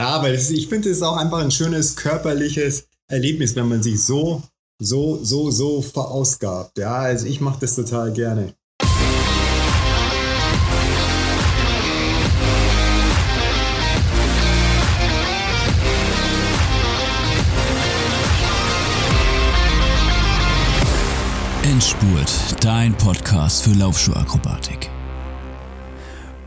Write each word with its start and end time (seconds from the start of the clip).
Ja, 0.00 0.08
aber 0.08 0.30
ist, 0.30 0.50
ich 0.50 0.66
finde, 0.66 0.88
es 0.88 1.02
auch 1.02 1.18
einfach 1.18 1.40
ein 1.40 1.50
schönes 1.50 1.94
körperliches 1.94 2.86
Erlebnis, 3.08 3.54
wenn 3.54 3.68
man 3.68 3.82
sich 3.82 4.02
so, 4.02 4.42
so, 4.80 5.22
so, 5.22 5.50
so 5.50 5.82
verausgabt. 5.82 6.78
Ja, 6.78 6.94
also 7.00 7.26
ich 7.26 7.42
mache 7.42 7.58
das 7.60 7.74
total 7.74 8.10
gerne. 8.10 8.54
Endspurt, 21.62 22.64
dein 22.64 22.96
Podcast 22.96 23.64
für 23.64 23.74
Laufschuhakrobatik. 23.78 24.88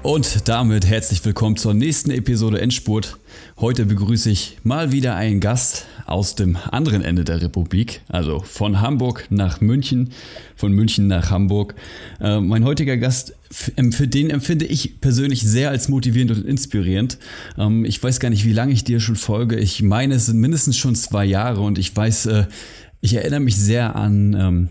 Und 0.03 0.49
damit 0.49 0.85
herzlich 0.85 1.23
willkommen 1.23 1.55
zur 1.55 1.73
nächsten 1.73 2.11
Episode 2.11 2.59
Endspurt. 2.59 3.17
Heute 3.57 3.85
begrüße 3.85 4.29
ich 4.29 4.57
mal 4.61 4.91
wieder 4.91 5.15
einen 5.15 5.39
Gast 5.39 5.85
aus 6.05 6.35
dem 6.35 6.57
anderen 6.57 7.01
Ende 7.01 7.23
der 7.23 7.41
Republik, 7.41 8.01
also 8.09 8.41
von 8.41 8.81
Hamburg 8.81 9.27
nach 9.29 9.61
München, 9.61 10.09
von 10.57 10.73
München 10.73 11.07
nach 11.07 11.31
Hamburg. 11.31 11.75
Äh, 12.19 12.41
mein 12.41 12.65
heutiger 12.65 12.97
Gast, 12.97 13.33
für 13.49 14.09
den 14.09 14.29
empfinde 14.29 14.65
ich 14.65 14.99
persönlich 14.99 15.41
sehr 15.41 15.69
als 15.69 15.87
motivierend 15.87 16.31
und 16.31 16.45
inspirierend. 16.45 17.17
Ähm, 17.57 17.85
ich 17.85 18.03
weiß 18.03 18.19
gar 18.19 18.29
nicht, 18.29 18.43
wie 18.43 18.51
lange 18.51 18.73
ich 18.73 18.83
dir 18.83 18.99
schon 18.99 19.15
folge. 19.15 19.55
Ich 19.55 19.81
meine, 19.81 20.15
es 20.15 20.25
sind 20.25 20.37
mindestens 20.37 20.75
schon 20.75 20.95
zwei 20.95 21.23
Jahre 21.23 21.61
und 21.61 21.77
ich 21.77 21.95
weiß, 21.95 22.25
äh, 22.25 22.45
ich 22.99 23.13
erinnere 23.13 23.39
mich 23.39 23.55
sehr 23.55 23.95
an 23.95 24.35
ähm, 24.37 24.69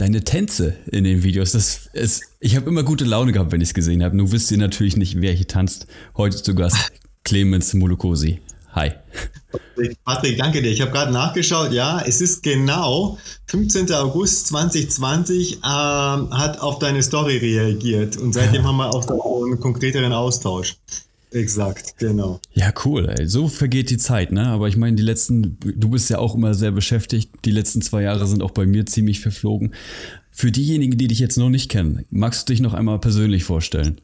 deine 0.00 0.24
Tänze 0.24 0.76
in 0.90 1.04
den 1.04 1.22
Videos. 1.22 1.52
Das 1.52 1.88
ist, 1.92 2.22
ich 2.40 2.56
habe 2.56 2.68
immer 2.68 2.82
gute 2.82 3.04
Laune 3.04 3.32
gehabt, 3.32 3.52
wenn 3.52 3.60
ich 3.60 3.68
es 3.68 3.74
gesehen 3.74 4.02
habe. 4.02 4.16
Nun 4.16 4.32
wisst 4.32 4.50
ihr 4.50 4.58
natürlich 4.58 4.96
nicht, 4.96 5.20
wer 5.20 5.32
hier 5.32 5.46
tanzt. 5.46 5.86
Heute 6.16 6.42
zu 6.42 6.54
Gast 6.54 6.90
Clemens 7.22 7.74
Mulukosi. 7.74 8.40
Hi. 8.72 8.92
Patrick, 10.04 10.38
danke 10.38 10.62
dir. 10.62 10.70
Ich 10.70 10.80
habe 10.80 10.92
gerade 10.92 11.12
nachgeschaut. 11.12 11.72
Ja, 11.72 12.00
es 12.00 12.20
ist 12.20 12.42
genau 12.42 13.18
15. 13.46 13.92
August 13.92 14.46
2020 14.48 15.54
ähm, 15.56 15.60
hat 15.62 16.60
auf 16.60 16.78
deine 16.78 17.02
Story 17.02 17.38
reagiert 17.38 18.16
und 18.16 18.32
seitdem 18.32 18.64
haben 18.64 18.76
wir 18.76 18.94
auch 18.94 19.42
einen 19.44 19.58
konkreteren 19.58 20.12
Austausch. 20.12 20.76
Exakt, 21.32 21.96
genau. 21.98 22.40
Ja, 22.54 22.72
cool. 22.84 23.08
Ey. 23.08 23.28
So 23.28 23.48
vergeht 23.48 23.90
die 23.90 23.98
Zeit, 23.98 24.32
ne? 24.32 24.48
Aber 24.48 24.68
ich 24.68 24.76
meine, 24.76 24.96
die 24.96 25.02
letzten, 25.02 25.58
du 25.60 25.90
bist 25.90 26.10
ja 26.10 26.18
auch 26.18 26.34
immer 26.34 26.54
sehr 26.54 26.72
beschäftigt. 26.72 27.30
Die 27.44 27.52
letzten 27.52 27.82
zwei 27.82 28.02
Jahre 28.02 28.26
sind 28.26 28.42
auch 28.42 28.50
bei 28.50 28.66
mir 28.66 28.86
ziemlich 28.86 29.20
verflogen. 29.20 29.74
Für 30.32 30.50
diejenigen, 30.50 30.98
die 30.98 31.08
dich 31.08 31.18
jetzt 31.18 31.38
noch 31.38 31.50
nicht 31.50 31.70
kennen, 31.70 32.04
magst 32.10 32.48
du 32.48 32.52
dich 32.52 32.60
noch 32.60 32.74
einmal 32.74 32.98
persönlich 32.98 33.44
vorstellen? 33.44 34.00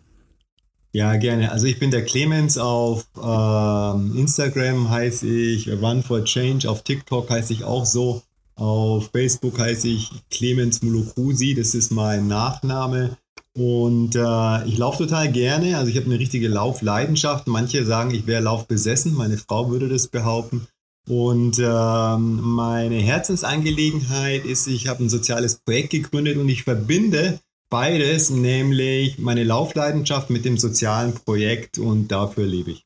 Ja, 0.92 1.16
gerne. 1.16 1.52
Also 1.52 1.66
ich 1.66 1.78
bin 1.78 1.90
der 1.90 2.04
Clemens 2.04 2.56
auf 2.56 3.06
ähm, 3.16 4.16
Instagram 4.16 4.88
heiße 4.88 5.26
ich 5.26 5.68
Run 5.68 6.02
for 6.02 6.24
Change, 6.24 6.70
auf 6.70 6.84
TikTok 6.84 7.28
heiße 7.28 7.52
ich 7.52 7.64
auch 7.64 7.84
so, 7.84 8.22
auf 8.54 9.10
Facebook 9.12 9.58
heiße 9.58 9.88
ich 9.88 10.10
Clemens 10.30 10.82
Mulukusi, 10.82 11.54
das 11.54 11.74
ist 11.74 11.90
mein 11.90 12.28
Nachname. 12.28 13.18
Und 13.56 14.14
äh, 14.14 14.64
ich 14.66 14.76
laufe 14.76 15.04
total 15.04 15.32
gerne. 15.32 15.78
Also 15.78 15.90
ich 15.90 15.96
habe 15.96 16.06
eine 16.06 16.18
richtige 16.18 16.48
Laufleidenschaft. 16.48 17.46
Manche 17.46 17.86
sagen, 17.86 18.12
ich 18.12 18.26
wäre 18.26 18.42
laufbesessen. 18.42 19.14
Meine 19.14 19.38
Frau 19.38 19.70
würde 19.70 19.88
das 19.88 20.08
behaupten. 20.08 20.66
Und 21.08 21.58
ähm, 21.58 22.40
meine 22.40 22.96
Herzensangelegenheit 22.96 24.44
ist, 24.44 24.66
ich 24.66 24.88
habe 24.88 25.04
ein 25.04 25.08
soziales 25.08 25.60
Projekt 25.60 25.90
gegründet 25.90 26.36
und 26.36 26.48
ich 26.48 26.64
verbinde 26.64 27.38
beides, 27.70 28.30
nämlich 28.30 29.18
meine 29.18 29.44
Laufleidenschaft 29.44 30.30
mit 30.30 30.44
dem 30.44 30.58
sozialen 30.58 31.14
Projekt 31.14 31.78
und 31.78 32.08
dafür 32.08 32.44
lebe 32.44 32.72
ich. 32.72 32.84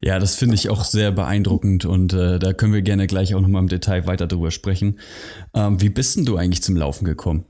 Ja, 0.00 0.18
das 0.18 0.34
finde 0.34 0.54
ich 0.54 0.70
auch 0.70 0.84
sehr 0.84 1.12
beeindruckend 1.12 1.84
und 1.84 2.12
äh, 2.12 2.38
da 2.38 2.52
können 2.52 2.72
wir 2.72 2.82
gerne 2.82 3.06
gleich 3.06 3.34
auch 3.34 3.40
nochmal 3.40 3.62
im 3.62 3.68
Detail 3.68 4.06
weiter 4.06 4.26
drüber 4.26 4.50
sprechen. 4.50 4.98
Ähm, 5.54 5.80
wie 5.80 5.88
bist 5.88 6.16
denn 6.16 6.24
du 6.24 6.36
eigentlich 6.36 6.62
zum 6.62 6.76
Laufen 6.76 7.04
gekommen? 7.04 7.44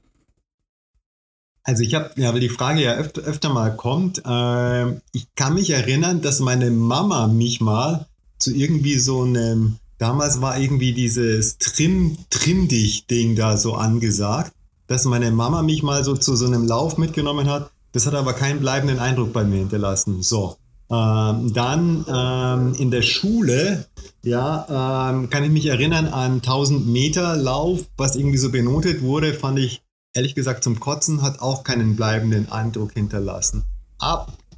Also 1.67 1.83
ich 1.83 1.97
habe, 1.97 2.11
ja, 2.17 2.33
weil 2.33 2.39
die 2.39 2.49
Frage 2.49 2.81
ja 2.81 2.95
öfter, 2.95 3.23
öfter 3.23 3.49
mal 3.49 3.75
kommt, 3.75 4.23
äh, 4.25 4.87
ich 5.13 5.27
kann 5.35 5.55
mich 5.55 5.71
erinnern, 5.71 6.23
dass 6.23 6.39
meine 6.39 6.71
Mama 6.71 7.27
mich 7.27 7.61
mal 7.61 8.07
zu 8.39 8.55
irgendwie 8.55 9.01
so 9.01 9.23
einem, 9.23 9.79
damals 9.99 10.41
war 10.41 10.61
irgendwie 10.61 10.93
dieses 10.93 11.59
Trim, 11.59 12.19
Trim 12.31 12.69
dich 12.69 13.09
Ding 13.09 13.35
da 13.35 13.57
so 13.57 13.75
angesagt, 13.75 14.53
dass 14.87 15.07
meine 15.07 15.33
Mama 15.33 15.63
mich 15.63 15.83
mal 15.83 16.05
so 16.05 16.15
zu 16.17 16.37
so 16.37 16.47
einem 16.47 16.69
Lauf 16.69 16.99
mitgenommen 16.99 17.51
hat. 17.51 17.73
Das 17.91 18.07
hat 18.07 18.15
aber 18.15 18.35
keinen 18.35 18.61
bleibenden 18.61 19.01
Eindruck 19.01 19.33
bei 19.33 19.43
mir 19.43 19.59
hinterlassen. 19.59 20.23
So. 20.23 20.59
Ähm, 20.89 21.53
dann 21.53 22.05
ähm, 22.09 22.75
in 22.79 22.93
der 22.93 23.03
Schule, 23.03 23.87
ja, 24.23 25.11
ähm, 25.11 25.31
kann 25.31 25.43
ich 25.43 25.51
mich 25.51 25.67
erinnern 25.67 26.07
an 26.07 26.35
1000 26.35 26.87
Meter 26.87 27.35
Lauf, 27.35 27.81
was 27.97 28.15
irgendwie 28.15 28.39
so 28.39 28.53
benotet 28.53 29.03
wurde, 29.03 29.35
fand 29.35 29.59
ich 29.59 29.83
ehrlich 30.17 30.35
gesagt 30.35 30.65
zum 30.65 30.81
Kotzen, 30.81 31.23
hat 31.23 31.41
auch 31.41 31.63
keinen 31.63 31.95
bleibenden 31.95 32.51
Eindruck 32.51 32.93
hinterlassen. 32.93 33.65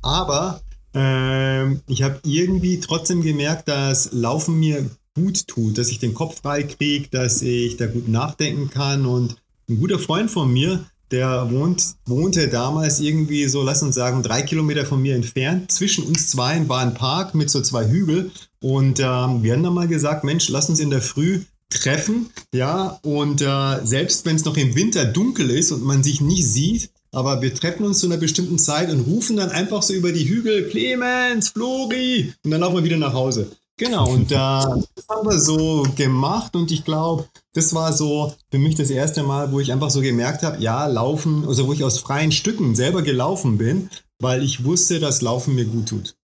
Aber 0.00 0.60
äh, 0.94 1.72
ich 1.86 2.02
habe 2.02 2.20
irgendwie 2.24 2.80
trotzdem 2.80 3.22
gemerkt, 3.22 3.68
dass 3.68 4.12
Laufen 4.12 4.58
mir 4.58 4.88
gut 5.14 5.48
tut, 5.48 5.76
dass 5.76 5.90
ich 5.90 5.98
den 5.98 6.14
Kopf 6.14 6.40
frei 6.42 6.62
kriege, 6.62 7.08
dass 7.10 7.42
ich 7.42 7.76
da 7.76 7.86
gut 7.86 8.08
nachdenken 8.08 8.70
kann. 8.70 9.04
Und 9.04 9.36
ein 9.68 9.80
guter 9.80 9.98
Freund 9.98 10.30
von 10.30 10.52
mir, 10.52 10.84
der 11.10 11.50
wohnt, 11.50 11.96
wohnte 12.06 12.48
damals 12.48 13.00
irgendwie 13.00 13.48
so, 13.48 13.62
lass 13.62 13.82
uns 13.82 13.96
sagen, 13.96 14.22
drei 14.22 14.42
Kilometer 14.42 14.86
von 14.86 15.02
mir 15.02 15.16
entfernt. 15.16 15.72
Zwischen 15.72 16.04
uns 16.04 16.28
zwei 16.28 16.68
war 16.68 16.80
ein 16.80 16.94
Park 16.94 17.34
mit 17.34 17.50
so 17.50 17.60
zwei 17.60 17.88
Hügel. 17.88 18.30
Und 18.60 19.00
ähm, 19.00 19.42
wir 19.42 19.54
haben 19.54 19.62
dann 19.62 19.74
mal 19.74 19.88
gesagt, 19.88 20.22
Mensch, 20.22 20.48
lass 20.48 20.68
uns 20.68 20.80
in 20.80 20.90
der 20.90 21.02
Früh 21.02 21.40
treffen, 21.70 22.30
ja, 22.52 22.98
und 23.02 23.42
äh, 23.42 23.84
selbst 23.84 24.24
wenn 24.24 24.36
es 24.36 24.44
noch 24.44 24.56
im 24.56 24.74
Winter 24.74 25.04
dunkel 25.04 25.50
ist 25.50 25.70
und 25.72 25.84
man 25.84 26.02
sich 26.02 26.20
nicht 26.20 26.46
sieht, 26.46 26.90
aber 27.12 27.42
wir 27.42 27.54
treffen 27.54 27.84
uns 27.84 28.00
zu 28.00 28.06
einer 28.06 28.16
bestimmten 28.16 28.58
Zeit 28.58 28.90
und 28.90 29.00
rufen 29.00 29.36
dann 29.36 29.50
einfach 29.50 29.82
so 29.82 29.92
über 29.92 30.12
die 30.12 30.28
Hügel, 30.28 30.68
Clemens, 30.68 31.50
Flori, 31.50 32.32
und 32.44 32.50
dann 32.50 32.60
laufen 32.60 32.76
wir 32.76 32.84
wieder 32.84 32.96
nach 32.96 33.12
Hause. 33.12 33.50
Genau, 33.78 34.10
und 34.10 34.32
äh, 34.32 34.34
das 34.34 35.06
haben 35.08 35.28
wir 35.28 35.38
so 35.38 35.86
gemacht 35.94 36.56
und 36.56 36.72
ich 36.72 36.84
glaube, 36.84 37.26
das 37.54 37.74
war 37.74 37.92
so 37.92 38.34
für 38.50 38.58
mich 38.58 38.74
das 38.74 38.90
erste 38.90 39.22
Mal, 39.22 39.52
wo 39.52 39.60
ich 39.60 39.72
einfach 39.72 39.90
so 39.90 40.00
gemerkt 40.00 40.42
habe, 40.42 40.60
ja, 40.60 40.86
Laufen, 40.86 41.46
also 41.46 41.68
wo 41.68 41.72
ich 41.72 41.84
aus 41.84 41.98
freien 41.98 42.32
Stücken 42.32 42.74
selber 42.74 43.02
gelaufen 43.02 43.56
bin, 43.56 43.88
weil 44.18 44.42
ich 44.42 44.64
wusste, 44.64 44.98
dass 44.98 45.22
Laufen 45.22 45.54
mir 45.54 45.64
gut 45.64 45.88
tut. 45.88 46.16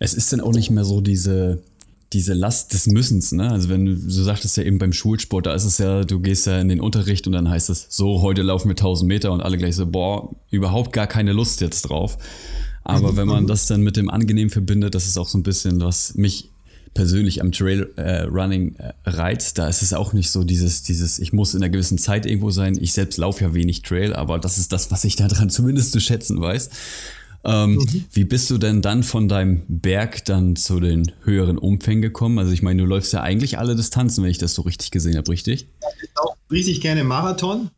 Es 0.00 0.14
ist 0.14 0.32
dann 0.32 0.40
auch 0.40 0.52
nicht 0.52 0.70
mehr 0.70 0.84
so 0.84 1.02
diese, 1.02 1.62
diese 2.12 2.34
Last 2.34 2.72
des 2.72 2.86
Müssens, 2.86 3.32
ne? 3.32 3.50
Also 3.50 3.68
wenn 3.68 3.84
du, 3.84 3.94
du 3.94 4.10
sagtest 4.10 4.56
ja 4.56 4.62
eben 4.62 4.78
beim 4.78 4.92
Schulsport, 4.92 5.46
da 5.46 5.54
ist 5.54 5.64
es 5.64 5.78
ja, 5.78 6.04
du 6.04 6.20
gehst 6.20 6.46
ja 6.46 6.60
in 6.60 6.68
den 6.68 6.80
Unterricht 6.80 7.26
und 7.26 7.32
dann 7.32 7.48
heißt 7.48 7.70
es, 7.70 7.86
so, 7.88 8.20
heute 8.22 8.42
laufen 8.42 8.68
wir 8.68 8.76
1000 8.76 9.08
Meter 9.08 9.32
und 9.32 9.40
alle 9.40 9.58
gleich 9.58 9.76
so, 9.76 9.86
boah, 9.86 10.34
überhaupt 10.50 10.92
gar 10.92 11.06
keine 11.06 11.32
Lust 11.32 11.60
jetzt 11.60 11.82
drauf. 11.82 12.18
Aber 12.84 13.16
wenn 13.16 13.28
man 13.28 13.46
das 13.46 13.66
dann 13.66 13.82
mit 13.82 13.96
dem 13.96 14.10
Angenehm 14.10 14.50
verbindet, 14.50 14.94
das 14.94 15.06
ist 15.06 15.16
auch 15.16 15.28
so 15.28 15.38
ein 15.38 15.44
bisschen, 15.44 15.80
was 15.80 16.14
mich 16.14 16.50
persönlich 16.94 17.40
am 17.40 17.52
Trail 17.52 17.90
äh, 17.96 18.22
Running 18.22 18.74
äh, 18.76 18.92
reizt, 19.06 19.58
da 19.58 19.68
ist 19.68 19.82
es 19.82 19.94
auch 19.94 20.12
nicht 20.12 20.30
so 20.30 20.44
dieses, 20.44 20.82
dieses, 20.82 21.18
ich 21.18 21.32
muss 21.32 21.54
in 21.54 21.62
einer 21.62 21.70
gewissen 21.70 21.96
Zeit 21.96 22.26
irgendwo 22.26 22.50
sein. 22.50 22.76
Ich 22.78 22.92
selbst 22.92 23.16
laufe 23.16 23.44
ja 23.44 23.54
wenig 23.54 23.82
Trail, 23.82 24.14
aber 24.14 24.38
das 24.38 24.58
ist 24.58 24.72
das, 24.72 24.90
was 24.90 25.04
ich 25.04 25.16
daran 25.16 25.48
zumindest 25.48 25.92
zu 25.92 26.00
schätzen 26.00 26.40
weiß. 26.40 26.70
Ähm, 27.44 27.74
mhm. 27.74 28.04
Wie 28.12 28.24
bist 28.24 28.50
du 28.50 28.58
denn 28.58 28.82
dann 28.82 29.02
von 29.02 29.28
deinem 29.28 29.62
Berg 29.68 30.24
dann 30.24 30.56
zu 30.56 30.80
den 30.80 31.12
höheren 31.24 31.58
Umfängen 31.58 32.02
gekommen? 32.02 32.38
Also 32.38 32.52
ich 32.52 32.62
meine, 32.62 32.82
du 32.82 32.88
läufst 32.88 33.12
ja 33.12 33.22
eigentlich 33.22 33.58
alle 33.58 33.74
Distanzen, 33.74 34.22
wenn 34.22 34.30
ich 34.30 34.38
das 34.38 34.54
so 34.54 34.62
richtig 34.62 34.90
gesehen 34.90 35.16
habe, 35.16 35.28
richtig? 35.30 35.68
Ich 36.02 36.10
laufe 36.16 36.36
richtig 36.50 36.80
gerne 36.80 37.04
Marathon. 37.04 37.70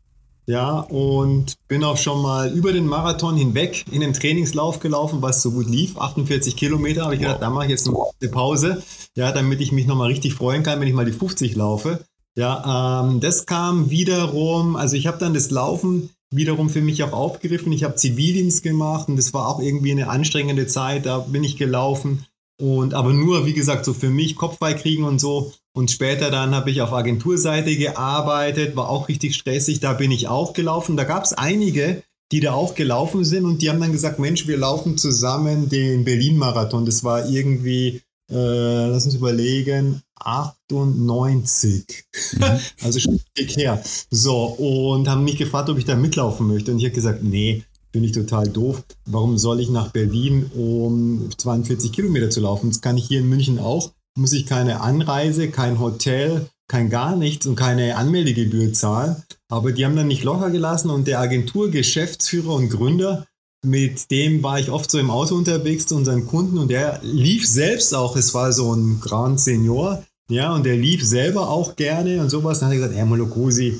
Ja, 0.47 0.79
und 0.79 1.55
bin 1.67 1.83
auch 1.83 1.97
schon 1.97 2.21
mal 2.21 2.51
über 2.53 2.71
den 2.71 2.85
Marathon 2.85 3.35
hinweg 3.35 3.83
in 3.91 4.01
den 4.01 4.13
Trainingslauf 4.13 4.79
gelaufen, 4.79 5.23
was 5.23 5.41
so 5.41 5.49
gut 5.51 5.67
lief. 5.67 5.97
48 5.97 6.55
Kilometer 6.55 7.03
habe 7.03 7.15
ich 7.15 7.21
gedacht, 7.21 7.41
da 7.41 7.49
mache 7.49 7.65
ich 7.65 7.71
jetzt 7.71 7.87
eine 7.87 8.29
Pause, 8.29 8.83
ja, 9.15 9.31
damit 9.31 9.59
ich 9.61 9.71
mich 9.71 9.87
nochmal 9.87 10.09
richtig 10.09 10.35
freuen 10.35 10.61
kann, 10.61 10.79
wenn 10.79 10.87
ich 10.87 10.93
mal 10.93 11.05
die 11.05 11.13
50 11.13 11.55
laufe. 11.55 12.05
Ja, 12.37 13.01
ähm, 13.09 13.21
das 13.21 13.47
kam 13.47 13.89
wiederum, 13.89 14.75
also 14.75 14.95
ich 14.95 15.07
habe 15.07 15.17
dann 15.17 15.33
das 15.33 15.49
Laufen 15.49 16.11
wiederum 16.35 16.69
für 16.69 16.81
mich 16.81 17.03
auch 17.03 17.13
aufgegriffen. 17.13 17.71
Ich 17.71 17.83
habe 17.83 17.95
Zivildienst 17.95 18.63
gemacht 18.63 19.09
und 19.09 19.17
das 19.17 19.33
war 19.33 19.47
auch 19.47 19.59
irgendwie 19.59 19.91
eine 19.91 20.09
anstrengende 20.09 20.67
Zeit. 20.67 21.05
Da 21.05 21.19
bin 21.19 21.43
ich 21.43 21.57
gelaufen 21.57 22.25
und 22.61 22.93
aber 22.93 23.13
nur, 23.13 23.45
wie 23.45 23.53
gesagt, 23.53 23.85
so 23.85 23.93
für 23.93 24.09
mich 24.09 24.35
Kopf 24.35 24.57
frei 24.57 24.73
kriegen 24.73 25.03
und 25.03 25.19
so. 25.19 25.53
Und 25.73 25.91
später 25.91 26.31
dann 26.31 26.55
habe 26.55 26.71
ich 26.71 26.81
auf 26.81 26.93
Agenturseite 26.93 27.75
gearbeitet, 27.75 28.75
war 28.75 28.89
auch 28.89 29.09
richtig 29.09 29.35
stressig. 29.35 29.79
Da 29.81 29.93
bin 29.93 30.11
ich 30.11 30.27
auch 30.27 30.53
gelaufen. 30.53 30.95
Da 30.95 31.03
gab 31.03 31.23
es 31.23 31.33
einige, 31.33 32.03
die 32.31 32.39
da 32.39 32.53
auch 32.53 32.75
gelaufen 32.75 33.25
sind 33.25 33.45
und 33.45 33.61
die 33.61 33.69
haben 33.69 33.81
dann 33.81 33.91
gesagt, 33.91 34.19
Mensch, 34.19 34.47
wir 34.47 34.57
laufen 34.57 34.97
zusammen 34.97 35.69
den 35.69 36.05
Berlin-Marathon. 36.05 36.85
Das 36.85 37.03
war 37.03 37.29
irgendwie 37.29 38.01
äh, 38.29 38.87
lass 38.87 39.05
uns 39.05 39.15
überlegen, 39.15 40.01
98. 40.19 42.05
Mhm. 42.33 42.43
also 42.83 42.99
schon 42.99 43.19
dick 43.37 43.55
her. 43.57 43.81
So, 44.09 44.45
und 44.45 45.07
haben 45.07 45.23
mich 45.23 45.37
gefragt, 45.37 45.69
ob 45.69 45.77
ich 45.77 45.85
da 45.85 45.95
mitlaufen 45.95 46.47
möchte. 46.47 46.71
Und 46.71 46.79
ich 46.79 46.85
habe 46.85 46.95
gesagt, 46.95 47.23
nee, 47.23 47.63
finde 47.91 48.07
ich 48.09 48.13
total 48.13 48.47
doof. 48.47 48.83
Warum 49.05 49.37
soll 49.37 49.59
ich 49.59 49.69
nach 49.69 49.91
Berlin, 49.91 50.51
um 50.55 51.29
42 51.37 51.91
Kilometer 51.91 52.29
zu 52.29 52.41
laufen? 52.41 52.69
Das 52.69 52.81
kann 52.81 52.97
ich 52.97 53.05
hier 53.07 53.19
in 53.19 53.29
München 53.29 53.59
auch. 53.59 53.91
Muss 54.17 54.33
ich 54.33 54.45
keine 54.45 54.81
Anreise, 54.81 55.49
kein 55.49 55.79
Hotel, 55.79 56.49
kein 56.67 56.89
gar 56.89 57.15
nichts 57.15 57.45
und 57.45 57.55
keine 57.55 57.95
Anmeldegebühr 57.95 58.73
zahlen. 58.73 59.17
Aber 59.49 59.71
die 59.71 59.85
haben 59.85 59.95
dann 59.95 60.07
nicht 60.07 60.23
locker 60.23 60.49
gelassen 60.49 60.89
und 60.89 61.07
der 61.07 61.19
Agenturgeschäftsführer 61.19 62.53
und 62.55 62.69
Gründer, 62.69 63.27
mit 63.65 64.11
dem 64.11 64.43
war 64.43 64.59
ich 64.59 64.69
oft 64.69 64.89
so 64.89 64.99
im 64.99 65.09
Auto 65.09 65.35
unterwegs 65.35 65.87
zu 65.87 65.95
unseren 65.95 66.25
Kunden 66.25 66.57
und 66.57 66.69
der 66.69 66.99
lief 67.03 67.47
selbst 67.47 67.93
auch, 67.93 68.15
es 68.15 68.33
war 68.33 68.53
so 68.53 68.73
ein 68.73 68.99
Grand 68.99 69.39
Senior, 69.39 70.03
ja, 70.29 70.53
und 70.53 70.65
der 70.65 70.75
lief 70.75 71.05
selber 71.05 71.49
auch 71.49 71.75
gerne 71.75 72.21
und 72.21 72.29
sowas. 72.29 72.59
Dann 72.59 72.69
hat 72.69 72.73
er 72.73 72.79
gesagt, 72.79 72.95
Herr 72.95 73.05
Molokosi, 73.05 73.79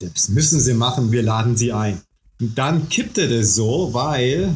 das 0.00 0.28
müssen 0.28 0.60
Sie 0.60 0.74
machen, 0.74 1.12
wir 1.12 1.22
laden 1.22 1.56
Sie 1.56 1.72
ein. 1.72 2.00
Und 2.40 2.58
dann 2.58 2.88
kippte 2.88 3.28
das 3.28 3.54
so, 3.54 3.90
weil 3.92 4.54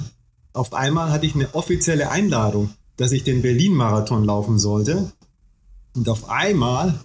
auf 0.53 0.75
einmal 0.75 1.11
hatte 1.11 1.27
ich 1.27 1.35
eine 1.35 1.55
offizielle 1.55 2.11
Einladung, 2.11 2.71
dass 2.97 3.13
ich 3.13 3.25
den 3.25 3.43
Berlin-Marathon 3.43 4.25
laufen 4.25 4.59
sollte. 4.59 5.13
Und 5.95 6.09
auf 6.09 6.29
einmal 6.29 6.99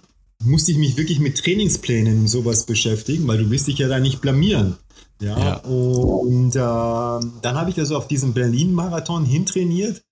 musste 0.44 0.72
ich 0.72 0.78
mich 0.78 0.96
wirklich 0.96 1.20
mit 1.20 1.38
Trainingsplänen 1.38 2.20
und 2.20 2.28
sowas 2.28 2.66
beschäftigen, 2.66 3.26
weil 3.26 3.38
du 3.38 3.50
willst 3.50 3.68
dich 3.68 3.78
ja 3.78 3.88
da 3.88 4.00
nicht 4.00 4.20
blamieren. 4.20 4.76
Ja, 5.20 5.38
ja. 5.38 5.56
und 5.56 6.54
äh, 6.54 6.58
dann 6.58 7.56
habe 7.56 7.70
ich 7.70 7.78
also 7.78 7.96
auf 7.96 8.06
diesen 8.06 8.34
Berlin-Marathon 8.34 9.24
hintrainiert 9.24 10.02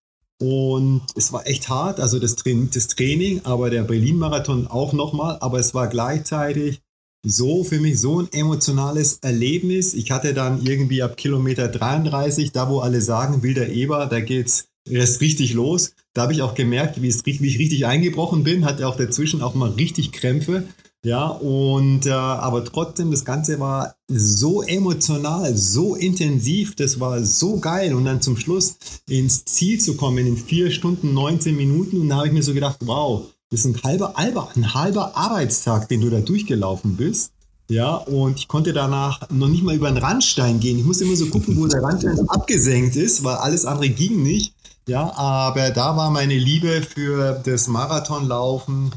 und 0.41 1.03
es 1.15 1.33
war 1.33 1.47
echt 1.47 1.69
hart, 1.69 2.01
also 2.01 2.19
das, 2.19 2.37
Tra 2.37 2.51
das 2.73 2.89
Training, 2.89 3.43
aber 3.45 3.71
der 3.71 3.83
Berlin-Marathon 3.83 4.67
auch 4.67 4.93
nochmal, 4.93 5.39
aber 5.41 5.59
es 5.59 5.75
war 5.75 5.89
gleichzeitig 5.89 6.81
so 7.25 7.65
für 7.65 7.81
mich 7.81 8.01
so 8.01 8.21
ein 8.21 8.29
emotionales 8.33 9.19
Erlebnis. 9.23 9.95
Ich 9.95 10.11
hatte 10.11 10.35
dann 10.35 10.62
irgendwie 10.62 11.03
ab 11.03 11.17
Kilometer 11.17 11.69
33, 11.69 12.53
da 12.53 12.69
wo 12.69 12.81
alle 12.81 13.01
sagen, 13.01 13.43
Wilder 13.43 13.69
Eber, 13.69 14.06
da 14.06 14.21
geht's 14.21 14.67
erst 14.89 15.21
richtig 15.21 15.55
los. 15.55 15.93
Da 16.12 16.23
habe 16.23 16.33
ich 16.35 16.43
auch 16.43 16.55
gemerkt, 16.55 17.01
wie, 17.01 17.09
es, 17.09 17.25
wie 17.25 17.47
ich 17.47 17.59
richtig 17.59 17.87
eingebrochen 17.87 18.45
bin, 18.45 18.65
hatte 18.65 18.87
auch 18.87 18.97
dazwischen 18.97 19.41
auch 19.41 19.55
mal 19.55 19.71
richtig 19.71 20.12
Krämpfe. 20.12 20.65
Ja, 21.05 21.27
und 21.27 22.06
äh, 22.06 22.11
aber 22.11 22.65
trotzdem, 22.65 23.11
das 23.11 23.27
Ganze 23.27 23.61
war 23.61 23.95
so 24.09 24.62
emotional, 24.62 25.55
so 25.55 25.95
intensiv, 25.95 26.77
das 26.77 26.99
war 26.99 27.23
so 27.23 27.59
geil. 27.59 27.95
Und 27.95 28.06
dann 28.06 28.23
zum 28.23 28.39
Schluss 28.39 28.77
ins 29.06 29.45
Ziel 29.45 29.79
zu 29.79 29.97
kommen 29.97 30.27
in 30.27 30.39
vier 30.39 30.71
Stunden, 30.71 31.12
19 31.12 31.55
Minuten. 31.55 32.01
Und 32.01 32.09
da 32.09 32.17
habe 32.17 32.29
ich 32.29 32.33
mir 32.33 32.43
so 32.43 32.55
gedacht, 32.55 32.79
wow, 32.81 33.27
das 33.51 33.61
ist 33.61 33.67
ein 33.67 33.83
halber, 33.83 34.49
ein 34.56 34.73
halber 34.73 35.15
Arbeitstag, 35.15 35.91
den 35.91 36.01
du 36.01 36.09
da 36.09 36.21
durchgelaufen 36.21 36.97
bist. 36.97 37.33
Ja, 37.69 37.97
und 37.97 38.39
ich 38.39 38.49
konnte 38.49 38.73
danach 38.73 39.29
noch 39.31 39.49
nicht 39.49 39.62
mal 39.62 39.75
über 39.75 39.91
den 39.91 39.99
Randstein 39.99 40.59
gehen. 40.59 40.79
Ich 40.79 40.85
musste 40.85 41.05
immer 41.05 41.17
so 41.17 41.27
gucken, 41.27 41.56
wo 41.59 41.67
der 41.67 41.83
Randstein 41.83 42.19
abgesenkt 42.31 42.97
ist, 42.97 43.25
weil 43.25 43.37
alles 43.37 43.67
andere 43.67 43.91
ging 43.91 44.23
nicht. 44.23 44.55
Ja, 44.87 45.15
aber 45.17 45.71
da 45.71 45.97
war 45.97 46.11
meine 46.11 46.37
Liebe 46.37 46.83
für 46.83 47.41
das 47.45 47.69
Marathonlaufen, 47.69 48.91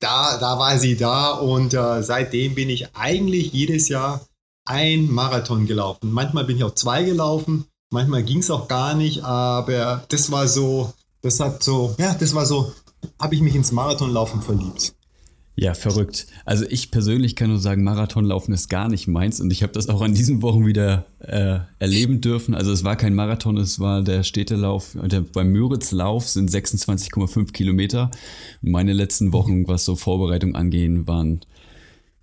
da, 0.00 0.38
da 0.38 0.58
war 0.58 0.78
sie 0.78 0.96
da 0.96 1.30
und 1.30 1.74
äh, 1.74 2.02
seitdem 2.02 2.54
bin 2.54 2.70
ich 2.70 2.94
eigentlich 2.96 3.52
jedes 3.52 3.88
Jahr 3.88 4.22
ein 4.64 5.10
Marathon 5.10 5.66
gelaufen. 5.66 6.10
Manchmal 6.10 6.44
bin 6.44 6.56
ich 6.56 6.64
auch 6.64 6.74
zwei 6.74 7.04
gelaufen, 7.04 7.66
manchmal 7.90 8.22
ging 8.22 8.38
es 8.38 8.50
auch 8.50 8.66
gar 8.68 8.94
nicht, 8.94 9.24
aber 9.24 10.04
das 10.08 10.30
war 10.30 10.48
so, 10.48 10.92
das 11.22 11.38
hat 11.40 11.62
so, 11.62 11.94
ja, 11.98 12.14
das 12.14 12.34
war 12.34 12.46
so, 12.46 12.72
habe 13.18 13.34
ich 13.34 13.42
mich 13.42 13.54
ins 13.54 13.72
Marathonlaufen 13.72 14.42
verliebt. 14.42 14.94
Ja, 15.60 15.74
verrückt. 15.74 16.26
Also 16.46 16.64
ich 16.70 16.90
persönlich 16.90 17.36
kann 17.36 17.50
nur 17.50 17.58
sagen, 17.58 17.84
Marathonlaufen 17.84 18.54
ist 18.54 18.70
gar 18.70 18.88
nicht 18.88 19.08
meins 19.08 19.42
und 19.42 19.52
ich 19.52 19.62
habe 19.62 19.74
das 19.74 19.90
auch 19.90 20.00
an 20.00 20.14
diesen 20.14 20.40
Wochen 20.40 20.64
wieder 20.64 21.04
äh, 21.18 21.58
erleben 21.78 22.22
dürfen. 22.22 22.54
Also 22.54 22.72
es 22.72 22.82
war 22.82 22.96
kein 22.96 23.14
Marathon, 23.14 23.58
es 23.58 23.78
war 23.78 24.00
der 24.00 24.22
Städtelauf. 24.22 24.96
Der, 24.98 25.20
beim 25.20 25.52
Müritzlauf 25.52 26.26
sind 26.26 26.50
26,5 26.50 27.52
Kilometer. 27.52 28.10
meine 28.62 28.94
letzten 28.94 29.34
Wochen, 29.34 29.68
was 29.68 29.84
so 29.84 29.96
Vorbereitung 29.96 30.54
angehen, 30.54 31.06
waren 31.06 31.42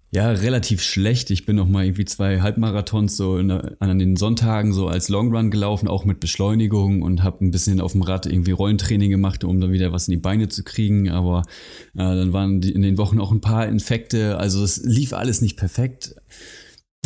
ja, 0.10 0.32
relativ 0.32 0.82
schlecht. 0.82 1.32
Ich 1.32 1.46
bin 1.46 1.58
noch 1.58 1.68
mal 1.68 1.84
irgendwie 1.84 2.06
zwei 2.06 2.40
Halbmarathons 2.42 3.18
so 3.18 3.42
der, 3.42 3.76
an 3.80 4.00
den 4.00 4.16
Sonntagen 4.16 4.72
so 4.72 4.88
als 4.88 5.10
Longrun 5.10 5.52
gelaufen, 5.52 5.90
auch 5.90 6.06
mit 6.06 6.22
Beschleunigung 6.22 7.02
und 7.02 7.24
habe 7.24 7.44
ein 7.44 7.52
bisschen 7.52 7.82
auf 7.82 7.92
dem 7.92 8.04
Rad 8.04 8.26
irgendwie 8.26 8.52
Rollentraining 8.52 9.12
gemacht, 9.12 9.44
um 9.44 9.60
dann 9.60 9.74
wieder 9.74 9.92
was 9.92 10.08
in 10.08 10.14
die 10.14 10.22
Beine 10.22 10.48
zu 10.48 10.64
kriegen. 10.64 11.10
Aber 11.10 11.44
äh, 11.94 11.98
dann 11.98 12.32
waren 12.32 12.62
die, 12.62 12.72
in 12.72 12.84
den 12.84 12.98
Wochen 12.98 13.20
auch 13.20 13.32
ein 13.32 13.42
paar 13.42 13.68
Infekte. 13.68 14.38
Also 14.38 14.64
es 14.64 14.82
lief 14.84 15.12
alles 15.12 15.42
nicht 15.42 15.58
perfekt. 15.58 16.16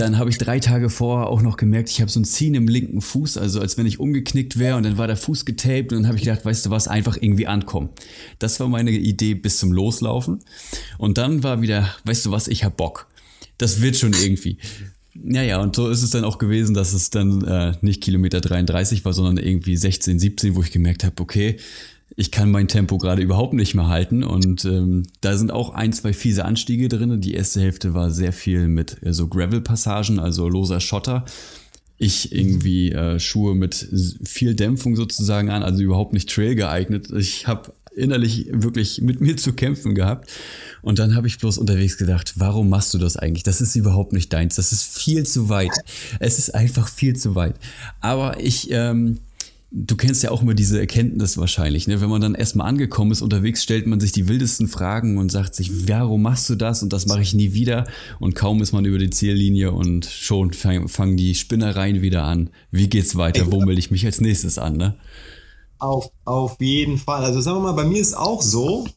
Dann 0.01 0.17
habe 0.17 0.31
ich 0.31 0.39
drei 0.39 0.59
Tage 0.59 0.89
vorher 0.89 1.27
auch 1.27 1.43
noch 1.43 1.57
gemerkt, 1.57 1.89
ich 1.91 2.01
habe 2.01 2.09
so 2.09 2.19
ein 2.19 2.25
Ziehen 2.25 2.55
im 2.55 2.67
linken 2.67 3.01
Fuß, 3.01 3.37
also 3.37 3.61
als 3.61 3.77
wenn 3.77 3.85
ich 3.85 3.99
umgeknickt 3.99 4.57
wäre 4.57 4.75
und 4.75 4.81
dann 4.81 4.97
war 4.97 5.05
der 5.05 5.15
Fuß 5.15 5.45
getaped 5.45 5.91
und 5.91 5.99
dann 5.99 6.07
habe 6.07 6.17
ich 6.17 6.23
gedacht, 6.23 6.43
weißt 6.43 6.65
du 6.65 6.71
was, 6.71 6.87
einfach 6.87 7.17
irgendwie 7.21 7.45
ankommen. 7.45 7.89
Das 8.39 8.59
war 8.59 8.67
meine 8.67 8.89
Idee 8.89 9.35
bis 9.35 9.59
zum 9.59 9.71
Loslaufen. 9.71 10.39
Und 10.97 11.19
dann 11.19 11.43
war 11.43 11.61
wieder, 11.61 11.93
weißt 12.05 12.25
du 12.25 12.31
was, 12.31 12.47
ich 12.47 12.63
habe 12.63 12.73
Bock. 12.75 13.05
Das 13.59 13.81
wird 13.81 13.95
schon 13.95 14.13
irgendwie. 14.13 14.57
Naja, 15.13 15.61
und 15.61 15.75
so 15.75 15.87
ist 15.87 16.01
es 16.01 16.09
dann 16.09 16.23
auch 16.23 16.39
gewesen, 16.39 16.73
dass 16.73 16.93
es 16.93 17.11
dann 17.11 17.43
äh, 17.43 17.73
nicht 17.81 18.01
Kilometer 18.01 18.41
33 18.41 19.05
war, 19.05 19.13
sondern 19.13 19.37
irgendwie 19.37 19.77
16, 19.77 20.17
17, 20.17 20.55
wo 20.55 20.63
ich 20.63 20.71
gemerkt 20.71 21.03
habe, 21.03 21.21
okay, 21.21 21.57
ich 22.15 22.31
kann 22.31 22.51
mein 22.51 22.67
Tempo 22.67 22.97
gerade 22.97 23.21
überhaupt 23.21 23.53
nicht 23.53 23.73
mehr 23.73 23.87
halten. 23.87 24.23
Und 24.23 24.65
ähm, 24.65 25.03
da 25.21 25.37
sind 25.37 25.51
auch 25.51 25.73
ein, 25.73 25.93
zwei 25.93 26.13
fiese 26.13 26.45
Anstiege 26.45 26.89
drin. 26.89 27.21
Die 27.21 27.33
erste 27.33 27.61
Hälfte 27.61 27.93
war 27.93 28.11
sehr 28.11 28.33
viel 28.33 28.67
mit 28.67 28.97
äh, 29.03 29.13
so 29.13 29.27
Gravel-Passagen, 29.27 30.19
also 30.19 30.47
loser 30.47 30.79
Schotter. 30.79 31.25
Ich 31.97 32.31
irgendwie 32.31 32.91
äh, 32.91 33.19
Schuhe 33.19 33.53
mit 33.53 33.87
viel 34.23 34.55
Dämpfung 34.55 34.95
sozusagen 34.95 35.49
an, 35.49 35.61
also 35.61 35.83
überhaupt 35.83 36.13
nicht 36.13 36.29
Trail 36.29 36.55
geeignet. 36.55 37.11
Ich 37.11 37.47
habe 37.47 37.73
innerlich 37.95 38.47
wirklich 38.51 39.01
mit 39.01 39.21
mir 39.21 39.37
zu 39.37 39.53
kämpfen 39.53 39.95
gehabt. 39.95 40.29
Und 40.81 40.99
dann 40.99 41.15
habe 41.15 41.27
ich 41.27 41.37
bloß 41.37 41.57
unterwegs 41.57 41.97
gedacht, 41.97 42.33
warum 42.37 42.69
machst 42.69 42.93
du 42.93 42.97
das 42.97 43.17
eigentlich? 43.17 43.43
Das 43.43 43.61
ist 43.61 43.75
überhaupt 43.75 44.13
nicht 44.13 44.33
deins. 44.33 44.55
Das 44.55 44.71
ist 44.71 44.83
viel 44.83 45.25
zu 45.25 45.49
weit. 45.49 45.71
Es 46.19 46.39
ist 46.39 46.55
einfach 46.55 46.87
viel 46.87 47.15
zu 47.15 47.35
weit. 47.35 47.55
Aber 47.99 48.39
ich 48.39 48.71
ähm, 48.71 49.19
Du 49.73 49.95
kennst 49.95 50.21
ja 50.21 50.31
auch 50.31 50.41
immer 50.41 50.53
diese 50.53 50.77
Erkenntnis 50.77 51.37
wahrscheinlich, 51.37 51.87
ne? 51.87 52.01
Wenn 52.01 52.09
man 52.09 52.19
dann 52.19 52.35
erstmal 52.35 52.67
angekommen 52.67 53.11
ist 53.11 53.21
unterwegs, 53.21 53.63
stellt 53.63 53.87
man 53.87 54.01
sich 54.01 54.11
die 54.11 54.27
wildesten 54.27 54.67
Fragen 54.67 55.17
und 55.17 55.31
sagt 55.31 55.55
sich, 55.55 55.87
warum 55.87 56.23
machst 56.23 56.49
du 56.49 56.55
das? 56.55 56.83
Und 56.83 56.91
das 56.91 57.05
mache 57.05 57.21
ich 57.21 57.33
nie 57.33 57.53
wieder. 57.53 57.85
Und 58.19 58.35
kaum 58.35 58.61
ist 58.61 58.73
man 58.73 58.83
über 58.83 58.97
die 58.97 59.09
Ziellinie 59.09 59.71
und 59.71 60.05
schon 60.05 60.51
fangen 60.53 61.15
die 61.15 61.35
Spinnereien 61.35 62.01
wieder 62.01 62.23
an. 62.23 62.49
Wie 62.69 62.89
geht's 62.89 63.15
weiter? 63.15 63.49
Wo 63.49 63.61
melde 63.61 63.79
ich 63.79 63.91
mich 63.91 64.05
als 64.05 64.19
nächstes 64.19 64.57
an, 64.57 64.75
ne? 64.75 64.97
Auf, 65.79 66.11
auf 66.25 66.57
jeden 66.59 66.97
Fall. 66.97 67.23
Also 67.23 67.39
sagen 67.39 67.59
wir 67.59 67.71
mal, 67.71 67.71
bei 67.71 67.85
mir 67.85 68.01
ist 68.01 68.15
auch 68.15 68.41
so, 68.41 68.87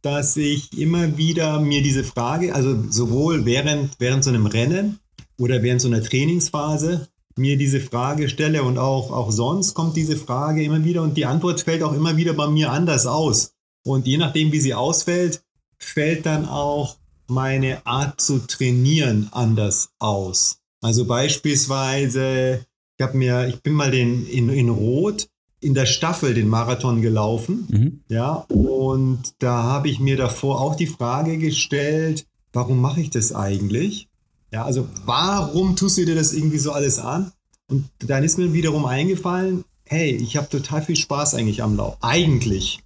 dass 0.00 0.36
ich 0.36 0.76
immer 0.78 1.18
wieder 1.18 1.60
mir 1.60 1.82
diese 1.82 2.02
Frage, 2.02 2.54
also 2.54 2.76
sowohl 2.90 3.44
während, 3.44 3.92
während 3.98 4.24
so 4.24 4.30
einem 4.30 4.46
Rennen 4.46 4.98
oder 5.38 5.62
während 5.62 5.80
so 5.80 5.88
einer 5.88 6.02
Trainingsphase, 6.02 7.08
mir 7.36 7.56
diese 7.56 7.80
Frage 7.80 8.28
stelle 8.28 8.62
und 8.62 8.78
auch, 8.78 9.10
auch 9.10 9.30
sonst 9.30 9.74
kommt 9.74 9.96
diese 9.96 10.16
Frage 10.16 10.62
immer 10.62 10.84
wieder 10.84 11.02
und 11.02 11.16
die 11.16 11.26
Antwort 11.26 11.60
fällt 11.60 11.82
auch 11.82 11.92
immer 11.92 12.16
wieder 12.16 12.32
bei 12.32 12.48
mir 12.48 12.70
anders 12.70 13.06
aus. 13.06 13.54
Und 13.84 14.06
je 14.06 14.18
nachdem, 14.18 14.52
wie 14.52 14.60
sie 14.60 14.74
ausfällt, 14.74 15.42
fällt 15.78 16.26
dann 16.26 16.46
auch 16.46 16.96
meine 17.26 17.86
Art 17.86 18.20
zu 18.20 18.38
trainieren 18.46 19.28
anders 19.32 19.90
aus. 19.98 20.58
Also 20.80 21.06
beispielsweise, 21.06 22.64
ich 22.98 23.04
habe 23.04 23.16
mir, 23.16 23.48
ich 23.48 23.62
bin 23.62 23.72
mal 23.72 23.90
den, 23.90 24.26
in, 24.26 24.48
in 24.48 24.68
Rot 24.68 25.28
in 25.60 25.74
der 25.74 25.86
Staffel 25.86 26.34
den 26.34 26.48
Marathon 26.48 27.00
gelaufen. 27.00 27.66
Mhm. 27.70 28.00
Ja, 28.08 28.44
und 28.48 29.34
da 29.38 29.62
habe 29.62 29.88
ich 29.88 29.98
mir 29.98 30.16
davor 30.16 30.60
auch 30.60 30.74
die 30.74 30.86
Frage 30.86 31.38
gestellt, 31.38 32.26
warum 32.52 32.80
mache 32.80 33.00
ich 33.00 33.10
das 33.10 33.34
eigentlich? 33.34 34.08
Ja, 34.54 34.64
also 34.64 34.86
warum 35.04 35.74
tust 35.74 35.98
du 35.98 36.06
dir 36.06 36.14
das 36.14 36.32
irgendwie 36.32 36.58
so 36.58 36.70
alles 36.70 37.00
an? 37.00 37.32
Und 37.66 37.90
dann 37.98 38.22
ist 38.22 38.38
mir 38.38 38.52
wiederum 38.52 38.84
eingefallen, 38.84 39.64
hey, 39.84 40.14
ich 40.14 40.36
habe 40.36 40.48
total 40.48 40.80
viel 40.80 40.94
Spaß 40.94 41.34
eigentlich 41.34 41.60
am 41.60 41.76
Laufen. 41.76 41.98
Eigentlich 42.02 42.78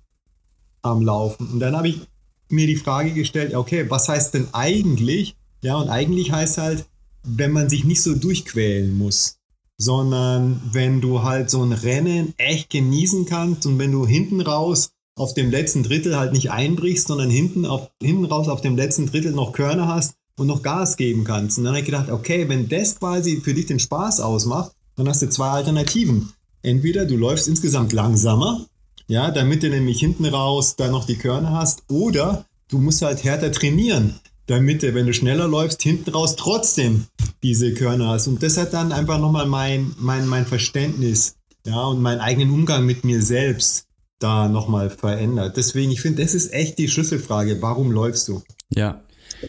am 0.81 1.03
Laufen. 1.03 1.47
Und 1.53 1.61
dann 1.61 1.77
habe 1.77 1.89
ich 1.89 2.01
mir 2.49 2.67
die 2.67 2.77
Frage 2.77 3.13
gestellt, 3.13 3.55
okay, 3.55 3.85
was 3.91 4.09
heißt 4.09 4.33
denn 4.33 4.49
eigentlich? 4.53 5.37
Ja, 5.61 5.77
und 5.77 5.91
eigentlich 5.91 6.33
heißt 6.33 6.57
halt, 6.57 6.87
wenn 7.23 7.53
man 7.53 7.69
sich 7.69 7.85
nicht 7.85 8.03
so 8.03 8.15
durchquälen 8.15 8.97
muss, 8.97 9.37
sondern 9.77 10.63
wenn 10.73 11.03
du 11.03 11.23
halt 11.23 11.51
so 11.51 11.63
ein 11.63 11.73
Rennen 11.73 12.33
echt 12.39 12.71
genießen 12.71 13.27
kannst 13.27 13.67
und 13.67 13.79
wenn 13.79 13.93
du 13.93 14.07
hinten 14.07 14.41
raus 14.41 14.93
auf 15.17 15.35
dem 15.35 15.51
letzten 15.51 15.83
Drittel 15.83 16.17
halt 16.17 16.33
nicht 16.33 16.51
einbrichst, 16.51 17.09
sondern 17.09 17.29
hinten, 17.29 17.67
auf, 17.67 17.91
hinten 18.03 18.25
raus 18.25 18.49
auf 18.49 18.63
dem 18.63 18.75
letzten 18.75 19.05
Drittel 19.05 19.33
noch 19.33 19.53
Körner 19.53 19.87
hast, 19.87 20.15
und 20.39 20.47
noch 20.47 20.63
Gas 20.63 20.97
geben 20.97 21.25
kannst. 21.25 21.59
Und 21.59 21.65
dann 21.65 21.73
habe 21.73 21.81
ich 21.81 21.87
gedacht, 21.87 22.11
okay, 22.11 22.49
wenn 22.49 22.69
das 22.69 22.99
quasi 22.99 23.41
für 23.43 23.53
dich 23.53 23.67
den 23.67 23.81
Spaß 23.81 24.21
ausmacht, 24.21 24.73
dann 24.97 25.09
hast 25.09 25.23
du 25.23 25.29
zwei 25.29 25.49
Alternativen. 25.49 26.33
Entweder 26.63 27.05
du 27.05 27.17
läufst 27.17 27.49
insgesamt 27.49 27.93
langsamer, 27.93 28.67
ja, 29.07 29.31
damit 29.31 29.63
du 29.63 29.71
nämlich 29.71 30.01
hinten 30.01 30.27
raus 30.27 30.77
da 30.77 30.89
noch 30.89 31.05
die 31.05 31.17
Körner 31.17 31.53
hast, 31.53 31.83
oder 31.89 32.47
du 32.69 32.79
musst 32.79 33.03
halt 33.03 33.25
härter 33.25 33.53
trainieren, 33.53 34.15
damit 34.47 34.83
du, 34.83 34.95
wenn 34.95 35.07
du 35.07 35.13
schneller 35.13 35.49
läufst, 35.49 35.83
hinten 35.83 36.11
raus 36.11 36.37
trotzdem 36.37 37.07
diese 37.43 37.75
Körner 37.75 38.09
hast. 38.09 38.29
Und 38.29 38.43
das 38.43 38.57
hat 38.57 38.73
dann 38.73 38.93
einfach 38.93 39.19
nochmal 39.19 39.47
mein, 39.47 39.95
mein, 39.99 40.27
mein 40.27 40.47
Verständnis 40.47 41.37
ja, 41.67 41.83
und 41.85 42.01
meinen 42.01 42.21
eigenen 42.21 42.51
Umgang 42.51 42.87
mit 42.87 43.05
mir 43.05 43.23
selbst 43.23 43.87
da 44.19 44.49
nochmal 44.49 44.91
verändert. 44.91 45.57
Deswegen, 45.57 45.93
ich 45.93 46.01
finde, 46.01 46.23
das 46.23 46.35
ist 46.35 46.53
echt 46.53 46.79
die 46.79 46.89
Schlüsselfrage. 46.89 47.63
Warum 47.63 47.93
läufst 47.93 48.27
du? 48.29 48.43
Ja, 48.71 49.01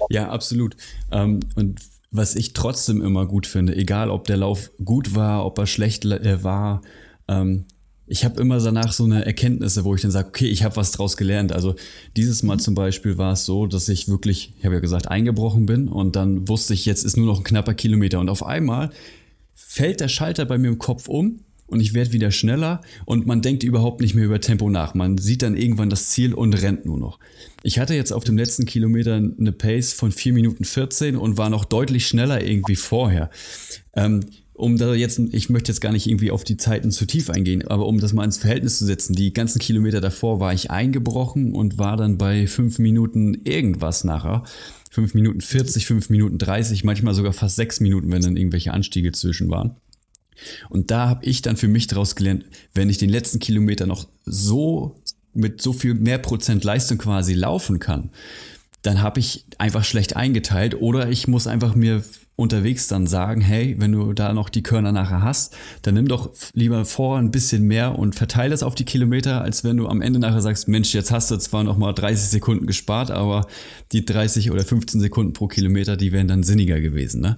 ja, 0.09 0.29
absolut. 0.29 0.75
Ähm, 1.11 1.41
und 1.55 1.79
was 2.11 2.35
ich 2.35 2.53
trotzdem 2.53 3.01
immer 3.01 3.25
gut 3.25 3.45
finde, 3.45 3.75
egal 3.75 4.09
ob 4.09 4.25
der 4.25 4.37
Lauf 4.37 4.71
gut 4.83 5.15
war, 5.15 5.45
ob 5.45 5.57
er 5.57 5.67
schlecht 5.67 6.05
äh, 6.05 6.43
war, 6.43 6.81
ähm, 7.27 7.65
ich 8.11 8.25
habe 8.25 8.41
immer 8.41 8.59
danach 8.59 8.91
so 8.91 9.03
eine 9.03 9.23
Erkenntnisse, 9.23 9.85
wo 9.85 9.93
ich 9.93 10.01
dann 10.01 10.09
sage, 10.09 10.29
okay, 10.29 10.47
ich 10.47 10.63
habe 10.63 10.75
was 10.75 10.91
draus 10.91 11.15
gelernt. 11.15 11.51
Also 11.51 11.75
dieses 12.17 12.41
Mal 12.41 12.59
zum 12.59 12.73
Beispiel 12.73 13.19
war 13.19 13.33
es 13.33 13.45
so, 13.45 13.67
dass 13.67 13.87
ich 13.87 14.07
wirklich, 14.07 14.53
ich 14.57 14.65
habe 14.65 14.75
ja 14.75 14.81
gesagt, 14.81 15.07
eingebrochen 15.07 15.67
bin 15.67 15.87
und 15.87 16.15
dann 16.15 16.47
wusste 16.47 16.73
ich, 16.73 16.87
jetzt 16.87 17.05
ist 17.05 17.17
nur 17.17 17.27
noch 17.27 17.37
ein 17.37 17.43
knapper 17.43 17.75
Kilometer 17.75 18.19
und 18.19 18.29
auf 18.29 18.43
einmal 18.43 18.89
fällt 19.53 19.99
der 19.99 20.07
Schalter 20.07 20.45
bei 20.45 20.57
mir 20.57 20.69
im 20.69 20.79
Kopf 20.79 21.07
um 21.07 21.41
und 21.69 21.79
ich 21.79 21.93
werde 21.93 22.13
wieder 22.13 22.31
schneller 22.31 22.81
und 23.05 23.25
man 23.25 23.41
denkt 23.41 23.63
überhaupt 23.63 24.01
nicht 24.01 24.15
mehr 24.15 24.25
über 24.25 24.39
Tempo 24.39 24.69
nach. 24.69 24.93
Man 24.93 25.17
sieht 25.17 25.41
dann 25.41 25.55
irgendwann 25.55 25.89
das 25.89 26.09
Ziel 26.09 26.33
und 26.33 26.53
rennt 26.61 26.85
nur 26.85 26.97
noch. 26.97 27.19
Ich 27.63 27.79
hatte 27.79 27.93
jetzt 27.93 28.11
auf 28.11 28.23
dem 28.23 28.37
letzten 28.37 28.65
Kilometer 28.65 29.15
eine 29.15 29.51
Pace 29.51 29.93
von 29.93 30.11
4 30.11 30.33
Minuten 30.33 30.63
14 30.63 31.15
und 31.17 31.37
war 31.37 31.49
noch 31.49 31.65
deutlich 31.65 32.07
schneller 32.07 32.43
irgendwie 32.43 32.75
vorher. 32.75 33.29
Ähm, 33.95 34.25
um 34.59 34.77
da 34.77 34.93
jetzt, 34.93 35.19
ich 35.31 35.49
möchte 35.49 35.71
jetzt 35.71 35.79
gar 35.79 35.93
nicht 35.93 36.05
irgendwie 36.05 36.31
auf 36.31 36.43
die 36.43 36.57
Zeiten 36.57 36.91
zu 36.91 37.05
tief 37.05 37.29
eingehen, 37.29 37.65
aber 37.67 37.85
um 37.85 38.01
das 38.01 38.11
mal 38.11 38.25
ins 38.25 38.37
Verhältnis 38.37 38.77
zu 38.77 38.85
setzen, 38.85 39.15
die 39.15 39.31
ganzen 39.31 39.59
Kilometer 39.59 40.01
davor 40.01 40.41
war 40.41 40.53
ich 40.53 40.69
eingebrochen 40.69 41.53
und 41.53 41.77
war 41.77 41.95
dann 41.95 42.17
bei 42.17 42.45
5 42.45 42.77
Minuten 42.79 43.35
irgendwas 43.45 44.03
nachher. 44.03 44.43
5 44.91 45.13
Minuten 45.13 45.39
40, 45.39 45.85
5 45.85 46.09
Minuten 46.09 46.37
30, 46.37 46.83
manchmal 46.83 47.13
sogar 47.13 47.31
fast 47.31 47.55
6 47.55 47.79
Minuten, 47.79 48.11
wenn 48.11 48.21
dann 48.21 48.35
irgendwelche 48.35 48.73
Anstiege 48.73 49.13
zwischen 49.13 49.49
waren. 49.49 49.77
Und 50.69 50.91
da 50.91 51.09
habe 51.09 51.25
ich 51.25 51.41
dann 51.41 51.57
für 51.57 51.67
mich 51.67 51.87
daraus 51.87 52.15
gelernt, 52.15 52.45
wenn 52.73 52.89
ich 52.89 52.97
den 52.97 53.09
letzten 53.09 53.39
Kilometer 53.39 53.85
noch 53.85 54.07
so 54.25 54.95
mit 55.33 55.61
so 55.61 55.73
viel 55.73 55.93
mehr 55.93 56.17
Prozent 56.17 56.63
Leistung 56.63 56.97
quasi 56.97 57.33
laufen 57.33 57.79
kann, 57.79 58.09
dann 58.81 59.01
habe 59.01 59.19
ich 59.19 59.45
einfach 59.57 59.83
schlecht 59.83 60.15
eingeteilt 60.15 60.75
oder 60.79 61.09
ich 61.09 61.27
muss 61.27 61.47
einfach 61.47 61.75
mir 61.75 62.01
unterwegs 62.39 62.87
dann 62.87 63.05
sagen, 63.05 63.41
hey, 63.41 63.75
wenn 63.79 63.91
du 63.91 64.13
da 64.13 64.31
noch 64.31 64.47
die 64.47 64.63
Körner 64.63 64.93
nachher 64.93 65.21
hast, 65.21 65.57
dann 65.81 65.95
nimm 65.95 66.07
doch 66.07 66.31
lieber 66.53 66.85
vor 66.85 67.17
ein 67.17 67.31
bisschen 67.31 67.63
mehr 67.63 67.99
und 67.99 68.15
verteile 68.15 68.53
es 68.53 68.63
auf 68.63 68.75
die 68.75 68.85
Kilometer, 68.85 69.41
als 69.41 69.65
wenn 69.65 69.75
du 69.75 69.89
am 69.89 70.01
Ende 70.01 70.19
nachher 70.19 70.41
sagst, 70.41 70.69
Mensch, 70.69 70.93
jetzt 70.93 71.11
hast 71.11 71.29
du 71.31 71.37
zwar 71.37 71.65
noch 71.65 71.77
mal 71.77 71.91
30 71.91 72.29
Sekunden 72.29 72.65
gespart, 72.65 73.11
aber 73.11 73.47
die 73.91 74.05
30 74.05 74.51
oder 74.51 74.63
15 74.63 75.01
Sekunden 75.01 75.33
pro 75.33 75.47
Kilometer, 75.47 75.97
die 75.97 76.13
wären 76.13 76.29
dann 76.29 76.43
sinniger 76.43 76.79
gewesen, 76.79 77.19
ne? 77.19 77.37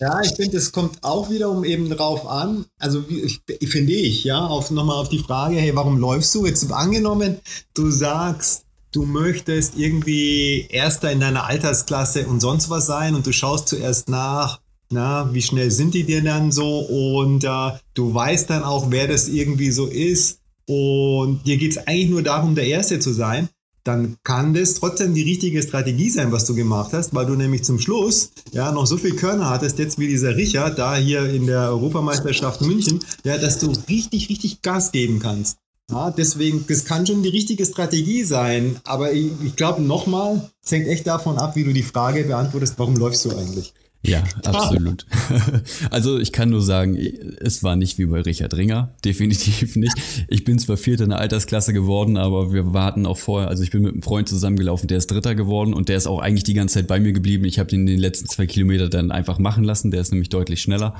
Ja, 0.00 0.20
ich 0.20 0.34
finde, 0.34 0.58
es 0.58 0.72
kommt 0.72 1.02
auch 1.02 1.30
wiederum 1.30 1.64
eben 1.64 1.88
drauf 1.88 2.26
an. 2.26 2.66
Also 2.78 3.02
ich, 3.08 3.40
finde 3.70 3.92
ich, 3.92 4.24
ja, 4.24 4.44
auf 4.46 4.70
nochmal 4.70 4.96
auf 4.96 5.08
die 5.08 5.20
Frage, 5.20 5.56
hey, 5.56 5.74
warum 5.74 5.98
läufst 5.98 6.34
du? 6.34 6.44
Jetzt 6.44 6.70
angenommen, 6.70 7.38
du 7.74 7.90
sagst, 7.90 8.64
du 8.92 9.04
möchtest 9.04 9.76
irgendwie 9.76 10.66
Erster 10.68 11.10
in 11.12 11.20
deiner 11.20 11.46
Altersklasse 11.46 12.26
und 12.26 12.40
sonst 12.40 12.68
was 12.68 12.86
sein 12.86 13.14
und 13.14 13.26
du 13.26 13.32
schaust 13.32 13.68
zuerst 13.68 14.08
nach, 14.08 14.60
na, 14.90 15.32
wie 15.32 15.42
schnell 15.42 15.70
sind 15.70 15.94
die 15.94 16.04
dir 16.04 16.22
dann 16.22 16.52
so 16.52 16.80
und 16.80 17.44
äh, 17.44 17.72
du 17.94 18.14
weißt 18.14 18.50
dann 18.50 18.62
auch, 18.62 18.90
wer 18.90 19.08
das 19.08 19.28
irgendwie 19.28 19.70
so 19.70 19.86
ist 19.86 20.40
und 20.66 21.46
dir 21.46 21.56
geht 21.56 21.72
es 21.72 21.86
eigentlich 21.86 22.10
nur 22.10 22.22
darum, 22.22 22.54
der 22.54 22.66
Erste 22.66 22.98
zu 23.00 23.12
sein 23.12 23.48
dann 23.86 24.16
kann 24.24 24.54
das 24.54 24.74
trotzdem 24.74 25.14
die 25.14 25.22
richtige 25.22 25.62
Strategie 25.62 26.10
sein, 26.10 26.32
was 26.32 26.44
du 26.44 26.54
gemacht 26.54 26.92
hast, 26.92 27.14
weil 27.14 27.26
du 27.26 27.34
nämlich 27.34 27.64
zum 27.64 27.78
Schluss 27.78 28.30
ja 28.52 28.72
noch 28.72 28.86
so 28.86 28.96
viel 28.96 29.14
Körner 29.14 29.48
hattest, 29.50 29.78
jetzt 29.78 29.98
wie 29.98 30.08
dieser 30.08 30.36
Richard 30.36 30.78
da 30.78 30.96
hier 30.96 31.28
in 31.28 31.46
der 31.46 31.68
Europameisterschaft 31.70 32.60
München, 32.62 33.00
ja, 33.24 33.38
dass 33.38 33.58
du 33.58 33.72
richtig, 33.88 34.28
richtig 34.28 34.62
Gas 34.62 34.92
geben 34.92 35.20
kannst. 35.20 35.58
Ja, 35.90 36.10
deswegen, 36.10 36.64
das 36.66 36.84
kann 36.84 37.06
schon 37.06 37.22
die 37.22 37.28
richtige 37.28 37.64
Strategie 37.64 38.24
sein, 38.24 38.76
aber 38.82 39.12
ich, 39.12 39.30
ich 39.44 39.54
glaube 39.54 39.82
nochmal, 39.82 40.50
es 40.64 40.72
hängt 40.72 40.88
echt 40.88 41.06
davon 41.06 41.38
ab, 41.38 41.54
wie 41.54 41.62
du 41.62 41.72
die 41.72 41.84
Frage 41.84 42.24
beantwortest, 42.24 42.74
warum 42.78 42.96
läufst 42.96 43.24
du 43.24 43.30
eigentlich? 43.30 43.72
Ja, 44.02 44.22
absolut. 44.44 45.06
Also 45.90 46.18
ich 46.18 46.32
kann 46.32 46.50
nur 46.50 46.62
sagen, 46.62 46.96
es 46.96 47.62
war 47.62 47.76
nicht 47.76 47.98
wie 47.98 48.06
bei 48.06 48.20
Richard 48.20 48.54
Ringer, 48.54 48.94
definitiv 49.04 49.76
nicht. 49.76 49.94
Ich 50.28 50.44
bin 50.44 50.58
zwar 50.58 50.76
Vierter 50.76 51.04
in 51.04 51.10
der 51.10 51.18
Altersklasse 51.18 51.72
geworden, 51.72 52.16
aber 52.16 52.52
wir 52.52 52.72
warten 52.72 53.06
auch 53.06 53.18
vorher, 53.18 53.48
also 53.48 53.62
ich 53.62 53.70
bin 53.70 53.82
mit 53.82 53.92
einem 53.92 54.02
Freund 54.02 54.28
zusammengelaufen, 54.28 54.88
der 54.88 54.98
ist 54.98 55.10
Dritter 55.10 55.34
geworden 55.34 55.74
und 55.74 55.88
der 55.88 55.96
ist 55.96 56.06
auch 56.06 56.20
eigentlich 56.20 56.44
die 56.44 56.54
ganze 56.54 56.74
Zeit 56.74 56.86
bei 56.86 57.00
mir 57.00 57.12
geblieben. 57.12 57.44
Ich 57.44 57.58
habe 57.58 57.68
den 57.68 57.80
in 57.80 57.86
den 57.86 57.98
letzten 57.98 58.28
zwei 58.28 58.46
Kilometern 58.46 58.90
dann 58.90 59.10
einfach 59.10 59.38
machen 59.38 59.64
lassen, 59.64 59.90
der 59.90 60.00
ist 60.00 60.12
nämlich 60.12 60.28
deutlich 60.28 60.62
schneller. 60.62 60.94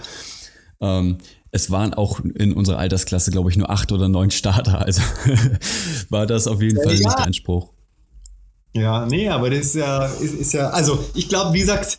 Ähm, 0.81 1.19
es 1.53 1.71
waren 1.71 1.95
auch 1.95 2.21
in 2.21 2.53
unserer 2.53 2.79
Altersklasse, 2.79 3.31
glaube 3.31 3.50
ich, 3.50 3.57
nur 3.57 3.71
acht 3.71 3.93
oder 3.93 4.09
neun 4.09 4.31
Starter, 4.31 4.85
also 4.85 5.00
war 6.11 6.26
das 6.26 6.47
auf 6.47 6.61
jeden 6.61 6.76
ja, 6.79 6.83
Fall 6.83 6.93
nicht 6.95 7.05
ja. 7.05 7.25
Anspruch. 7.25 7.73
Ja, 8.75 9.07
nee, 9.07 9.29
aber 9.29 9.49
das 9.49 9.61
ist 9.61 9.75
ja, 9.76 10.05
ist, 10.05 10.35
ist 10.35 10.53
ja, 10.53 10.69
also 10.69 11.03
ich 11.15 11.29
glaube, 11.29 11.55
wie 11.55 11.61
gesagt, 11.61 11.99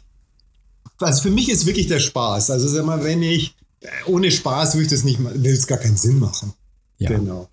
also 1.00 1.22
für 1.22 1.32
mich 1.32 1.50
ist 1.50 1.66
wirklich 1.66 1.88
der 1.88 2.00
Spaß. 2.00 2.52
Also 2.52 2.68
sag 2.68 2.86
mal, 2.86 3.04
wenn 3.04 3.22
ich 3.22 3.56
ohne 4.06 4.32
Spaß 4.32 4.76
würde 4.76 4.84
ich 4.84 4.92
das 4.92 5.04
nicht, 5.04 5.20
würde 5.20 5.50
es 5.50 5.68
gar 5.68 5.78
keinen 5.78 5.98
Sinn 5.98 6.20
machen. 6.20 6.54
Ja. 6.98 7.10
Genau. 7.12 7.48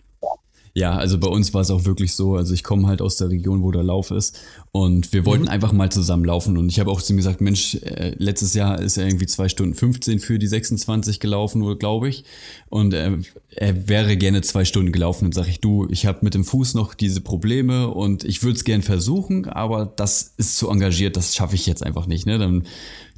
Ja, 0.76 0.96
also 0.96 1.18
bei 1.18 1.28
uns 1.28 1.54
war 1.54 1.60
es 1.60 1.70
auch 1.70 1.84
wirklich 1.84 2.16
so. 2.16 2.34
Also 2.34 2.52
ich 2.52 2.64
komme 2.64 2.88
halt 2.88 3.00
aus 3.00 3.14
der 3.14 3.28
Region, 3.28 3.62
wo 3.62 3.70
der 3.70 3.84
Lauf 3.84 4.10
ist. 4.10 4.40
Und 4.72 5.12
wir 5.12 5.24
wollten 5.24 5.44
mhm. 5.44 5.50
einfach 5.50 5.70
mal 5.70 5.92
zusammen 5.92 6.24
laufen. 6.24 6.58
Und 6.58 6.68
ich 6.68 6.80
habe 6.80 6.90
auch 6.90 7.00
zu 7.00 7.12
ihm 7.12 7.16
gesagt, 7.16 7.40
Mensch, 7.40 7.76
äh, 7.76 8.16
letztes 8.18 8.54
Jahr 8.54 8.82
ist 8.82 8.96
er 8.96 9.06
irgendwie 9.06 9.26
zwei 9.26 9.48
Stunden 9.48 9.76
15 9.76 10.18
für 10.18 10.36
die 10.40 10.48
26 10.48 11.20
gelaufen, 11.20 11.78
glaube 11.78 12.08
ich. 12.08 12.24
Und 12.70 12.92
er, 12.92 13.18
er 13.50 13.88
wäre 13.88 14.16
gerne 14.16 14.42
zwei 14.42 14.64
Stunden 14.64 14.90
gelaufen. 14.90 15.26
Und 15.26 15.34
sage 15.34 15.48
ich, 15.48 15.60
du, 15.60 15.86
ich 15.90 16.06
habe 16.06 16.18
mit 16.22 16.34
dem 16.34 16.44
Fuß 16.44 16.74
noch 16.74 16.94
diese 16.94 17.20
Probleme 17.20 17.86
und 17.86 18.24
ich 18.24 18.42
würde 18.42 18.56
es 18.56 18.64
gern 18.64 18.82
versuchen, 18.82 19.46
aber 19.48 19.86
das 19.86 20.34
ist 20.38 20.56
zu 20.56 20.68
engagiert, 20.70 21.16
das 21.16 21.36
schaffe 21.36 21.54
ich 21.54 21.66
jetzt 21.66 21.84
einfach 21.84 22.08
nicht. 22.08 22.26
Ne? 22.26 22.38
Dann 22.38 22.64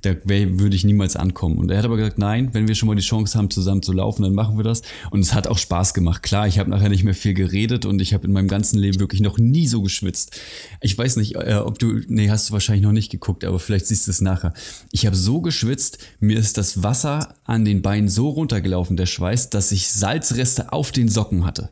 da 0.07 0.15
würde 0.25 0.77
ich 0.77 0.85
niemals 0.85 1.17
ankommen. 1.17 1.59
Und 1.59 1.71
er 1.71 1.79
hat 1.79 1.85
aber 1.85 1.97
gesagt, 1.97 2.19
nein, 2.19 2.51
wenn 2.53 2.69
wir 2.69 2.75
schon 2.75 2.87
mal 2.87 2.95
die 2.95 3.03
Chance 3.03 3.37
haben, 3.37 3.51
zusammen 3.51 3.83
zu 3.83 3.93
laufen, 3.93 4.23
dann 4.23 4.35
machen 4.35 4.57
wir 4.57 4.65
das. 4.65 4.83
Und 5.11 5.21
es 5.21 5.35
hat 5.35 5.49
auch 5.49 5.59
Spaß 5.59 5.95
gemacht. 5.95 6.23
Klar, 6.23 6.47
ich 6.47 6.59
habe 6.59 6.71
nachher 6.71 6.89
nicht 6.89 7.05
mehr 7.05 7.15
viel 7.15 7.35
geredet 7.35 7.85
und 7.87 8.01
ich 8.01 8.15
habe 8.15 8.27
in 8.27 8.33
meinem 8.33 8.49
ganzen 8.49 8.79
Leben 8.79 9.01
wirklich 9.01 9.21
noch 9.21 9.39
nie 9.39 9.67
so 9.67 9.83
geschwitzt. 9.83 10.39
Ich 10.81 10.97
weiß 10.97 11.17
nicht, 11.17 11.35
äh, 11.35 11.61
ob 11.63 11.79
du, 11.79 12.01
nee, 12.09 12.31
hast 12.31 12.49
du 12.49 12.53
wahrscheinlich 12.53 12.85
noch 12.85 12.93
nicht 12.93 13.11
geguckt, 13.11 13.45
aber 13.45 13.59
vielleicht 13.59 13.87
siehst 13.87 14.07
du 14.07 14.11
es 14.11 14.21
nachher. 14.21 14.53
Ich 14.93 15.07
habe 15.07 15.17
so 15.17 15.41
geschwitzt, 15.41 15.99
mir 16.21 16.39
ist 16.39 16.57
das 16.57 16.83
Wasser 16.83 17.35
an 17.45 17.65
den 17.65 17.83
Beinen 17.83 18.09
so 18.09 18.29
runtergelaufen, 18.29 18.97
der 18.97 19.07
Schweiß, 19.07 19.51
dass 19.51 19.73
ich 19.73 19.91
Salzreste 19.91 20.73
auf 20.73 20.93
den 20.93 21.09
Socken 21.09 21.45
hatte. 21.45 21.71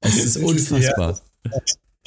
Es 0.00 0.16
ist 0.16 0.36
unfassbar. 0.38 1.20
Ja, 1.44 1.52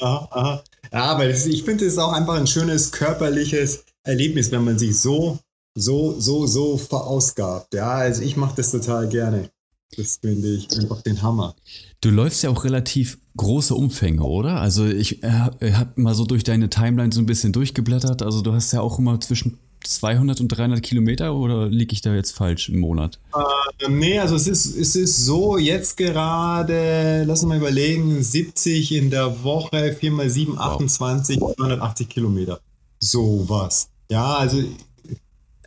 aha, 0.00 0.28
aha. 0.30 0.64
ja 0.92 1.04
aber 1.04 1.28
ich 1.28 1.62
finde, 1.62 1.86
es 1.86 1.94
ist 1.94 1.98
auch 1.98 2.12
einfach 2.12 2.34
ein 2.34 2.46
schönes 2.46 2.92
körperliches 2.92 3.84
Erlebnis, 4.04 4.50
wenn 4.50 4.64
man 4.64 4.78
sich 4.78 4.98
so, 4.98 5.38
so, 5.74 6.18
so, 6.18 6.46
so 6.46 6.76
verausgabt. 6.76 7.74
Ja, 7.74 7.92
also 7.92 8.22
ich 8.22 8.36
mache 8.36 8.56
das 8.56 8.70
total 8.70 9.08
gerne. 9.08 9.50
Das 9.96 10.18
finde 10.22 10.54
ich 10.54 10.68
einfach 10.78 11.02
den 11.02 11.20
Hammer. 11.22 11.54
Du 12.00 12.10
läufst 12.10 12.42
ja 12.42 12.50
auch 12.50 12.64
relativ 12.64 13.18
große 13.36 13.74
Umfänge, 13.74 14.22
oder? 14.22 14.60
Also 14.60 14.86
ich 14.86 15.22
äh, 15.22 15.30
habe 15.30 16.00
mal 16.00 16.14
so 16.14 16.24
durch 16.24 16.44
deine 16.44 16.70
Timeline 16.70 17.12
so 17.12 17.20
ein 17.20 17.26
bisschen 17.26 17.52
durchgeblättert. 17.52 18.22
Also 18.22 18.40
du 18.40 18.52
hast 18.52 18.72
ja 18.72 18.80
auch 18.80 18.98
immer 18.98 19.20
zwischen 19.20 19.58
200 19.84 20.40
und 20.40 20.48
300 20.48 20.82
Kilometer 20.82 21.34
oder 21.34 21.68
liege 21.68 21.92
ich 21.92 22.00
da 22.00 22.14
jetzt 22.14 22.32
falsch 22.32 22.68
im 22.68 22.78
Monat? 22.78 23.18
Äh, 23.34 23.88
nee, 23.90 24.18
also 24.18 24.36
es 24.36 24.46
ist, 24.46 24.76
es 24.76 24.96
ist 24.96 25.24
so 25.24 25.58
jetzt 25.58 25.96
gerade, 25.96 27.24
lass 27.26 27.42
uns 27.42 27.48
mal 27.48 27.58
überlegen, 27.58 28.22
70 28.22 28.92
in 28.92 29.10
der 29.10 29.42
Woche, 29.42 29.94
4 29.98 30.10
mal 30.12 30.30
7, 30.30 30.52
wow. 30.52 30.60
28, 30.60 31.38
280 31.38 32.08
Kilometer. 32.08 32.60
So 33.00 33.44
was. 33.48 33.88
Ja, 34.12 34.36
also 34.36 34.62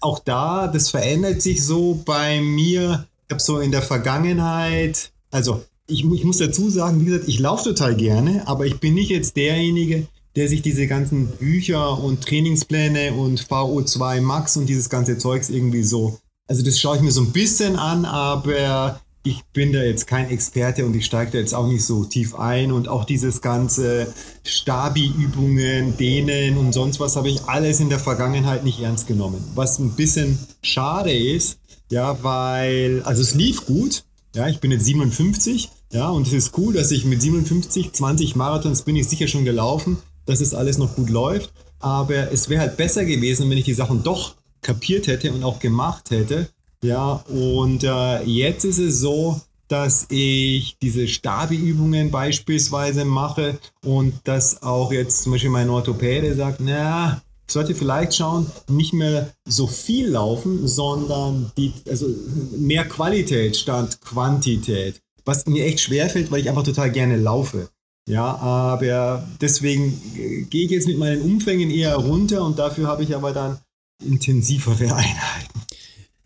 auch 0.02 0.20
da, 0.20 0.68
das 0.68 0.92
verändert 0.92 1.42
sich 1.42 1.66
so 1.66 2.04
bei 2.06 2.40
mir. 2.40 3.08
Ich 3.28 3.34
habe 3.34 3.42
so 3.42 3.60
in 3.60 3.72
der 3.72 3.82
Vergangenheit, 3.82 5.12
also 5.32 5.64
ich, 5.88 6.06
ich 6.06 6.24
muss 6.24 6.38
dazu 6.38 6.70
sagen, 6.70 7.02
wie 7.02 7.06
gesagt, 7.06 7.28
ich 7.28 7.40
laufe 7.40 7.64
total 7.64 7.96
gerne, 7.96 8.48
aber 8.48 8.68
ich 8.68 8.80
bin 8.80 8.94
nicht 8.94 9.10
jetzt 9.10 9.36
derjenige, 9.36 10.06
der 10.36 10.48
sich 10.48 10.62
diese 10.62 10.86
ganzen 10.86 11.26
Bücher 11.26 11.98
und 11.98 12.22
Trainingspläne 12.22 13.14
und 13.14 13.48
VO2 13.48 14.22
Max 14.22 14.58
und 14.58 14.68
dieses 14.68 14.92
ganze 14.92 15.18
Zeugs 15.18 15.50
irgendwie 15.50 15.82
so, 15.82 16.20
also 16.48 16.64
das 16.64 16.80
schaue 16.80 16.98
ich 16.98 17.02
mir 17.02 17.12
so 17.12 17.22
ein 17.22 17.32
bisschen 17.32 17.78
an, 17.78 18.06
aber 18.06 19.02
ich 19.26 19.44
bin 19.54 19.74
da 19.74 19.82
jetzt 19.82 20.06
kein 20.06 20.30
Experte 20.30 20.86
und 20.86 20.96
ich 20.96 21.06
steige 21.06 21.32
da 21.32 21.38
jetzt 21.40 21.56
auch 21.56 21.68
nicht 21.68 21.84
so 21.84 22.06
tief 22.06 22.36
ein 22.36 22.72
und 22.72 22.88
auch 22.88 23.06
dieses 23.06 23.42
ganze 23.42 24.14
Stabi-Übungen, 24.46 25.98
Dehnen 25.98 26.58
und 26.58 26.74
sonst 26.74 27.00
was 27.00 27.16
habe 27.16 27.30
ich 27.30 27.44
alles 27.46 27.80
in 27.80 27.90
der 27.90 28.00
Vergangenheit 28.00 28.64
nicht 28.64 28.80
ernst 28.80 29.08
genommen. 29.08 29.44
Was 29.56 29.80
ein 29.80 29.96
bisschen 29.96 30.38
schade 30.62 31.12
ist, 31.12 31.58
ja, 31.90 32.24
weil, 32.24 33.02
also 33.04 33.24
es 33.24 33.34
lief 33.34 33.66
gut, 33.66 34.04
ja, 34.36 34.48
ich 34.48 34.60
bin 34.60 34.72
jetzt 34.72 34.86
57, 34.86 35.72
ja, 35.92 36.10
und 36.10 36.28
es 36.28 36.34
ist 36.34 36.56
cool, 36.58 36.74
dass 36.74 36.92
ich 36.92 37.06
mit 37.06 37.22
57, 37.22 37.94
20 37.94 38.36
Marathons 38.36 38.84
bin 38.84 38.96
ich 38.96 39.10
sicher 39.10 39.28
schon 39.28 39.44
gelaufen, 39.44 39.98
dass 40.28 40.40
es 40.40 40.54
alles 40.54 40.78
noch 40.78 40.96
gut 40.96 41.10
läuft, 41.10 41.52
aber 41.80 42.32
es 42.32 42.48
wäre 42.48 42.62
halt 42.62 42.78
besser 42.78 43.06
gewesen, 43.06 43.50
wenn 43.50 43.58
ich 43.58 43.66
die 43.66 43.74
Sachen 43.74 44.04
doch 44.04 44.36
kapiert 44.62 45.08
hätte 45.08 45.32
und 45.32 45.44
auch 45.44 45.60
gemacht 45.60 46.12
hätte. 46.12 46.50
Ja, 46.86 47.24
und 47.30 47.84
äh, 47.84 48.24
jetzt 48.24 48.64
ist 48.64 48.78
es 48.78 49.00
so, 49.00 49.42
dass 49.68 50.06
ich 50.10 50.78
diese 50.80 51.08
Stabi-Übungen 51.08 52.12
beispielsweise 52.12 53.06
mache 53.06 53.58
und 53.84 54.14
dass 54.26 54.62
auch 54.62 54.92
jetzt 54.92 55.24
zum 55.24 55.32
Beispiel 55.32 55.50
mein 55.50 55.72
Orthopäde 55.72 56.36
sagt, 56.36 56.60
na, 56.62 57.24
ich 57.48 57.54
sollte 57.54 57.74
vielleicht 57.74 58.16
schauen, 58.16 58.46
nicht 58.70 58.94
mehr 58.94 59.32
so 59.48 59.66
viel 59.66 60.10
laufen, 60.10 60.68
sondern 60.68 61.52
die, 61.58 61.74
also 61.90 62.08
mehr 62.56 62.86
Qualität 62.86 63.58
statt 63.58 64.00
Quantität. 64.02 65.02
Was 65.26 65.48
mir 65.48 65.66
echt 65.66 65.80
schwerfällt, 65.80 66.30
weil 66.30 66.42
ich 66.42 66.50
einfach 66.50 66.64
total 66.64 66.92
gerne 66.92 67.18
laufe. 67.18 67.70
Ja, 68.08 68.36
aber 68.36 69.28
deswegen 69.42 70.00
äh, 70.16 70.44
gehe 70.44 70.66
ich 70.66 70.72
jetzt 70.72 70.88
mit 70.88 71.00
meinen 71.00 71.24
Umfängen 71.24 71.72
eher 71.72 71.96
runter 71.96 72.46
und 72.46 72.60
dafür 72.60 72.88
habe 72.88 73.02
ich 73.02 73.16
aber 73.16 73.32
dann 73.32 73.58
intensivere 74.04 74.84
Einheiten. 74.96 75.55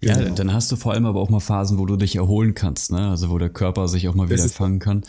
Ja, 0.02 0.18
genau. 0.18 0.36
dann 0.36 0.54
hast 0.54 0.72
du 0.72 0.76
vor 0.76 0.94
allem 0.94 1.06
aber 1.06 1.20
auch 1.20 1.30
mal 1.30 1.40
Phasen, 1.40 1.78
wo 1.78 1.86
du 1.86 1.98
dich 1.98 2.16
erholen 2.16 2.54
kannst, 2.54 2.92
ne? 2.92 3.10
Also 3.10 3.30
wo 3.30 3.38
der 3.38 3.50
Körper 3.50 3.88
sich 3.88 4.08
auch 4.08 4.16
mal 4.16 4.30
wieder 4.30 4.48
fangen 4.48 4.80
kann. 4.80 5.04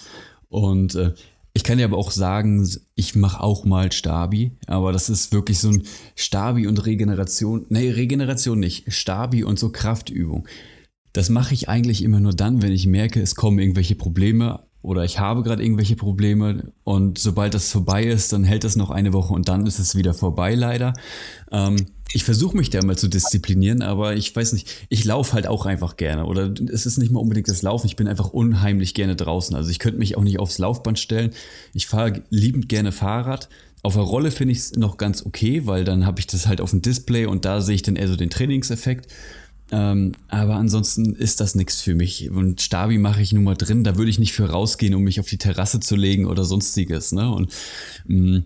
Und 0.48 0.96
äh, 0.96 1.12
ich 1.52 1.64
kann 1.64 1.78
dir 1.78 1.84
aber 1.84 1.96
auch 1.96 2.10
sagen, 2.10 2.68
ich 2.94 3.14
mache 3.14 3.42
auch 3.42 3.64
mal 3.64 3.90
Stabi, 3.92 4.52
aber 4.66 4.92
das 4.92 5.08
ist 5.08 5.32
wirklich 5.32 5.58
so 5.58 5.70
ein 5.70 5.82
Stabi 6.14 6.66
und 6.66 6.84
Regeneration. 6.86 7.66
Nee, 7.68 7.90
Regeneration 7.90 8.58
nicht. 8.58 8.92
Stabi 8.92 9.44
und 9.44 9.58
so 9.58 9.70
Kraftübung. 9.70 10.46
Das 11.12 11.28
mache 11.28 11.54
ich 11.54 11.68
eigentlich 11.68 12.04
immer 12.04 12.20
nur 12.20 12.32
dann, 12.32 12.62
wenn 12.62 12.72
ich 12.72 12.86
merke, 12.86 13.20
es 13.20 13.34
kommen 13.34 13.58
irgendwelche 13.58 13.96
Probleme 13.96 14.64
oder 14.82 15.04
ich 15.04 15.18
habe 15.18 15.42
gerade 15.42 15.62
irgendwelche 15.62 15.96
Probleme 15.96 16.72
und 16.84 17.18
sobald 17.18 17.54
das 17.54 17.70
vorbei 17.70 18.04
ist, 18.04 18.32
dann 18.32 18.44
hält 18.44 18.64
das 18.64 18.76
noch 18.76 18.90
eine 18.90 19.12
Woche 19.12 19.34
und 19.34 19.48
dann 19.48 19.66
ist 19.66 19.78
es 19.78 19.94
wieder 19.94 20.14
vorbei 20.14 20.54
leider. 20.54 20.94
Ähm, 21.52 21.76
ich 22.12 22.24
versuche 22.24 22.56
mich 22.56 22.70
da 22.70 22.82
mal 22.82 22.98
zu 22.98 23.08
disziplinieren, 23.08 23.82
aber 23.82 24.16
ich 24.16 24.34
weiß 24.34 24.52
nicht, 24.52 24.86
ich 24.88 25.04
laufe 25.04 25.34
halt 25.34 25.46
auch 25.46 25.66
einfach 25.66 25.96
gerne 25.96 26.24
oder 26.24 26.52
es 26.72 26.86
ist 26.86 26.98
nicht 26.98 27.12
mal 27.12 27.20
unbedingt 27.20 27.48
das 27.48 27.62
Laufen, 27.62 27.86
ich 27.86 27.96
bin 27.96 28.08
einfach 28.08 28.30
unheimlich 28.30 28.94
gerne 28.94 29.16
draußen. 29.16 29.54
Also 29.54 29.70
ich 29.70 29.78
könnte 29.78 29.98
mich 29.98 30.16
auch 30.16 30.24
nicht 30.24 30.40
aufs 30.40 30.58
Laufband 30.58 30.98
stellen. 30.98 31.30
Ich 31.72 31.86
fahre 31.86 32.22
liebend 32.30 32.68
gerne 32.68 32.92
Fahrrad. 32.92 33.48
Auf 33.82 33.94
der 33.94 34.02
Rolle 34.02 34.30
finde 34.30 34.52
ich 34.52 34.58
es 34.58 34.76
noch 34.76 34.96
ganz 34.96 35.24
okay, 35.24 35.66
weil 35.66 35.84
dann 35.84 36.04
habe 36.04 36.20
ich 36.20 36.26
das 36.26 36.46
halt 36.46 36.60
auf 36.60 36.70
dem 36.70 36.82
Display 36.82 37.26
und 37.26 37.44
da 37.44 37.60
sehe 37.60 37.76
ich 37.76 37.82
dann 37.82 37.96
eher 37.96 38.08
so 38.08 38.16
den 38.16 38.28
Trainingseffekt. 38.28 39.10
Ähm, 39.72 40.14
aber 40.28 40.56
ansonsten 40.56 41.14
ist 41.14 41.40
das 41.40 41.54
nichts 41.54 41.80
für 41.80 41.94
mich. 41.94 42.30
Und 42.30 42.60
Stabi 42.60 42.98
mache 42.98 43.22
ich 43.22 43.32
nun 43.32 43.44
mal 43.44 43.54
drin, 43.54 43.84
da 43.84 43.96
würde 43.96 44.10
ich 44.10 44.18
nicht 44.18 44.32
für 44.32 44.50
rausgehen, 44.50 44.94
um 44.94 45.02
mich 45.02 45.20
auf 45.20 45.28
die 45.28 45.38
Terrasse 45.38 45.80
zu 45.80 45.96
legen 45.96 46.26
oder 46.26 46.44
sonstiges. 46.44 47.12
Ne? 47.12 47.30
Und 47.32 47.52
mh, 48.06 48.38
mm, 48.38 48.44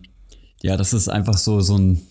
ja, 0.63 0.77
das 0.77 0.93
ist 0.93 1.09
einfach 1.09 1.37
so, 1.37 1.61
so 1.61 1.77
ein, 1.77 2.03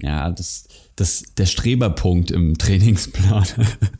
ja, 0.00 0.30
das, 0.30 0.64
das, 0.96 1.24
der 1.36 1.46
Streberpunkt 1.46 2.30
im 2.30 2.56
Trainingsplan. 2.58 3.46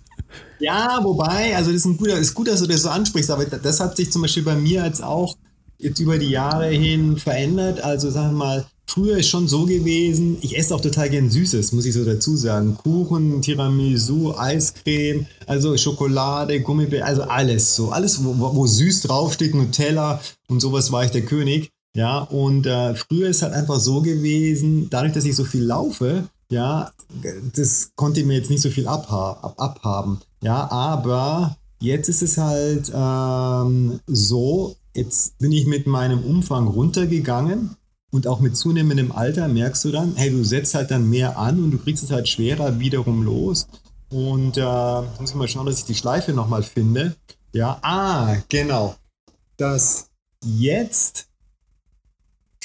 ja, 0.61 1.01
wobei, 1.03 1.57
also 1.57 1.71
das 1.71 1.81
ist, 1.81 1.87
ein 1.87 1.97
guter, 1.97 2.19
ist 2.19 2.35
gut, 2.35 2.49
dass 2.49 2.61
du 2.61 2.67
das 2.67 2.83
so 2.83 2.91
ansprichst, 2.91 3.31
aber 3.31 3.45
das 3.45 3.81
hat 3.81 3.97
sich 3.97 4.13
zum 4.13 4.23
Beispiel 4.23 4.43
bei 4.43 4.57
mir 4.57 4.85
jetzt 4.85 5.03
auch 5.03 5.37
jetzt 5.79 6.01
über 6.01 6.19
die 6.19 6.31
Jahre 6.31 6.69
hin 6.69 7.17
verändert. 7.17 7.81
Also 7.81 8.11
sagen 8.11 8.33
wir 8.33 8.39
mal, 8.39 8.67
Früher 8.87 9.19
ist 9.19 9.29
schon 9.29 9.49
so 9.49 9.65
gewesen, 9.65 10.37
ich 10.41 10.57
esse 10.57 10.75
auch 10.75 10.81
total 10.81 11.11
gern 11.11 11.31
Süßes, 11.31 11.73
muss 11.73 11.87
ich 11.87 11.95
so 11.95 12.05
dazu 12.05 12.37
sagen. 12.37 12.77
Kuchen, 12.77 13.43
Tiramisu, 13.43 14.35
Eiscreme, 14.37 15.27
also 15.47 15.77
Schokolade, 15.77 16.61
Gummibärchen, 16.61 17.07
also 17.07 17.23
alles 17.23 17.75
so. 17.75 17.91
Alles, 17.91 18.23
wo, 18.23 18.55
wo 18.55 18.67
süß 18.67 19.03
draufsteht, 19.03 19.55
Nutella 19.55 20.21
und 20.49 20.61
sowas 20.61 20.93
war 20.93 21.05
ich 21.05 21.11
der 21.11 21.25
König. 21.25 21.71
Ja, 21.97 22.19
und 22.19 22.67
äh, 22.67 22.95
früher 22.95 23.29
ist 23.29 23.43
halt 23.43 23.53
einfach 23.53 23.79
so 23.79 24.03
gewesen, 24.03 24.89
dadurch, 24.91 25.13
dass 25.13 25.25
ich 25.25 25.37
so 25.37 25.45
viel 25.45 25.63
laufe, 25.63 26.25
ja, 26.51 26.91
das 27.55 27.93
konnte 27.95 28.25
mir 28.25 28.37
jetzt 28.37 28.51
nicht 28.51 28.63
so 28.63 28.71
viel 28.71 28.87
abha 28.87 29.33
ab 29.43 29.55
abhaben. 29.59 30.21
Ja, 30.43 30.71
aber 30.71 31.57
jetzt 31.81 32.09
ist 32.09 32.23
es 32.23 32.37
halt 32.37 32.93
ähm, 32.95 34.01
so, 34.07 34.77
jetzt 34.95 35.39
bin 35.39 35.53
ich 35.53 35.67
mit 35.67 35.87
meinem 35.87 36.23
Umfang 36.23 36.67
runtergegangen 36.67 37.77
und 38.15 38.29
auch 38.29 38.39
mit 38.39 38.57
zunehmendem 38.57 39.11
Alter 39.11 39.49
merkst 39.49 39.85
du 39.85 39.91
dann, 39.91 40.15
hey, 40.15 40.31
du 40.31 40.45
setzt 40.45 40.77
halt 40.77 40.93
dann 40.93 41.11
mehr 41.11 41.37
an 41.37 41.65
und 41.65 41.73
du 41.73 41.79
kriegst 41.79 42.05
es 42.05 42.13
halt 42.13 42.29
schwerer 42.29 42.79
wiederum 42.79 43.25
los. 43.25 43.67
Und 44.09 44.57
äh, 44.57 45.01
muss 45.19 45.31
ich 45.31 45.35
mal 45.35 45.49
schauen, 45.49 45.67
dass 45.67 45.81
ich 45.81 45.85
die 45.85 45.97
Schleife 45.97 46.33
nochmal 46.33 46.63
finde. 46.63 47.17
Ja, 47.53 47.77
ah, 47.83 48.37
genau. 48.49 48.95
Das 49.57 50.11
jetzt 50.45 51.27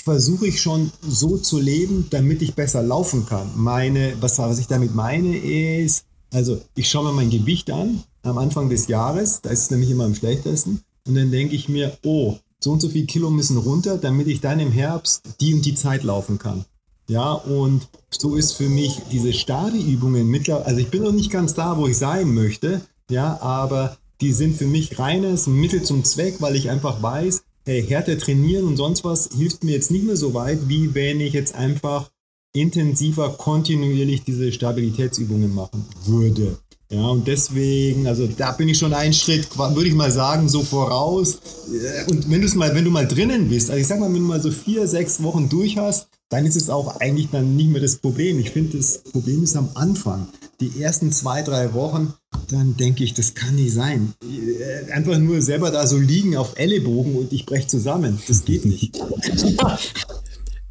versuche 0.04 0.46
ich 0.46 0.62
schon 0.62 0.92
so 1.02 1.36
zu 1.40 1.60
leben, 1.60 2.06
damit 2.12 2.44
ich 2.44 2.54
besser 2.54 2.84
laufen 2.84 3.26
kann. 3.26 3.50
Meine, 3.56 4.22
was, 4.22 4.38
was 4.38 4.60
ich 4.60 4.68
damit 4.68 4.94
meine, 4.94 5.36
ist, 5.36 6.06
also 6.32 6.62
ich 6.76 6.88
schaue 6.88 7.06
mir 7.06 7.14
mein 7.14 7.32
Gewicht 7.32 7.72
an 7.72 8.04
am 8.22 8.38
Anfang 8.38 8.70
des 8.70 8.88
Jahres, 8.88 9.42
da 9.42 9.50
ist 9.50 9.64
es 9.64 9.72
nämlich 9.72 9.90
immer 9.90 10.06
am 10.06 10.14
schlechtesten. 10.14 10.84
Und 11.08 11.16
dann 11.16 11.32
denke 11.32 11.56
ich 11.56 11.70
mir, 11.70 11.98
oh, 12.04 12.38
so 12.60 12.72
und 12.72 12.82
so 12.82 12.90
viel 12.90 13.06
Kilo 13.06 13.30
müssen 13.30 13.58
runter, 13.58 13.98
damit 13.98 14.28
ich 14.28 14.42
dann 14.42 14.60
im 14.60 14.72
Herbst 14.72 15.24
die 15.40 15.54
und 15.54 15.66
die 15.66 15.76
Zeit 15.76 16.04
laufen 16.04 16.38
kann. 16.38 16.66
Ja, 17.08 17.32
und 17.32 17.88
so 18.12 18.36
ist 18.36 18.54
für 18.54 18.70
mich 18.70 19.02
diese 19.12 19.34
Stadi-Übungen 19.34 20.28
mittlerweile, 20.28 20.66
also 20.66 20.80
ich 20.80 20.90
bin 20.90 21.04
noch 21.04 21.12
nicht 21.12 21.32
ganz 21.32 21.56
da, 21.56 21.78
wo 21.78 21.88
ich 21.88 21.98
sein 21.98 22.34
möchte, 22.34 22.82
ja, 23.10 23.42
aber 23.42 23.98
die 24.22 24.32
sind 24.32 24.58
für 24.58 24.68
mich 24.68 25.00
reines 25.00 25.48
Mittel 25.48 25.82
zum 25.82 26.04
Zweck, 26.04 26.36
weil 26.40 26.56
ich 26.56 26.70
einfach 26.70 27.02
weiß, 27.02 27.44
hey, 27.66 27.84
härter 27.84 28.18
trainieren 28.18 28.66
und 28.66 28.78
sonst 28.78 29.04
was 29.04 29.30
hilft 29.36 29.64
mir 29.64 29.72
jetzt 29.72 29.92
nicht 29.92 30.06
mehr 30.06 30.18
so 30.18 30.34
weit, 30.34 30.68
wie 30.68 30.94
wenn 30.94 31.20
ich 31.20 31.34
jetzt 31.34 31.56
einfach 31.56 32.12
intensiver 32.54 33.30
kontinuierlich 33.30 34.24
diese 34.24 34.52
Stabilitätsübungen 34.52 35.54
machen 35.54 35.86
würde. 36.06 36.58
Ja, 36.92 37.06
und 37.10 37.28
deswegen, 37.28 38.08
also 38.08 38.26
da 38.26 38.52
bin 38.52 38.68
ich 38.68 38.80
schon 38.80 38.96
einen 38.96 39.14
Schritt, 39.14 39.48
würde 39.56 39.88
ich 39.88 39.94
mal 39.94 40.10
sagen, 40.10 40.50
so 40.50 40.64
voraus. 40.64 41.40
Äh, 41.72 42.10
und 42.10 42.32
wenn 42.32 42.42
du 42.42 42.58
mal, 42.58 42.74
wenn 42.74 42.84
du 42.84 42.90
mal 42.90 43.08
drinnen 43.08 43.48
bist, 43.48 43.70
also 43.70 43.80
ich 43.80 43.86
sag 43.86 44.00
mal, 44.00 44.08
wenn 44.08 44.22
du 44.22 44.28
mal 44.28 44.42
so 44.42 44.50
vier, 44.50 44.88
sechs 44.88 45.22
Wochen 45.22 45.50
durch 45.50 45.78
hast, 45.78 46.08
dann 46.30 46.48
ist 46.48 46.56
es 46.56 46.70
auch 46.70 47.00
eigentlich 47.00 47.30
dann 47.32 47.56
nicht 47.56 47.70
mehr 47.70 47.82
das 47.82 47.98
Problem. 47.98 48.40
Ich 48.40 48.50
finde, 48.50 48.78
das 48.78 49.04
Problem 49.04 49.44
ist 49.44 49.56
am 49.56 49.70
Anfang. 49.76 50.30
Die 50.62 50.82
ersten 50.82 51.12
zwei, 51.12 51.44
drei 51.44 51.74
Wochen, 51.76 52.14
dann 52.50 52.76
denke 52.76 53.04
ich, 53.04 53.14
das 53.14 53.36
kann 53.36 53.56
nicht 53.56 53.74
sein. 53.74 54.14
Äh, 54.24 54.92
einfach 54.92 55.20
nur 55.20 55.44
selber 55.44 55.70
da 55.70 55.86
so 55.86 55.98
liegen 55.98 56.38
auf 56.38 56.58
Ellenbogen 56.58 57.16
und 57.16 57.32
ich 57.32 57.46
breche 57.46 57.68
zusammen. 57.68 58.20
Das 58.28 58.46
geht 58.46 58.66
nicht. 58.66 59.00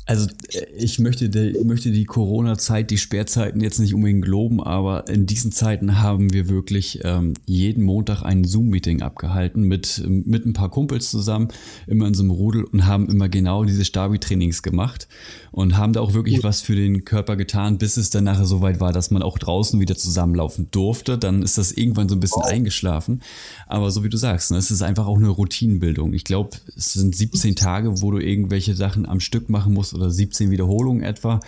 Also 0.08 0.26
äh, 0.52 0.64
ich 0.74 0.98
möchte 0.98 1.28
die, 1.28 1.62
möchte 1.64 1.92
die 1.92 2.06
Corona-Zeit, 2.06 2.90
die 2.90 2.98
Sperrzeiten 2.98 3.60
jetzt 3.60 3.78
nicht 3.78 3.94
unbedingt 3.94 4.26
loben, 4.26 4.60
aber 4.62 5.06
in 5.08 5.26
diesen 5.26 5.52
Zeiten 5.52 6.00
haben 6.00 6.32
wir 6.32 6.48
wirklich 6.48 7.00
ähm, 7.04 7.34
jeden 7.44 7.84
Montag 7.84 8.22
ein 8.22 8.44
Zoom-Meeting 8.44 9.02
abgehalten 9.02 9.62
mit, 9.62 10.02
mit 10.08 10.46
ein 10.46 10.54
paar 10.54 10.70
Kumpels 10.70 11.10
zusammen, 11.10 11.48
immer 11.86 12.06
in 12.06 12.14
so 12.14 12.22
einem 12.22 12.30
Rudel 12.30 12.64
und 12.64 12.86
haben 12.86 13.08
immer 13.08 13.28
genau 13.28 13.64
diese 13.64 13.84
Stabi-Trainings 13.84 14.62
gemacht 14.62 15.08
und 15.52 15.76
haben 15.76 15.92
da 15.92 16.00
auch 16.00 16.14
wirklich 16.14 16.42
was 16.42 16.62
für 16.62 16.74
den 16.74 17.04
Körper 17.04 17.36
getan, 17.36 17.76
bis 17.76 17.98
es 17.98 18.08
dann 18.08 18.24
nachher 18.24 18.46
so 18.46 18.62
weit 18.62 18.80
war, 18.80 18.92
dass 18.94 19.10
man 19.10 19.22
auch 19.22 19.38
draußen 19.38 19.78
wieder 19.78 19.96
zusammenlaufen 19.96 20.68
durfte. 20.70 21.18
Dann 21.18 21.42
ist 21.42 21.58
das 21.58 21.72
irgendwann 21.72 22.08
so 22.08 22.16
ein 22.16 22.20
bisschen 22.20 22.42
wow. 22.42 22.50
eingeschlafen. 22.50 23.20
Aber 23.66 23.90
so 23.90 24.04
wie 24.04 24.08
du 24.08 24.16
sagst, 24.16 24.52
ne, 24.52 24.56
es 24.56 24.70
ist 24.70 24.80
einfach 24.80 25.06
auch 25.06 25.18
eine 25.18 25.28
Routinenbildung. 25.28 26.14
Ich 26.14 26.24
glaube, 26.24 26.50
es 26.76 26.94
sind 26.94 27.14
17 27.14 27.56
Tage, 27.56 28.00
wo 28.00 28.10
du 28.10 28.18
irgendwelche 28.18 28.74
Sachen 28.74 29.06
am 29.06 29.20
Stück 29.20 29.50
machen 29.50 29.74
musst 29.74 29.97
oder 29.98 30.10
17 30.10 30.50
Wiederholungen 30.50 31.02
etwa, 31.02 31.40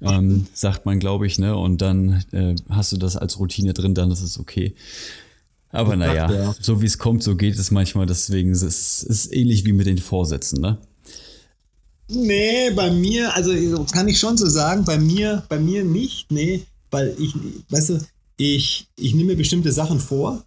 ähm, 0.00 0.46
sagt 0.54 0.86
man, 0.86 0.98
glaube 0.98 1.26
ich, 1.26 1.38
ne? 1.38 1.56
Und 1.56 1.82
dann 1.82 2.24
äh, 2.32 2.54
hast 2.68 2.92
du 2.92 2.96
das 2.96 3.16
als 3.16 3.38
Routine 3.38 3.74
drin, 3.74 3.94
dann 3.94 4.10
ist 4.10 4.22
es 4.22 4.38
okay. 4.38 4.74
Aber 5.70 5.96
naja, 5.96 6.32
ja. 6.32 6.54
so 6.60 6.80
wie 6.80 6.86
es 6.86 6.98
kommt, 6.98 7.22
so 7.22 7.36
geht 7.36 7.58
es 7.58 7.70
manchmal. 7.70 8.06
Deswegen 8.06 8.52
ist 8.52 8.62
es 8.62 9.02
ist 9.02 9.34
ähnlich 9.34 9.64
wie 9.66 9.72
mit 9.72 9.86
den 9.86 9.98
Vorsätzen, 9.98 10.60
ne? 10.60 10.78
Nee, 12.08 12.70
bei 12.70 12.90
mir, 12.90 13.34
also 13.34 13.84
kann 13.92 14.08
ich 14.08 14.18
schon 14.18 14.36
so 14.36 14.46
sagen, 14.46 14.84
bei 14.84 14.98
mir, 14.98 15.42
bei 15.48 15.58
mir 15.58 15.84
nicht, 15.84 16.30
nee, 16.30 16.62
weil 16.90 17.16
ich, 17.18 17.34
weißt 17.68 17.90
du, 17.90 17.98
ich, 18.36 18.88
ich 18.96 19.14
nehme 19.14 19.32
mir 19.32 19.36
bestimmte 19.36 19.72
Sachen 19.72 19.98
vor, 19.98 20.44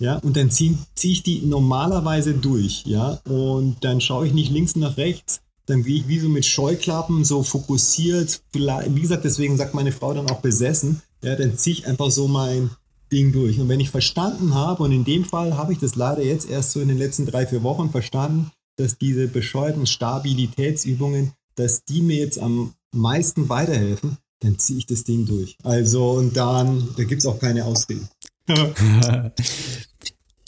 ja, 0.00 0.16
und 0.18 0.36
dann 0.36 0.50
ziehe 0.50 0.76
zieh 0.96 1.12
ich 1.12 1.22
die 1.22 1.42
normalerweise 1.42 2.34
durch, 2.34 2.84
ja, 2.86 3.20
und 3.24 3.76
dann 3.82 4.00
schaue 4.00 4.26
ich 4.26 4.32
nicht 4.32 4.50
links 4.50 4.74
nach 4.74 4.96
rechts, 4.96 5.40
dann 5.66 5.82
gehe 5.82 5.96
ich 5.96 6.08
wie 6.08 6.18
so 6.18 6.28
mit 6.28 6.44
Scheuklappen 6.44 7.24
so 7.24 7.42
fokussiert, 7.42 8.42
wie 8.52 9.00
gesagt, 9.00 9.24
deswegen 9.24 9.56
sagt 9.56 9.74
meine 9.74 9.92
Frau 9.92 10.12
dann 10.12 10.28
auch 10.28 10.40
besessen, 10.40 11.02
ja, 11.22 11.36
dann 11.36 11.56
ziehe 11.56 11.76
ich 11.76 11.86
einfach 11.86 12.10
so 12.10 12.28
mein 12.28 12.70
Ding 13.10 13.32
durch. 13.32 13.58
Und 13.58 13.68
wenn 13.68 13.80
ich 13.80 13.90
verstanden 13.90 14.54
habe, 14.54 14.82
und 14.82 14.92
in 14.92 15.04
dem 15.04 15.24
Fall 15.24 15.56
habe 15.56 15.72
ich 15.72 15.78
das 15.78 15.94
leider 15.94 16.22
jetzt 16.22 16.48
erst 16.48 16.72
so 16.72 16.80
in 16.80 16.88
den 16.88 16.98
letzten 16.98 17.26
drei, 17.26 17.46
vier 17.46 17.62
Wochen 17.62 17.90
verstanden, 17.90 18.50
dass 18.76 18.98
diese 18.98 19.28
bescheuerten 19.28 19.86
Stabilitätsübungen, 19.86 21.32
dass 21.54 21.84
die 21.84 22.02
mir 22.02 22.16
jetzt 22.16 22.38
am 22.38 22.74
meisten 22.92 23.48
weiterhelfen, 23.48 24.18
dann 24.40 24.58
ziehe 24.58 24.78
ich 24.78 24.86
das 24.86 25.04
Ding 25.04 25.26
durch. 25.26 25.56
Also, 25.62 26.12
und 26.12 26.36
dann, 26.36 26.88
da 26.96 27.04
gibt 27.04 27.20
es 27.20 27.26
auch 27.26 27.38
keine 27.38 27.64
Ausreden. 27.64 28.08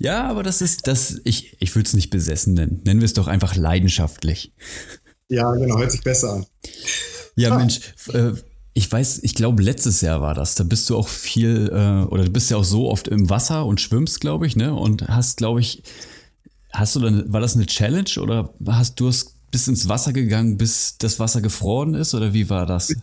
ja, 0.00 0.28
aber 0.28 0.42
das 0.42 0.60
ist, 0.60 0.86
das, 0.86 1.20
ich, 1.24 1.56
ich 1.60 1.74
würde 1.74 1.86
es 1.86 1.94
nicht 1.94 2.10
besessen 2.10 2.54
nennen. 2.54 2.82
Nennen 2.84 3.00
wir 3.00 3.06
es 3.06 3.14
doch 3.14 3.28
einfach 3.28 3.56
leidenschaftlich. 3.56 4.52
Ja, 5.28 5.50
genau, 5.52 5.78
hört 5.78 5.92
sich 5.92 6.02
besser 6.02 6.34
an. 6.34 6.46
Ja, 7.36 7.52
ah. 7.52 7.58
Mensch, 7.58 7.80
äh, 8.12 8.32
Ich 8.74 8.92
weiß, 8.92 9.20
ich 9.22 9.34
glaube, 9.34 9.62
letztes 9.62 10.02
Jahr 10.02 10.20
war 10.20 10.34
das. 10.34 10.54
Da 10.54 10.62
bist 10.62 10.90
du 10.90 10.96
auch 10.96 11.08
viel, 11.08 11.70
äh, 11.72 12.04
oder 12.12 12.24
du 12.24 12.30
bist 12.30 12.50
ja 12.50 12.58
auch 12.58 12.64
so 12.64 12.90
oft 12.90 13.08
im 13.08 13.30
Wasser 13.30 13.64
und 13.64 13.80
schwimmst, 13.80 14.20
glaube 14.20 14.46
ich, 14.46 14.54
ne? 14.54 14.74
Und 14.74 15.08
hast, 15.08 15.38
glaube 15.38 15.60
ich, 15.60 15.82
hast 16.72 16.94
du 16.94 17.00
dann, 17.00 17.32
war 17.32 17.40
das 17.40 17.56
eine 17.56 17.64
Challenge 17.64 18.10
oder 18.20 18.52
hast 18.66 19.00
du 19.00 19.08
es 19.08 19.32
bis 19.50 19.66
ins 19.66 19.88
Wasser 19.88 20.12
gegangen, 20.12 20.58
bis 20.58 20.98
das 20.98 21.18
Wasser 21.18 21.40
gefroren 21.40 21.94
ist? 21.94 22.14
Oder 22.14 22.34
wie 22.34 22.50
war 22.50 22.66
das? 22.66 22.94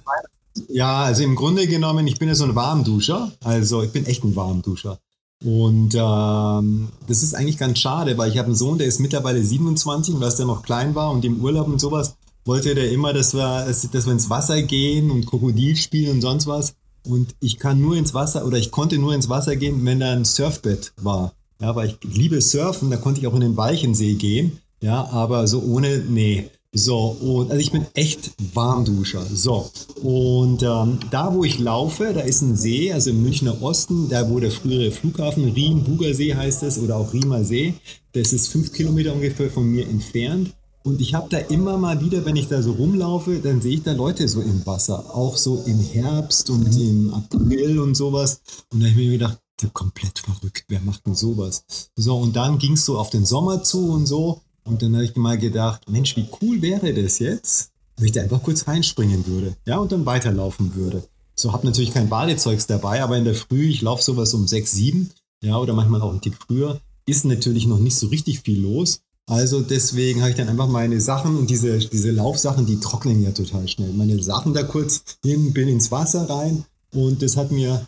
Ja, 0.69 1.05
also 1.05 1.23
im 1.23 1.33
Grunde 1.35 1.65
genommen, 1.65 2.05
ich 2.05 2.19
bin 2.19 2.27
ja 2.27 2.35
so 2.35 2.43
ein 2.43 2.53
Warmduscher. 2.53 3.31
Also 3.43 3.81
ich 3.81 3.91
bin 3.91 4.05
echt 4.05 4.23
ein 4.23 4.35
Warmduscher. 4.35 4.99
Und 5.43 5.93
ähm, 5.95 6.89
das 7.07 7.21
ist 7.21 7.35
eigentlich 7.35 7.57
ganz 7.57 7.79
schade, 7.79 8.17
weil 8.17 8.31
ich 8.31 8.37
habe 8.37 8.47
einen 8.47 8.55
Sohn, 8.55 8.77
der 8.77 8.87
ist 8.87 8.99
mittlerweile 8.99 9.43
27, 9.43 10.19
weil 10.19 10.31
der 10.31 10.45
noch 10.45 10.63
klein 10.63 10.95
war 10.95 11.11
und 11.11 11.25
im 11.25 11.41
Urlaub 11.41 11.67
und 11.67 11.79
sowas 11.79 12.15
wollte 12.45 12.75
der 12.75 12.91
immer, 12.91 13.13
dass 13.13 13.33
wir, 13.33 13.65
dass, 13.65 14.05
wir 14.05 14.13
ins 14.13 14.29
Wasser 14.29 14.61
gehen 14.61 15.11
und 15.11 15.25
Krokodil 15.25 15.75
spielen 15.75 16.11
und 16.11 16.21
sonst 16.21 16.47
was. 16.47 16.75
Und 17.05 17.35
ich 17.41 17.59
kann 17.59 17.81
nur 17.81 17.97
ins 17.97 18.13
Wasser 18.13 18.45
oder 18.45 18.57
ich 18.57 18.71
konnte 18.71 18.97
nur 18.97 19.13
ins 19.13 19.29
Wasser 19.29 19.55
gehen, 19.55 19.83
wenn 19.85 19.99
da 19.99 20.11
ein 20.11 20.25
Surfbett 20.25 20.93
war. 21.01 21.33
Ja, 21.59 21.75
weil 21.75 21.89
ich 21.89 21.97
liebe 22.03 22.41
Surfen, 22.41 22.89
da 22.89 22.97
konnte 22.97 23.21
ich 23.21 23.27
auch 23.27 23.33
in 23.33 23.41
den 23.41 23.57
Walchensee 23.57 24.15
gehen. 24.15 24.59
Ja, 24.81 25.05
aber 25.09 25.47
so 25.47 25.61
ohne, 25.61 25.99
nee. 25.99 26.49
So, 26.75 27.15
und 27.21 27.51
also 27.51 27.61
ich 27.61 27.71
bin 27.71 27.85
echt 27.93 28.31
Warmduscher. 28.55 29.23
So, 29.31 29.69
und 30.01 30.63
ähm, 30.63 30.97
da, 31.11 31.31
wo 31.33 31.43
ich 31.43 31.59
laufe, 31.59 32.13
da 32.13 32.21
ist 32.21 32.41
ein 32.41 32.55
See, 32.55 32.91
also 32.91 33.11
im 33.11 33.21
Münchner 33.21 33.61
Osten, 33.61 34.09
da 34.09 34.27
wo 34.27 34.39
der 34.39 34.49
frühere 34.49 34.89
Flughafen 34.89 35.51
Riem, 35.51 35.83
Bugersee 35.83 36.33
heißt 36.33 36.63
es, 36.63 36.79
oder 36.79 36.97
auch 36.97 37.13
Riemer 37.13 37.43
See, 37.43 37.75
das 38.13 38.33
ist 38.33 38.47
fünf 38.47 38.73
Kilometer 38.73 39.13
ungefähr 39.13 39.51
von 39.51 39.67
mir 39.67 39.87
entfernt. 39.87 40.51
Und 40.83 40.99
ich 40.99 41.13
habe 41.13 41.29
da 41.29 41.37
immer 41.37 41.77
mal 41.77 42.01
wieder, 42.01 42.25
wenn 42.25 42.35
ich 42.35 42.47
da 42.47 42.61
so 42.61 42.71
rumlaufe, 42.71 43.39
dann 43.39 43.61
sehe 43.61 43.75
ich 43.75 43.83
da 43.83 43.93
Leute 43.93 44.27
so 44.27 44.41
im 44.41 44.65
Wasser, 44.65 45.15
auch 45.15 45.37
so 45.37 45.63
im 45.65 45.79
Herbst 45.79 46.49
und 46.49 46.75
im 46.75 47.13
April 47.13 47.79
und 47.79 47.95
sowas. 47.95 48.41
Und 48.71 48.81
da 48.81 48.87
habe 48.87 48.99
ich 48.99 49.07
mir 49.07 49.11
gedacht, 49.13 49.39
komplett 49.71 50.19
verrückt, 50.19 50.65
wer 50.67 50.81
macht 50.81 51.05
denn 51.05 51.15
sowas? 51.15 51.63
So, 51.95 52.17
und 52.17 52.35
dann 52.35 52.57
ging 52.57 52.73
es 52.73 52.83
so 52.83 52.97
auf 52.97 53.09
den 53.11 53.25
Sommer 53.25 53.63
zu 53.63 53.91
und 53.91 54.07
so. 54.07 54.41
Und 54.65 54.81
dann 54.81 54.93
habe 54.95 55.05
ich 55.05 55.15
mal 55.15 55.37
gedacht, 55.37 55.89
Mensch, 55.89 56.15
wie 56.15 56.27
cool 56.41 56.61
wäre 56.61 56.93
das 56.93 57.19
jetzt, 57.19 57.71
wenn 57.97 58.05
ich 58.05 58.11
da 58.11 58.21
einfach 58.21 58.41
kurz 58.41 58.67
reinspringen 58.67 59.27
würde, 59.27 59.55
ja, 59.65 59.77
und 59.77 59.91
dann 59.91 60.05
weiterlaufen 60.05 60.75
würde. 60.75 61.03
So, 61.35 61.51
habe 61.51 61.65
natürlich 61.65 61.93
kein 61.93 62.09
Badezeugs 62.09 62.67
dabei, 62.67 63.03
aber 63.03 63.17
in 63.17 63.25
der 63.25 63.35
Früh, 63.35 63.67
ich 63.67 63.81
laufe 63.81 64.03
sowas 64.03 64.33
um 64.33 64.47
6, 64.47 64.71
7, 64.71 65.09
ja, 65.43 65.57
oder 65.57 65.73
manchmal 65.73 66.01
auch 66.01 66.13
ein 66.13 66.21
Tick 66.21 66.35
früher, 66.35 66.79
ist 67.05 67.25
natürlich 67.25 67.67
noch 67.67 67.79
nicht 67.79 67.95
so 67.95 68.07
richtig 68.07 68.41
viel 68.41 68.61
los. 68.61 69.01
Also 69.25 69.61
deswegen 69.61 70.21
habe 70.21 70.31
ich 70.31 70.37
dann 70.37 70.49
einfach 70.49 70.67
meine 70.67 70.99
Sachen 70.99 71.37
und 71.37 71.49
diese, 71.49 71.77
diese 71.79 72.11
Laufsachen, 72.11 72.65
die 72.65 72.79
trocknen 72.79 73.21
ja 73.21 73.31
total 73.31 73.67
schnell. 73.67 73.93
Meine 73.93 74.21
Sachen 74.21 74.53
da 74.53 74.63
kurz 74.63 75.03
hin, 75.23 75.53
bin 75.53 75.69
ins 75.69 75.91
Wasser 75.91 76.29
rein 76.29 76.65
und 76.93 77.21
das 77.21 77.37
hat 77.37 77.51
mir 77.51 77.87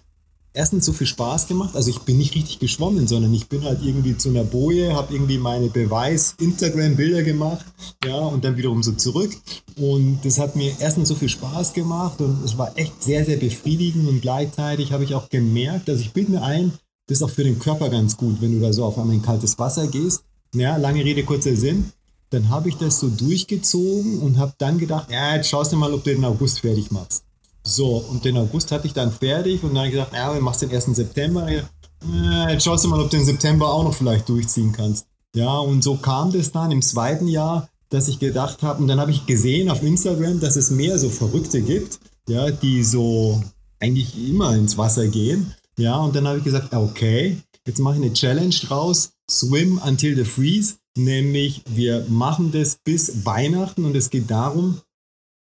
erstens 0.55 0.85
so 0.85 0.93
viel 0.93 1.07
Spaß 1.07 1.47
gemacht. 1.47 1.75
Also 1.75 1.89
ich 1.89 1.99
bin 1.99 2.17
nicht 2.17 2.33
richtig 2.35 2.59
geschwommen, 2.59 3.07
sondern 3.07 3.33
ich 3.33 3.47
bin 3.47 3.63
halt 3.63 3.79
irgendwie 3.83 4.17
zu 4.17 4.29
einer 4.29 4.43
Boje, 4.43 4.95
habe 4.95 5.13
irgendwie 5.13 5.37
meine 5.37 5.67
Beweis-Instagram-Bilder 5.69 7.23
gemacht, 7.23 7.65
ja, 8.03 8.17
und 8.17 8.43
dann 8.43 8.57
wiederum 8.57 8.81
so 8.81 8.93
zurück. 8.93 9.31
Und 9.77 10.19
das 10.23 10.39
hat 10.39 10.55
mir 10.55 10.73
erstens 10.79 11.09
so 11.09 11.15
viel 11.15 11.29
Spaß 11.29 11.73
gemacht 11.73 12.19
und 12.21 12.43
es 12.43 12.57
war 12.57 12.77
echt 12.77 13.03
sehr, 13.03 13.25
sehr 13.25 13.37
befriedigend 13.37 14.07
und 14.07 14.21
gleichzeitig 14.21 14.91
habe 14.91 15.03
ich 15.03 15.13
auch 15.13 15.29
gemerkt, 15.29 15.89
also 15.89 16.01
ich 16.01 16.13
bilde 16.13 16.31
mir 16.31 16.41
ein, 16.41 16.71
das 17.07 17.19
ist 17.19 17.23
auch 17.23 17.29
für 17.29 17.43
den 17.43 17.59
Körper 17.59 17.89
ganz 17.89 18.17
gut, 18.17 18.41
wenn 18.41 18.53
du 18.53 18.65
da 18.65 18.73
so 18.73 18.83
auf 18.83 18.97
einmal 18.97 19.15
in 19.15 19.21
kaltes 19.21 19.59
Wasser 19.59 19.87
gehst 19.87 20.23
ja, 20.55 20.77
lange 20.77 21.03
Rede, 21.03 21.23
kurzer 21.23 21.55
Sinn. 21.55 21.91
Dann 22.29 22.49
habe 22.49 22.69
ich 22.69 22.77
das 22.77 22.99
so 22.99 23.09
durchgezogen 23.09 24.19
und 24.19 24.37
habe 24.37 24.53
dann 24.57 24.77
gedacht, 24.77 25.11
ja, 25.11 25.35
jetzt 25.35 25.49
schaust 25.49 25.71
du 25.71 25.77
mal, 25.77 25.93
ob 25.93 26.03
du 26.03 26.13
den 26.13 26.25
August 26.25 26.61
fertig 26.61 26.91
machst. 26.91 27.24
So, 27.67 27.97
und 27.97 28.23
den 28.23 28.37
August 28.37 28.71
hatte 28.71 28.85
ich 28.85 28.93
dann 28.93 29.11
fertig 29.11 29.63
und 29.63 29.73
dann 29.73 29.89
gesagt, 29.89 30.13
ja, 30.13 30.31
wir 30.31 30.39
machst 30.39 30.61
den 30.61 30.71
1. 30.71 30.85
September. 30.95 31.49
Ja, 31.51 32.49
jetzt 32.49 32.63
schaust 32.63 32.85
du 32.85 32.89
mal, 32.89 33.01
ob 33.01 33.09
du 33.09 33.17
den 33.17 33.25
September 33.25 33.67
auch 33.67 33.83
noch 33.83 33.95
vielleicht 33.95 34.29
durchziehen 34.29 34.71
kannst. 34.71 35.07
Ja, 35.35 35.57
und 35.57 35.83
so 35.83 35.95
kam 35.95 36.31
das 36.31 36.51
dann 36.51 36.71
im 36.71 36.83
zweiten 36.83 37.27
Jahr, 37.27 37.67
dass 37.89 38.07
ich 38.07 38.19
gedacht 38.19 38.61
habe, 38.61 38.81
und 38.81 38.87
dann 38.87 38.99
habe 38.99 39.11
ich 39.11 39.25
gesehen 39.25 39.69
auf 39.69 39.81
Instagram, 39.81 40.39
dass 40.39 40.55
es 40.55 40.69
mehr 40.69 40.99
so 40.99 41.09
Verrückte 41.09 41.61
gibt, 41.61 41.99
ja, 42.29 42.51
die 42.51 42.83
so 42.83 43.43
eigentlich 43.79 44.29
immer 44.29 44.55
ins 44.55 44.77
Wasser 44.77 45.07
gehen. 45.07 45.53
Ja, 45.77 45.97
und 45.97 46.15
dann 46.15 46.27
habe 46.27 46.37
ich 46.37 46.43
gesagt, 46.43 46.73
okay, 46.73 47.37
jetzt 47.65 47.79
mache 47.79 47.95
ich 47.95 48.03
eine 48.03 48.13
Challenge 48.13 48.55
draus 48.67 49.13
Swim 49.29 49.81
Until 49.83 50.15
the 50.15 50.23
Freeze, 50.23 50.75
nämlich 50.95 51.63
wir 51.67 52.05
machen 52.09 52.51
das 52.51 52.77
bis 52.83 53.25
Weihnachten 53.25 53.85
und 53.85 53.95
es 53.95 54.11
geht 54.11 54.29
darum, 54.29 54.81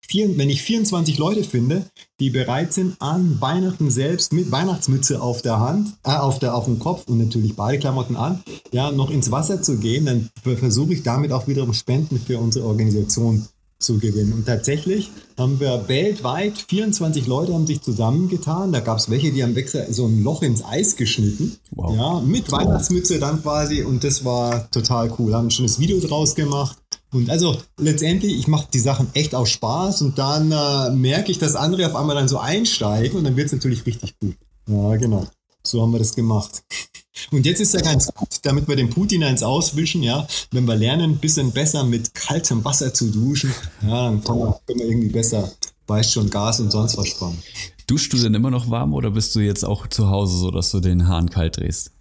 wenn 0.09 0.51
ich 0.51 0.63
24 0.63 1.19
Leute 1.19 1.45
finde, 1.45 1.87
die 2.21 2.31
bereit 2.31 2.73
sind, 2.73 2.97
an 3.01 3.41
Weihnachten 3.41 3.91
selbst 3.91 4.33
mit 4.33 4.51
Weihnachtsmütze 4.51 5.21
auf 5.21 5.43
der 5.43 5.61
Hand, 5.61 5.95
äh, 6.05 6.11
auf, 6.11 6.39
der, 6.39 6.55
auf 6.55 6.67
dem 6.67 6.79
Kopf 6.79 7.09
und 7.09 7.19
natürlich 7.19 7.57
Badeklamotten 7.57 8.17
an, 8.17 8.43
ja, 8.73 8.93
noch 8.93 9.11
ins 9.11 9.31
Wasser 9.31 9.63
zu 9.63 9.79
gehen, 9.79 10.07
dann 10.07 10.31
versuche 10.43 10.95
ich 10.95 11.03
damit 11.03 11.33
auch 11.33 11.49
wiederum 11.49 11.75
Spenden 11.75 12.21
für 12.21 12.39
unsere 12.39 12.67
Organisation 12.67 13.47
zu 13.85 13.99
gewinnen. 13.99 14.33
Und 14.33 14.47
tatsächlich 14.47 15.11
haben 15.37 15.61
wir 15.61 15.89
weltweit 15.89 16.65
24 16.69 17.27
Leute 17.27 17.55
haben 17.55 17.67
sich 17.67 17.83
zusammengetan. 17.83 18.73
Da 18.73 18.81
gab 18.81 18.99
es 18.99 19.11
welche, 19.11 19.33
die 19.33 19.43
haben 19.43 19.55
Wechsel 19.55 19.87
so 19.91 20.07
ein 20.07 20.23
Loch 20.23 20.43
ins 20.43 20.65
Eis 20.65 20.97
geschnitten. 20.97 21.57
Wow. 21.71 21.97
Ja, 21.97 22.21
mit 22.21 22.51
Weihnachtsmütze 22.51 23.19
dann 23.19 23.43
quasi. 23.43 23.83
Und 23.83 24.05
das 24.05 24.25
war 24.25 24.71
total 24.71 25.13
cool. 25.19 25.35
Haben 25.35 25.49
ein 25.49 25.51
schönes 25.51 25.79
Video 25.79 26.01
draus 26.01 26.35
gemacht. 26.35 26.79
Und 27.15 27.31
also 27.31 27.57
letztendlich, 27.79 28.37
ich 28.37 28.49
mache 28.49 28.67
die 28.75 28.81
Sachen 28.81 29.07
echt 29.15 29.37
aus 29.37 29.49
Spaß 29.51 30.03
und 30.03 30.19
dann 30.19 30.51
äh, 30.51 30.91
merke 30.91 31.31
ich, 31.31 31.39
dass 31.39 31.55
andere 31.55 31.87
auf 31.87 31.95
einmal 31.95 32.17
dann 32.17 32.27
so 32.27 32.39
einsteigen 32.39 33.17
und 33.17 33.23
dann 33.23 33.37
wird 33.37 33.47
es 33.47 33.53
natürlich 33.53 33.87
richtig 33.87 34.19
gut. 34.19 34.35
Ja, 34.69 34.97
genau. 34.97 35.25
So 35.65 35.81
haben 35.81 35.93
wir 35.93 36.01
das 36.01 36.15
gemacht. 36.15 36.65
Und 37.31 37.47
jetzt 37.47 37.61
ist 37.61 37.73
ja 37.73 37.81
ganz 37.81 38.13
gut, 38.13 38.29
damit 38.43 38.67
wir 38.67 38.75
den 38.75 38.91
Putin 38.91 39.23
eins 39.23 39.45
auswischen, 39.45 40.03
ja, 40.03 40.27
wenn 40.51 40.67
wir 40.67 40.75
lernen, 40.75 41.13
ein 41.13 41.19
bisschen 41.19 41.53
besser 41.53 41.85
mit 41.85 42.13
kaltem 42.13 42.65
Wasser 42.65 42.93
zu 42.93 43.09
duschen, 43.09 43.55
ja, 43.83 44.11
dann 44.11 44.23
können 44.23 44.41
wir, 44.41 44.61
können 44.67 44.81
wir 44.81 44.89
irgendwie 44.89 45.09
besser, 45.09 45.51
weißt 45.87 46.13
schon, 46.13 46.29
Gas 46.29 46.59
und 46.59 46.73
sonst 46.73 46.99
was 46.99 47.07
sparen. 47.07 47.39
Duschst 47.87 48.13
du 48.13 48.19
denn 48.19 48.35
immer 48.35 48.51
noch 48.51 48.69
warm 48.69 48.93
oder 48.93 49.13
bist 49.13 49.35
du 49.37 49.41
jetzt 49.41 49.65
auch 49.65 49.87
zu 49.87 50.11
Hause 50.11 50.37
so, 50.37 50.51
dass 50.51 50.73
du 50.73 50.81
den 50.81 51.07
Hahn 51.07 51.31
kalt 51.31 51.57
drehst? 51.57 51.93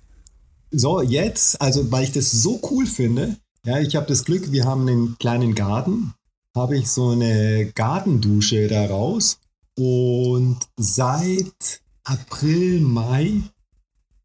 So, 0.71 1.01
jetzt, 1.01 1.61
also 1.61 1.89
weil 1.91 2.05
ich 2.05 2.11
das 2.11 2.31
so 2.31 2.59
cool 2.71 2.87
finde, 2.87 3.37
ja, 3.65 3.79
ich 3.79 3.95
habe 3.95 4.07
das 4.07 4.25
Glück, 4.25 4.51
wir 4.51 4.65
haben 4.65 4.87
einen 4.87 5.17
kleinen 5.17 5.55
Garten, 5.55 6.13
habe 6.55 6.77
ich 6.77 6.89
so 6.89 7.09
eine 7.09 7.71
Gartendusche 7.73 8.67
daraus 8.67 9.39
und 9.77 10.59
seit 10.77 11.81
April, 12.03 12.81
Mai 12.81 13.41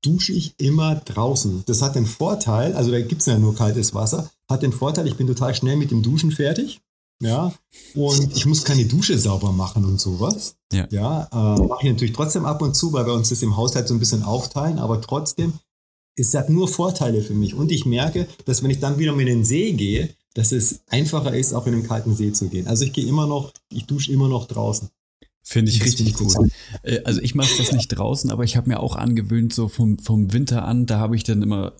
dusche 0.02 0.32
ich 0.32 0.54
immer 0.58 0.96
draußen. 0.96 1.64
Das 1.66 1.82
hat 1.82 1.94
den 1.94 2.06
Vorteil, 2.06 2.74
also 2.74 2.90
da 2.90 3.00
gibt 3.00 3.20
es 3.20 3.26
ja 3.26 3.38
nur 3.38 3.54
kaltes 3.54 3.94
Wasser, 3.94 4.30
hat 4.48 4.62
den 4.62 4.72
Vorteil, 4.72 5.06
ich 5.06 5.16
bin 5.16 5.26
total 5.26 5.54
schnell 5.54 5.76
mit 5.76 5.90
dem 5.90 6.02
Duschen 6.02 6.30
fertig. 6.30 6.80
Ja, 7.20 7.52
und 7.96 8.36
ich 8.36 8.46
muss 8.46 8.62
keine 8.62 8.84
Dusche 8.86 9.18
sauber 9.18 9.50
machen 9.50 9.84
und 9.84 10.00
sowas. 10.00 10.54
Ja, 10.72 10.86
ja 10.90 11.28
äh, 11.32 11.60
mache 11.66 11.80
ich 11.82 11.90
natürlich 11.90 12.14
trotzdem 12.14 12.44
ab 12.44 12.62
und 12.62 12.76
zu, 12.76 12.92
weil 12.92 13.06
wir 13.06 13.14
uns 13.14 13.30
das 13.30 13.42
im 13.42 13.56
Haushalt 13.56 13.88
so 13.88 13.94
ein 13.94 13.98
bisschen 13.98 14.22
aufteilen, 14.22 14.78
aber 14.78 15.00
trotzdem, 15.00 15.54
es 16.18 16.34
hat 16.34 16.50
nur 16.50 16.68
Vorteile 16.68 17.22
für 17.22 17.34
mich. 17.34 17.54
Und 17.54 17.70
ich 17.70 17.86
merke, 17.86 18.26
dass 18.44 18.62
wenn 18.62 18.70
ich 18.70 18.80
dann 18.80 18.98
wieder 18.98 19.18
in 19.18 19.26
den 19.26 19.44
See 19.44 19.72
gehe, 19.72 20.10
dass 20.34 20.52
es 20.52 20.80
einfacher 20.88 21.34
ist, 21.34 21.52
auch 21.52 21.66
in 21.66 21.72
den 21.72 21.82
kalten 21.82 22.14
See 22.14 22.32
zu 22.32 22.48
gehen. 22.48 22.66
Also 22.66 22.84
ich 22.84 22.92
gehe 22.92 23.06
immer 23.06 23.26
noch, 23.26 23.52
ich 23.70 23.86
dusche 23.86 24.12
immer 24.12 24.28
noch 24.28 24.46
draußen. 24.46 24.88
Finde 25.50 25.70
ich 25.70 25.82
richtig 25.82 26.20
cool. 26.20 26.50
Äh, 26.82 27.00
also 27.04 27.22
ich 27.22 27.34
mache 27.34 27.56
das 27.56 27.72
nicht 27.72 27.88
draußen, 27.88 28.30
aber 28.30 28.44
ich 28.44 28.58
habe 28.58 28.68
mir 28.68 28.80
auch 28.80 28.96
angewöhnt, 28.96 29.54
so 29.54 29.68
vom, 29.68 29.98
vom 29.98 30.34
Winter 30.34 30.66
an, 30.66 30.84
da 30.84 30.98
habe 30.98 31.16
ich 31.16 31.24
dann 31.24 31.40
immer 31.40 31.72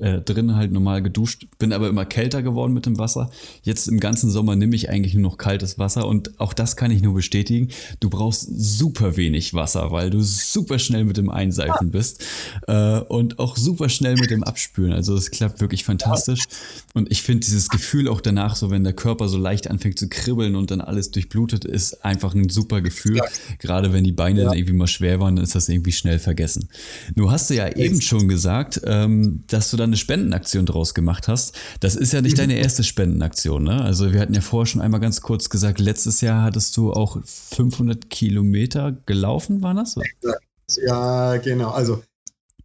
äh, 0.00 0.22
drin 0.22 0.56
halt 0.56 0.72
normal 0.72 1.02
geduscht, 1.02 1.46
bin 1.58 1.74
aber 1.74 1.90
immer 1.90 2.06
kälter 2.06 2.42
geworden 2.42 2.72
mit 2.72 2.86
dem 2.86 2.96
Wasser. 2.96 3.30
Jetzt 3.62 3.88
im 3.88 4.00
ganzen 4.00 4.30
Sommer 4.30 4.56
nehme 4.56 4.74
ich 4.74 4.88
eigentlich 4.88 5.12
nur 5.12 5.24
noch 5.24 5.36
kaltes 5.36 5.78
Wasser 5.78 6.08
und 6.08 6.40
auch 6.40 6.54
das 6.54 6.76
kann 6.76 6.90
ich 6.90 7.02
nur 7.02 7.12
bestätigen. 7.12 7.68
Du 8.00 8.08
brauchst 8.08 8.48
super 8.56 9.18
wenig 9.18 9.52
Wasser, 9.52 9.90
weil 9.90 10.08
du 10.08 10.22
super 10.22 10.78
schnell 10.78 11.04
mit 11.04 11.18
dem 11.18 11.28
Einseifen 11.28 11.90
bist 11.90 12.24
äh, 12.68 13.00
und 13.00 13.38
auch 13.38 13.58
super 13.58 13.90
schnell 13.90 14.14
mit 14.14 14.30
dem 14.30 14.44
Abspülen. 14.44 14.94
Also 14.94 15.14
es 15.14 15.30
klappt 15.30 15.60
wirklich 15.60 15.84
fantastisch. 15.84 16.44
Und 16.94 17.12
ich 17.12 17.20
finde 17.20 17.44
dieses 17.44 17.68
Gefühl 17.68 18.08
auch 18.08 18.22
danach, 18.22 18.56
so 18.56 18.70
wenn 18.70 18.82
der 18.82 18.94
Körper 18.94 19.28
so 19.28 19.36
leicht 19.36 19.68
anfängt 19.68 19.98
zu 19.98 20.08
kribbeln 20.08 20.56
und 20.56 20.70
dann 20.70 20.80
alles 20.80 21.10
durchblutet 21.10 21.66
ist, 21.66 22.02
einfach 22.02 22.34
ein 22.34 22.48
super 22.48 22.80
Gefühl. 22.80 23.09
Gefühl. 23.14 23.56
Gerade 23.58 23.92
wenn 23.92 24.04
die 24.04 24.12
Beine 24.12 24.40
ja. 24.40 24.48
dann 24.48 24.56
irgendwie 24.56 24.74
mal 24.74 24.86
schwer 24.86 25.20
waren, 25.20 25.36
dann 25.36 25.44
ist 25.44 25.54
das 25.54 25.68
irgendwie 25.68 25.92
schnell 25.92 26.18
vergessen. 26.18 26.68
Du 27.14 27.30
hast 27.30 27.50
ja 27.50 27.68
eben 27.68 28.00
schon 28.00 28.28
gesagt, 28.28 28.80
ähm, 28.84 29.44
dass 29.48 29.70
du 29.70 29.76
da 29.76 29.84
eine 29.84 29.96
Spendenaktion 29.96 30.66
draus 30.66 30.94
gemacht 30.94 31.28
hast. 31.28 31.56
Das 31.80 31.96
ist 31.96 32.12
ja 32.12 32.20
nicht 32.20 32.38
deine 32.38 32.54
erste 32.54 32.84
Spendenaktion, 32.84 33.64
ne? 33.64 33.82
Also 33.82 34.12
wir 34.12 34.20
hatten 34.20 34.34
ja 34.34 34.40
vorher 34.40 34.66
schon 34.66 34.80
einmal 34.80 35.00
ganz 35.00 35.20
kurz 35.20 35.50
gesagt, 35.50 35.80
letztes 35.80 36.20
Jahr 36.20 36.42
hattest 36.42 36.76
du 36.76 36.92
auch 36.92 37.18
500 37.24 38.10
Kilometer 38.10 38.96
gelaufen, 39.06 39.62
war 39.62 39.74
das? 39.74 39.96
Ja, 40.86 41.36
genau. 41.36 41.70
Also 41.70 42.02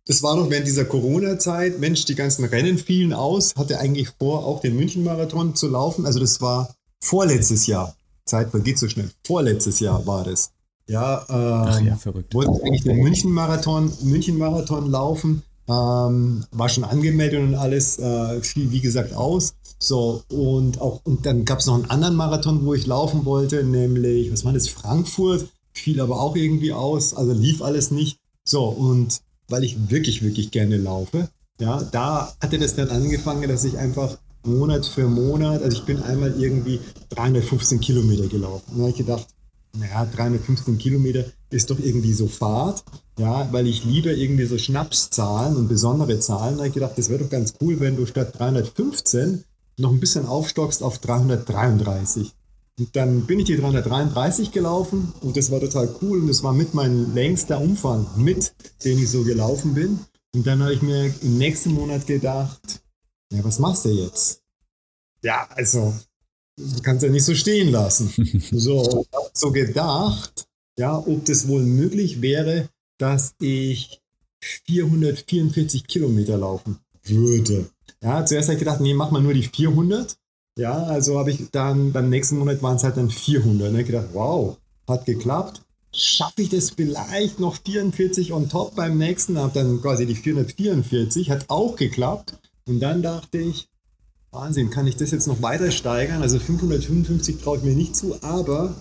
das 0.07 0.21
war 0.21 0.35
noch 0.35 0.49
während 0.49 0.67
dieser 0.67 0.85
Corona-Zeit. 0.85 1.79
Mensch, 1.79 2.05
die 2.05 2.13
ganzen 2.13 2.45
Rennen 2.45 2.77
fielen 2.77 3.11
aus. 3.11 3.55
Hatte 3.55 3.79
eigentlich 3.79 4.09
vor, 4.19 4.45
auch 4.45 4.61
den 4.61 4.75
München-Marathon 4.75 5.55
zu 5.55 5.67
laufen. 5.67 6.05
Also 6.05 6.19
das 6.19 6.41
war 6.41 6.75
vorletztes 6.99 7.65
Jahr. 7.65 7.95
Zeit 8.25 8.51
vergeht 8.51 8.77
so 8.77 8.87
schnell. 8.87 9.09
Vorletztes 9.23 9.79
Jahr 9.79 10.05
war 10.05 10.23
das. 10.23 10.51
Ja, 10.87 11.25
ähm, 11.29 11.63
Ach 11.67 11.81
ja, 11.81 11.95
verrückt. 11.95 12.33
Wollte 12.33 12.63
eigentlich 12.63 12.83
den 12.83 12.97
München-Marathon 12.97 13.91
München 14.03 14.37
-Marathon 14.37 14.89
laufen. 14.89 15.43
Ähm, 15.67 16.45
war 16.51 16.69
schon 16.69 16.83
angemeldet 16.83 17.41
und 17.41 17.55
alles, 17.55 17.97
äh, 17.97 18.41
fiel 18.41 18.71
wie 18.71 18.81
gesagt 18.81 19.15
aus. 19.15 19.55
So, 19.79 20.21
und 20.29 20.79
auch, 20.79 21.01
und 21.03 21.25
dann 21.25 21.43
gab 21.43 21.59
es 21.59 21.65
noch 21.65 21.73
einen 21.73 21.89
anderen 21.89 22.15
Marathon, 22.15 22.65
wo 22.65 22.75
ich 22.75 22.85
laufen 22.85 23.25
wollte, 23.25 23.63
nämlich, 23.63 24.31
was 24.31 24.45
war 24.45 24.53
das, 24.53 24.69
Frankfurt, 24.69 25.47
fiel 25.73 25.99
aber 26.01 26.21
auch 26.21 26.35
irgendwie 26.35 26.71
aus, 26.71 27.15
also 27.15 27.33
lief 27.33 27.63
alles 27.63 27.89
nicht. 27.89 28.19
So, 28.43 28.65
und 28.65 29.21
weil 29.49 29.63
ich 29.63 29.89
wirklich, 29.89 30.21
wirklich 30.21 30.51
gerne 30.51 30.77
laufe, 30.77 31.29
ja, 31.59 31.81
da 31.91 32.33
hatte 32.41 32.59
das 32.59 32.75
dann 32.75 32.89
angefangen, 32.89 33.47
dass 33.49 33.63
ich 33.63 33.77
einfach 33.77 34.17
Monat 34.45 34.85
für 34.85 35.07
Monat, 35.07 35.61
also 35.61 35.77
ich 35.77 35.85
bin 35.85 36.01
einmal 36.01 36.33
irgendwie 36.39 36.79
315 37.09 37.79
Kilometer 37.79 38.27
gelaufen. 38.27 38.63
Und 38.71 38.77
da 38.77 38.81
habe 38.81 38.91
ich 38.91 38.97
gedacht, 38.97 39.27
naja, 39.77 40.05
315 40.05 40.77
Kilometer 40.77 41.25
ist 41.49 41.69
doch 41.69 41.79
irgendwie 41.79 42.13
so 42.13 42.27
Fahrt, 42.27 42.83
ja, 43.19 43.47
weil 43.51 43.67
ich 43.67 43.83
liebe 43.83 44.13
irgendwie 44.13 44.45
so 44.45 44.57
Schnapszahlen 44.57 45.55
und 45.55 45.67
besondere 45.67 46.19
Zahlen. 46.19 46.55
Da 46.55 46.59
habe 46.59 46.67
ich 46.67 46.73
gedacht, 46.73 46.97
das 46.97 47.09
wäre 47.09 47.23
doch 47.23 47.29
ganz 47.29 47.53
cool, 47.61 47.79
wenn 47.79 47.95
du 47.95 48.05
statt 48.05 48.37
315 48.37 49.43
noch 49.77 49.91
ein 49.91 49.99
bisschen 49.99 50.25
aufstockst 50.25 50.83
auf 50.83 50.99
333. 50.99 52.33
Und 52.77 52.95
dann 52.95 53.25
bin 53.25 53.39
ich 53.39 53.45
die 53.45 53.57
333 53.57 54.51
gelaufen 54.51 55.13
und 55.21 55.37
das 55.37 55.49
war 55.49 55.61
total 55.61 55.89
cool 56.01 56.19
und 56.19 56.27
das 56.27 56.43
war 56.43 56.53
mit 56.53 56.73
mein 56.73 57.13
längster 57.13 57.61
Umfang, 57.61 58.05
mit 58.17 58.53
den 58.83 58.99
ich 58.99 59.09
so 59.09 59.23
gelaufen 59.23 59.73
bin. 59.73 59.99
Und 60.33 60.45
dann 60.45 60.61
habe 60.61 60.73
ich 60.73 60.81
mir 60.81 61.13
im 61.21 61.37
nächsten 61.37 61.73
Monat 61.73 62.05
gedacht, 62.05 62.81
ja, 63.31 63.43
was 63.43 63.59
machst 63.59 63.85
du 63.85 63.89
jetzt? 63.89 64.41
Ja, 65.21 65.47
also, 65.51 65.93
du 66.57 66.81
kannst 66.81 67.03
ja 67.03 67.09
nicht 67.09 67.25
so 67.25 67.35
stehen 67.35 67.69
lassen. 67.69 68.09
so, 68.51 69.05
ich 69.07 69.17
habe 69.17 69.31
so 69.33 69.51
gedacht, 69.51 70.47
ja, 70.77 70.97
ob 70.97 71.25
das 71.25 71.47
wohl 71.47 71.63
möglich 71.63 72.21
wäre, 72.21 72.69
dass 72.97 73.33
ich 73.39 74.01
444 74.41 75.87
Kilometer 75.87 76.37
laufen 76.37 76.79
würde. 77.03 77.69
Ja, 78.01 78.25
zuerst 78.25 78.49
habe 78.49 78.55
ich 78.55 78.59
gedacht, 78.59 78.81
nee, 78.81 78.93
mach 78.93 79.11
mal 79.11 79.21
nur 79.21 79.33
die 79.33 79.43
400. 79.43 80.17
Ja, 80.57 80.83
also 80.83 81.19
habe 81.19 81.31
ich 81.31 81.49
dann, 81.51 81.91
beim 81.91 82.09
nächsten 82.09 82.37
Monat 82.37 82.61
waren 82.61 82.77
es 82.77 82.83
halt 82.83 82.97
dann 82.97 83.09
400. 83.09 83.69
Und 83.69 83.79
ich 83.79 83.87
gedacht, 83.87 84.09
wow, 84.13 84.57
hat 84.87 85.05
geklappt. 85.05 85.61
Schaffe 85.91 86.41
ich 86.41 86.49
das 86.49 86.71
vielleicht 86.71 87.39
noch 87.39 87.57
44 87.65 88.33
on 88.33 88.49
top 88.49 88.75
beim 88.75 88.97
nächsten? 88.97 89.37
Habe 89.37 89.53
dann 89.53 89.81
quasi 89.81 90.05
die 90.05 90.15
444, 90.15 91.29
hat 91.29 91.49
auch 91.49 91.75
geklappt. 91.75 92.37
Und 92.67 92.79
dann 92.79 93.03
dachte 93.03 93.37
ich, 93.37 93.67
Wahnsinn, 94.31 94.71
kann 94.71 94.87
ich 94.87 94.95
das 94.95 95.11
jetzt 95.11 95.27
noch 95.27 95.41
weiter 95.41 95.71
steigern? 95.71 96.21
Also 96.21 96.39
555 96.39 97.37
traue 97.37 97.57
ich 97.57 97.63
mir 97.63 97.75
nicht 97.75 97.95
zu, 97.95 98.21
aber 98.23 98.75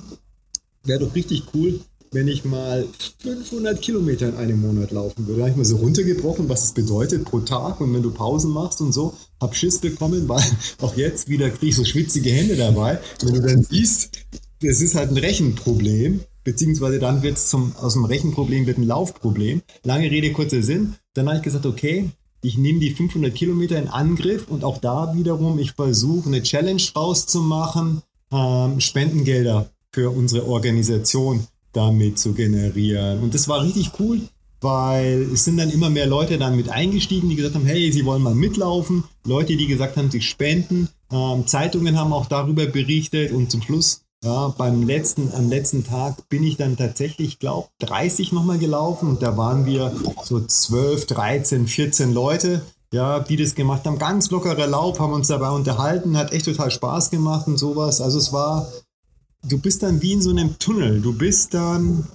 wäre 0.84 1.00
doch 1.00 1.14
richtig 1.14 1.44
cool, 1.54 1.80
wenn 2.10 2.26
ich 2.26 2.44
mal 2.44 2.88
500 3.18 3.80
Kilometer 3.82 4.28
in 4.30 4.36
einem 4.36 4.60
Monat 4.62 4.90
laufen 4.90 5.26
würde. 5.26 5.40
Da 5.40 5.42
habe 5.42 5.50
ich 5.50 5.56
mal 5.56 5.64
so 5.64 5.76
runtergebrochen, 5.76 6.48
was 6.48 6.62
das 6.62 6.72
bedeutet 6.72 7.24
pro 7.24 7.40
Tag 7.40 7.80
und 7.80 7.92
wenn 7.92 8.02
du 8.02 8.10
Pausen 8.10 8.52
machst 8.52 8.80
und 8.80 8.92
so, 8.92 9.14
hab 9.40 9.54
Schiss 9.54 9.78
bekommen, 9.78 10.28
weil 10.28 10.44
auch 10.80 10.96
jetzt 10.96 11.28
wieder 11.28 11.50
kriege 11.50 11.66
ich 11.66 11.76
so 11.76 11.84
schwitzige 11.84 12.30
Hände 12.30 12.56
dabei. 12.56 13.00
Wenn 13.20 13.34
du 13.34 13.42
dann 13.42 13.62
siehst, 13.62 14.16
das 14.62 14.80
ist 14.80 14.94
halt 14.94 15.10
ein 15.10 15.18
Rechenproblem, 15.18 16.20
beziehungsweise 16.42 16.98
dann 16.98 17.22
wird 17.22 17.36
es 17.36 17.54
aus 17.54 17.92
dem 17.92 18.06
Rechenproblem 18.06 18.66
wird 18.66 18.78
ein 18.78 18.86
Laufproblem. 18.86 19.60
Lange 19.82 20.10
Rede, 20.10 20.32
kurzer 20.32 20.62
Sinn. 20.62 20.94
Dann 21.12 21.26
habe 21.26 21.38
ich 21.38 21.42
gesagt, 21.42 21.66
okay, 21.66 22.10
ich 22.44 22.58
nehme 22.58 22.78
die 22.78 22.90
500 22.90 23.34
Kilometer 23.34 23.78
in 23.78 23.88
Angriff 23.88 24.48
und 24.48 24.64
auch 24.64 24.78
da 24.78 25.14
wiederum, 25.16 25.58
ich 25.58 25.72
versuche 25.72 26.28
eine 26.28 26.42
Challenge 26.42 26.82
rauszumachen, 26.94 28.02
ähm, 28.30 28.80
Spendengelder 28.80 29.70
für 29.92 30.10
unsere 30.10 30.46
Organisation 30.46 31.46
damit 31.72 32.18
zu 32.18 32.34
generieren. 32.34 33.20
Und 33.20 33.34
das 33.34 33.48
war 33.48 33.64
richtig 33.64 33.92
cool, 33.98 34.20
weil 34.60 35.22
es 35.32 35.44
sind 35.44 35.56
dann 35.56 35.70
immer 35.70 35.88
mehr 35.88 36.06
Leute 36.06 36.36
dann 36.36 36.56
mit 36.56 36.68
eingestiegen, 36.68 37.30
die 37.30 37.36
gesagt 37.36 37.54
haben, 37.54 37.66
hey, 37.66 37.90
sie 37.90 38.04
wollen 38.04 38.22
mal 38.22 38.34
mitlaufen. 38.34 39.04
Leute, 39.24 39.56
die 39.56 39.66
gesagt 39.66 39.96
haben, 39.96 40.10
sie 40.10 40.20
spenden. 40.20 40.88
Ähm, 41.10 41.46
Zeitungen 41.46 41.98
haben 41.98 42.12
auch 42.12 42.26
darüber 42.26 42.66
berichtet 42.66 43.32
und 43.32 43.50
zum 43.50 43.62
Schluss, 43.62 44.03
ja, 44.24 44.48
beim 44.48 44.82
letzten, 44.82 45.32
am 45.34 45.48
letzten 45.48 45.84
Tag 45.84 46.28
bin 46.28 46.42
ich 46.42 46.56
dann 46.56 46.76
tatsächlich, 46.76 47.38
glaube 47.38 47.68
30 47.80 48.32
nochmal 48.32 48.58
gelaufen 48.58 49.08
und 49.08 49.22
da 49.22 49.36
waren 49.36 49.66
wir 49.66 49.92
so 50.24 50.40
12, 50.40 51.06
13, 51.06 51.66
14 51.66 52.12
Leute, 52.12 52.62
ja, 52.92 53.20
die 53.20 53.36
das 53.36 53.54
gemacht 53.54 53.84
haben. 53.86 53.98
Ganz 53.98 54.30
lockerer 54.30 54.66
Lauf, 54.66 54.98
haben 54.98 55.12
uns 55.12 55.28
dabei 55.28 55.50
unterhalten, 55.50 56.16
hat 56.16 56.32
echt 56.32 56.46
total 56.46 56.70
Spaß 56.70 57.10
gemacht 57.10 57.46
und 57.46 57.58
sowas. 57.58 58.00
Also 58.00 58.18
es 58.18 58.32
war 58.32 58.68
du 59.48 59.58
bist 59.58 59.82
dann 59.82 60.02
wie 60.02 60.12
in 60.12 60.22
so 60.22 60.30
einem 60.30 60.58
Tunnel. 60.58 61.00
Du 61.00 61.12
bist 61.12 61.54
dann, 61.54 62.06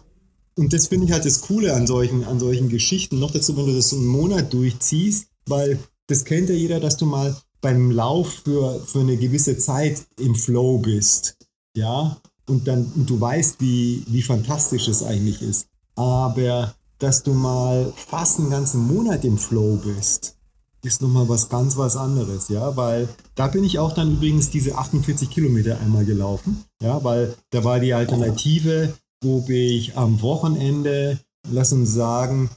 und 0.55 0.73
das 0.73 0.87
finde 0.87 1.05
ich 1.05 1.11
halt 1.11 1.25
das 1.25 1.41
Coole 1.41 1.73
an 1.73 1.87
solchen, 1.87 2.23
an 2.23 2.39
solchen 2.39 2.69
Geschichten, 2.69 3.19
noch 3.19 3.31
dazu, 3.31 3.55
wenn 3.55 3.67
du 3.67 3.75
das 3.75 3.89
so 3.89 3.97
einen 3.97 4.07
Monat 4.07 4.53
durchziehst, 4.53 5.27
weil 5.47 5.79
das 6.07 6.25
kennt 6.25 6.49
ja 6.49 6.55
jeder, 6.55 6.79
dass 6.79 6.97
du 6.97 7.05
mal 7.05 7.35
beim 7.61 7.91
Lauf 7.91 8.41
für, 8.45 8.79
für 8.79 9.01
eine 9.01 9.17
gewisse 9.17 9.57
Zeit 9.57 10.05
im 10.19 10.35
Flow 10.35 10.79
bist. 10.79 11.35
Ja, 11.75 12.17
und 12.47 12.67
dann 12.67 12.91
und 12.95 13.09
du 13.09 13.19
weißt, 13.19 13.61
wie, 13.61 14.03
wie 14.07 14.21
fantastisch 14.21 14.87
es 14.87 15.03
eigentlich 15.03 15.41
ist. 15.41 15.67
Aber 15.95 16.73
dass 16.97 17.23
du 17.23 17.33
mal 17.33 17.93
fast 17.95 18.39
einen 18.39 18.49
ganzen 18.49 18.85
Monat 18.87 19.23
im 19.23 19.37
Flow 19.37 19.79
bist, 19.83 20.35
ist 20.83 21.01
nochmal 21.01 21.27
was 21.27 21.49
ganz 21.49 21.77
was 21.77 21.97
anderes, 21.97 22.49
ja, 22.49 22.75
weil 22.77 23.09
da 23.35 23.47
bin 23.47 23.63
ich 23.63 23.79
auch 23.79 23.93
dann 23.93 24.13
übrigens 24.13 24.49
diese 24.49 24.77
48 24.77 25.29
Kilometer 25.29 25.79
einmal 25.79 26.05
gelaufen, 26.05 26.63
ja, 26.81 27.03
weil 27.03 27.35
da 27.49 27.63
war 27.63 27.79
die 27.79 27.93
Alternative, 27.93 28.93
ob 29.25 29.49
ich 29.49 29.97
am 29.97 30.21
Wochenende, 30.21 31.19
lass 31.49 31.73
uns 31.73 31.93
sagen, 31.93 32.49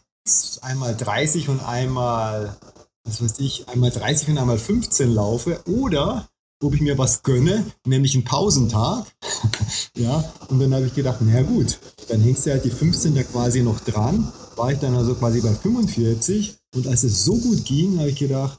einmal 0.60 0.96
30 0.96 1.48
und 1.48 1.60
einmal, 1.66 2.56
was 3.04 3.22
weiß 3.22 3.40
ich, 3.40 3.68
einmal 3.68 3.90
30 3.90 4.28
und 4.28 4.38
einmal 4.38 4.58
15 4.58 5.12
laufe 5.12 5.60
oder 5.66 6.28
ob 6.62 6.74
ich 6.74 6.80
mir 6.80 6.98
was 6.98 7.22
gönne, 7.22 7.64
nämlich 7.86 8.14
einen 8.14 8.24
Pausentag. 8.24 9.06
ja, 9.96 10.24
und 10.48 10.60
dann 10.60 10.74
habe 10.74 10.86
ich 10.86 10.94
gedacht, 10.94 11.18
na 11.20 11.42
gut, 11.42 11.78
dann 12.08 12.20
hängst 12.20 12.46
du 12.46 12.50
halt 12.50 12.64
die 12.64 12.70
15 12.70 13.14
da 13.14 13.22
quasi 13.22 13.62
noch 13.62 13.80
dran. 13.80 14.32
War 14.56 14.72
ich 14.72 14.78
dann 14.78 14.94
also 14.94 15.14
quasi 15.14 15.40
bei 15.40 15.52
45 15.52 16.56
und 16.74 16.86
als 16.86 17.04
es 17.04 17.24
so 17.24 17.36
gut 17.36 17.64
ging, 17.64 17.98
habe 17.98 18.10
ich 18.10 18.18
gedacht, 18.18 18.58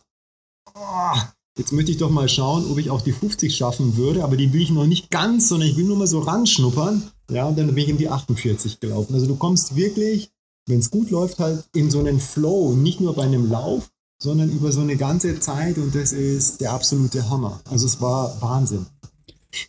oh, 0.75 1.17
jetzt 1.57 1.71
möchte 1.71 1.91
ich 1.91 1.97
doch 1.97 2.09
mal 2.09 2.29
schauen, 2.29 2.69
ob 2.69 2.77
ich 2.77 2.89
auch 2.89 3.01
die 3.01 3.11
50 3.11 3.55
schaffen 3.55 3.95
würde, 3.95 4.23
aber 4.23 4.37
die 4.37 4.51
will 4.53 4.61
ich 4.61 4.71
noch 4.71 4.87
nicht 4.87 5.09
ganz, 5.11 5.49
sondern 5.49 5.69
ich 5.69 5.77
will 5.77 5.85
nur 5.85 5.97
mal 5.97 6.07
so 6.07 6.19
ranschnuppern. 6.19 7.11
Ja, 7.29 7.45
und 7.45 7.57
dann 7.57 7.67
bin 7.67 7.77
ich 7.77 7.89
in 7.89 7.97
die 7.97 8.09
48 8.09 8.79
gelaufen. 8.79 9.13
Also 9.13 9.27
du 9.27 9.35
kommst 9.35 9.75
wirklich, 9.75 10.31
wenn 10.67 10.79
es 10.79 10.91
gut 10.91 11.09
läuft, 11.09 11.39
halt 11.39 11.63
in 11.73 11.89
so 11.89 11.99
einen 11.99 12.19
Flow, 12.19 12.73
nicht 12.73 12.99
nur 12.99 13.15
bei 13.15 13.23
einem 13.23 13.49
Lauf, 13.49 13.89
sondern 14.23 14.49
über 14.49 14.71
so 14.71 14.79
eine 14.79 14.95
ganze 14.95 15.37
Zeit 15.41 15.77
und 15.77 15.93
das 15.93 16.13
ist 16.13 16.61
der 16.61 16.71
absolute 16.71 17.29
Hammer. 17.29 17.59
Also 17.69 17.85
es 17.85 17.99
war 17.99 18.41
Wahnsinn. 18.41 18.85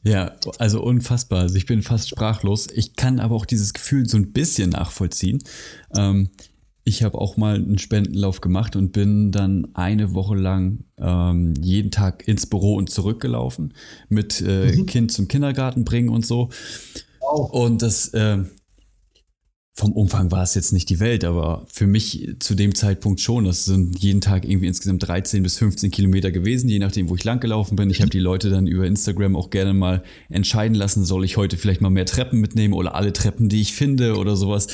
Ja, 0.05 0.33
also 0.59 0.81
unfassbar. 0.81 1.40
Also 1.40 1.57
ich 1.57 1.67
bin 1.67 1.83
fast 1.83 2.09
sprachlos. 2.09 2.69
Ich 2.73 2.95
kann 2.95 3.19
aber 3.19 3.35
auch 3.35 3.47
dieses 3.47 3.75
Gefühl 3.75 4.09
so 4.09 4.17
ein 4.17 4.33
bisschen 4.33 4.71
nachvollziehen. 4.71 5.43
Ähm, 5.97 6.31
ich 6.85 7.03
habe 7.03 7.19
auch 7.19 7.37
mal 7.37 7.57
einen 7.57 7.79
Spendenlauf 7.79 8.40
gemacht 8.40 8.77
und 8.77 8.93
bin 8.93 9.33
dann 9.33 9.75
eine 9.75 10.14
Woche 10.14 10.37
lang 10.37 10.85
ähm, 10.99 11.55
jeden 11.61 11.90
Tag 11.90 12.29
ins 12.29 12.47
Büro 12.47 12.77
und 12.77 12.90
zurückgelaufen 12.90 13.75
mit 14.09 14.40
äh, 14.40 14.71
mhm. 14.71 14.87
Kind 14.87 15.11
zum 15.11 15.27
Kindergarten 15.27 15.85
bringen 15.85 16.11
und 16.11 16.25
so. 16.25 16.51
Wow. 17.21 17.51
Und 17.51 17.83
das, 17.83 18.09
äh, 18.09 18.45
vom 19.77 19.91
Umfang 19.91 20.31
war 20.31 20.45
es 20.45 20.55
jetzt 20.55 20.73
nicht 20.73 20.89
die 20.89 21.01
Welt, 21.01 21.25
aber 21.25 21.67
für 21.67 21.89
mich 21.89 22.37
zu 22.39 22.55
dem 22.55 22.77
Zeitpunkt 22.77 23.21
schon. 23.21 23.45
Das 23.45 23.65
sind 23.65 23.99
jeden 23.99 24.21
Tag 24.21 24.45
irgendwie 24.45 24.69
insgesamt 24.69 25.07
13 25.07 25.43
bis 25.43 25.59
15 25.59 25.91
Kilometer 25.91 26.31
gewesen, 26.31 26.69
je 26.69 26.79
nachdem, 26.79 27.09
wo 27.09 27.17
ich 27.17 27.25
lang 27.25 27.41
gelaufen 27.41 27.75
bin. 27.75 27.91
Ich 27.91 28.01
habe 28.01 28.11
die 28.11 28.21
Leute 28.21 28.51
dann 28.51 28.69
über 28.69 28.87
Instagram 28.87 29.35
auch 29.35 29.51
gerne 29.51 29.75
mal 29.75 30.05
entscheiden 30.29 30.77
lassen, 30.77 31.05
soll 31.05 31.25
ich 31.25 31.37
heute 31.37 31.57
vielleicht 31.57 31.81
mal 31.81 31.91
mehr 31.91 32.07
Treppen 32.07 32.41
mitnehmen 32.41 32.73
oder 32.73 32.95
alle 32.95 33.13
Treppen, 33.13 33.49
die 33.49 33.63
ich 33.63 33.73
finde 33.73 34.17
oder 34.17 34.37
sowas 34.37 34.69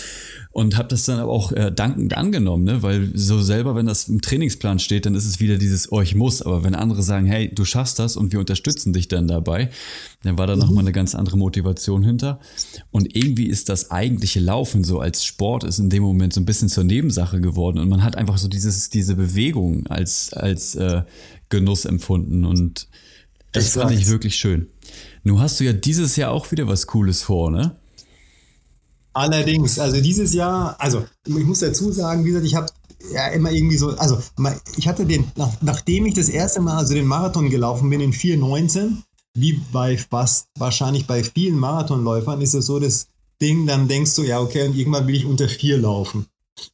und 0.53 0.77
habe 0.77 0.89
das 0.89 1.05
dann 1.05 1.21
aber 1.21 1.31
auch 1.31 1.53
äh, 1.53 1.71
dankend 1.71 2.17
angenommen, 2.17 2.65
ne? 2.65 2.83
weil 2.83 3.11
so 3.15 3.41
selber, 3.41 3.77
wenn 3.77 3.87
das 3.87 4.09
im 4.09 4.21
Trainingsplan 4.21 4.81
steht, 4.81 5.07
dann 5.07 5.15
ist 5.15 5.25
es 5.25 5.39
wieder 5.39 5.59
dieses, 5.59 5.93
oh, 5.93 6.01
ich 6.01 6.17
muss, 6.17 6.43
aber 6.43 6.65
wenn 6.65 6.75
andere 6.75 7.05
sagen, 7.05 7.27
hey, 7.27 7.55
du 7.55 7.65
schaffst 7.65 8.01
das 8.01 8.17
und 8.17 8.33
wir 8.33 8.41
unterstützen 8.41 8.93
dich 8.93 9.07
dann 9.07 9.29
dabei, 9.29 9.71
dann 10.25 10.39
war 10.39 10.49
da 10.49 10.55
mhm. 10.55 10.61
nochmal 10.63 10.83
eine 10.83 10.93
ganz 10.93 11.15
andere 11.15 11.39
Motivation 11.39 12.03
hinter. 12.03 12.41
Und 12.91 13.15
irgendwie 13.15 13.47
ist 13.47 13.69
das 13.69 13.93
eigentliche 13.93 14.41
Laufen 14.41 14.83
so 14.83 14.99
als 14.99 15.25
Sport 15.25 15.63
ist 15.63 15.79
in 15.79 15.89
dem 15.89 16.03
Moment 16.03 16.33
so 16.33 16.41
ein 16.41 16.47
bisschen 16.47 16.69
zur 16.69 16.85
Nebensache 16.85 17.41
geworden 17.41 17.79
und 17.79 17.89
man 17.89 18.03
hat 18.03 18.17
einfach 18.17 18.39
so 18.39 18.49
dieses, 18.49 18.91
diese 18.91 19.15
Bewegung 19.15 19.87
als, 19.87 20.33
als 20.33 20.75
äh, 20.75 21.03
Genuss 21.49 21.85
empfunden 21.85 22.45
und 22.45 22.89
das 23.53 23.67
ich 23.67 23.73
fand 23.73 23.93
ich 23.93 24.09
wirklich 24.09 24.37
schön. 24.37 24.69
Nun 25.23 25.41
hast 25.41 25.61
du 25.61 25.65
ja 25.65 25.73
dieses 25.73 26.17
Jahr 26.17 26.31
auch 26.33 26.51
wieder 26.51 26.67
was 26.67 26.87
Cooles 26.87 27.23
vor, 27.23 27.51
ne? 27.51 27.77
Allerdings, 29.13 29.79
also 29.79 30.01
dieses 30.01 30.33
Jahr, 30.33 30.77
also 30.79 31.05
ich 31.27 31.45
muss 31.45 31.61
dazu 31.61 31.91
sagen, 31.91 32.25
wie 32.25 32.29
gesagt, 32.29 32.47
ich 32.47 32.55
habe 32.55 32.67
ja 33.13 33.29
immer 33.29 33.51
irgendwie 33.51 33.77
so, 33.77 33.91
also 33.97 34.19
ich 34.77 34.87
hatte 34.87 35.07
den, 35.07 35.31
nach, 35.37 35.51
nachdem 35.63 36.07
ich 36.07 36.15
das 36.15 36.29
erste 36.29 36.61
Mal 36.61 36.77
also 36.77 36.95
den 36.95 37.07
Marathon 37.07 37.51
gelaufen 37.51 37.91
bin 37.91 38.01
in 38.01 38.13
4,19, 38.13 38.97
wie 39.35 39.61
bei 39.73 39.97
fast 39.97 40.49
wahrscheinlich 40.59 41.07
bei 41.07 41.25
vielen 41.25 41.59
Marathonläufern, 41.59 42.41
ist 42.41 42.55
es 42.55 42.67
so, 42.67 42.79
dass 42.79 43.09
Ding, 43.41 43.67
dann 43.67 43.89
denkst 43.89 44.15
du, 44.17 44.23
ja, 44.23 44.41
okay, 44.41 44.67
und 44.67 44.77
irgendwann 44.77 45.07
will 45.07 45.15
ich 45.15 45.25
unter 45.25 45.49
vier 45.49 45.79
laufen. 45.79 46.27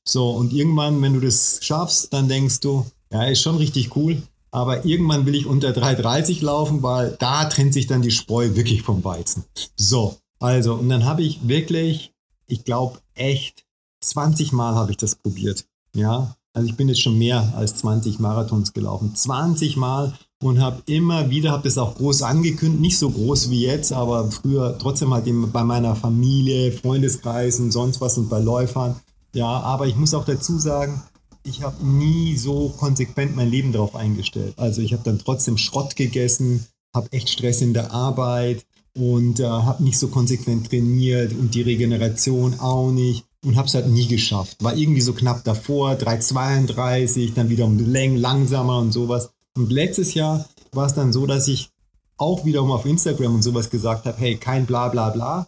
So, 0.05 0.31
und 0.31 0.53
irgendwann, 0.53 1.01
wenn 1.01 1.15
du 1.15 1.21
das 1.21 1.61
schaffst, 1.63 2.13
dann 2.13 2.29
denkst 2.29 2.61
du, 2.61 2.85
ja, 3.13 3.25
ist 3.25 3.43
schon 3.43 3.57
richtig 3.57 3.95
cool, 3.95 4.21
aber 4.51 4.85
irgendwann 4.85 5.27
will 5.27 5.37
ich 5.37 5.47
unter 5.47 5.69
3,30 5.71 6.45
laufen, 6.45 6.83
weil 6.83 7.17
da 7.21 7.45
trennt 7.45 7.73
sich 7.73 7.87
dann 7.87 8.03
die 8.03 8.11
Spreu 8.11 8.57
wirklich 8.57 8.83
vom 8.83 9.05
Weizen. 9.05 9.45
So, 9.77 10.17
also, 10.41 10.75
und 10.75 10.89
dann 10.89 11.05
habe 11.05 11.23
ich 11.23 11.47
wirklich, 11.47 12.13
ich 12.47 12.65
glaube, 12.65 13.01
echt 13.15 13.65
20 14.01 14.53
Mal 14.53 14.75
habe 14.75 14.91
ich 14.93 14.97
das 14.97 15.17
probiert. 15.17 15.67
Ja, 15.95 16.37
also 16.53 16.69
ich 16.69 16.77
bin 16.77 16.89
jetzt 16.89 17.03
schon 17.03 17.19
mehr 17.19 17.53
als 17.57 17.77
20 17.77 18.19
Marathons 18.19 18.73
gelaufen. 18.73 19.15
20 19.15 19.77
Mal 19.77 20.15
und 20.43 20.61
habe 20.61 20.83
immer 20.87 21.31
wieder, 21.31 21.53
habe 21.53 21.65
das 21.65 21.79
auch 21.79 21.95
groß 21.97 22.23
angekündigt, 22.23 22.81
nicht 22.81 22.99
so 22.99 23.11
groß 23.11 23.51
wie 23.51 23.63
jetzt, 23.63 23.93
aber 23.93 24.31
früher 24.31 24.79
trotzdem 24.79 25.13
halt 25.13 25.27
bei 25.53 25.65
meiner 25.65 25.97
Familie, 25.97 26.73
Freundeskreis 26.73 27.61
und 27.61 27.73
sonst 27.73 28.01
was 28.01 28.17
und 28.19 28.29
bei 28.29 28.39
Läufern. 28.39 28.97
Ja, 29.35 29.49
aber 29.49 29.87
ich 29.87 29.97
muss 29.97 30.15
auch 30.15 30.25
dazu 30.25 30.59
sagen, 30.59 31.03
ich 31.43 31.63
habe 31.63 31.85
nie 31.85 32.37
so 32.37 32.71
konsequent 32.71 33.37
mein 33.37 33.51
Leben 33.51 33.73
darauf 33.73 33.95
eingestellt. 33.95 34.55
Also 34.57 34.81
ich 34.81 34.93
habe 34.93 35.05
dann 35.05 35.19
trotzdem 35.19 35.59
Schrott 35.59 35.95
gegessen, 35.95 36.67
habe 36.95 37.13
echt 37.13 37.29
Stress 37.29 37.61
in 37.61 37.75
der 37.75 37.93
Arbeit 37.93 38.65
und 38.97 39.41
äh, 39.41 39.45
habe 39.45 39.83
nicht 39.85 39.99
so 39.99 40.09
konsequent 40.09 40.71
trainiert 40.71 41.33
und 41.33 41.55
die 41.55 41.63
Regeneration 41.63 42.59
auch 42.61 42.91
nicht 42.91 43.25
und 43.45 43.57
habe 43.57 43.69
es 43.69 43.75
halt 43.75 43.89
nie 43.89 44.07
geschafft. 44.07 44.63
War 44.63 44.77
irgendwie 44.77 45.01
so 45.01 45.13
knapp 45.13 45.45
davor, 45.45 45.93
3,32, 45.93 47.35
dann 47.35 47.49
wieder 47.49 47.65
um 47.67 47.79
Längen 47.79 48.17
langsamer 48.17 48.79
und 48.79 48.93
sowas. 48.93 49.31
Und 49.57 49.71
letztes 49.71 50.15
Jahr 50.15 50.47
war 50.73 50.87
es 50.87 50.95
dann 50.95 51.13
so, 51.13 51.27
dass 51.27 51.49
ich 51.49 51.71
auch 52.17 52.45
wiederum 52.45 52.71
auf 52.73 52.87
Instagram 52.87 53.35
und 53.35 53.43
sowas 53.43 53.71
gesagt 53.71 54.07
habe, 54.07 54.19
hey, 54.19 54.37
kein 54.37 54.67
bla 54.67 54.89
bla 54.89 55.11
bla. 55.11 55.47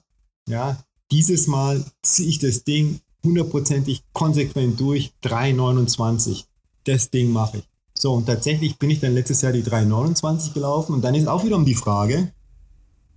Ja, 0.49 0.79
dieses 1.11 1.47
Mal 1.47 1.85
ziehe 2.03 2.29
ich 2.29 2.39
das 2.39 2.65
Ding 2.65 3.01
hundertprozentig 3.25 4.03
konsequent 4.13 4.79
durch, 4.79 5.13
3,29. 5.25 6.45
Das 6.85 7.11
Ding 7.11 7.33
mache 7.33 7.59
ich. 7.59 7.65
So, 7.95 8.15
und 8.15 8.27
tatsächlich 8.27 8.79
bin 8.79 8.91
ich 8.91 9.01
dann 9.01 9.15
letztes 9.15 9.43
Jahr 9.43 9.53
die 9.53 9.65
3,29 9.65 10.53
gelaufen 10.53 10.93
und 10.93 11.03
dann 11.03 11.15
ist 11.15 11.27
auch 11.27 11.45
wiederum 11.45 11.65
die 11.65 11.75
Frage, 11.75 12.33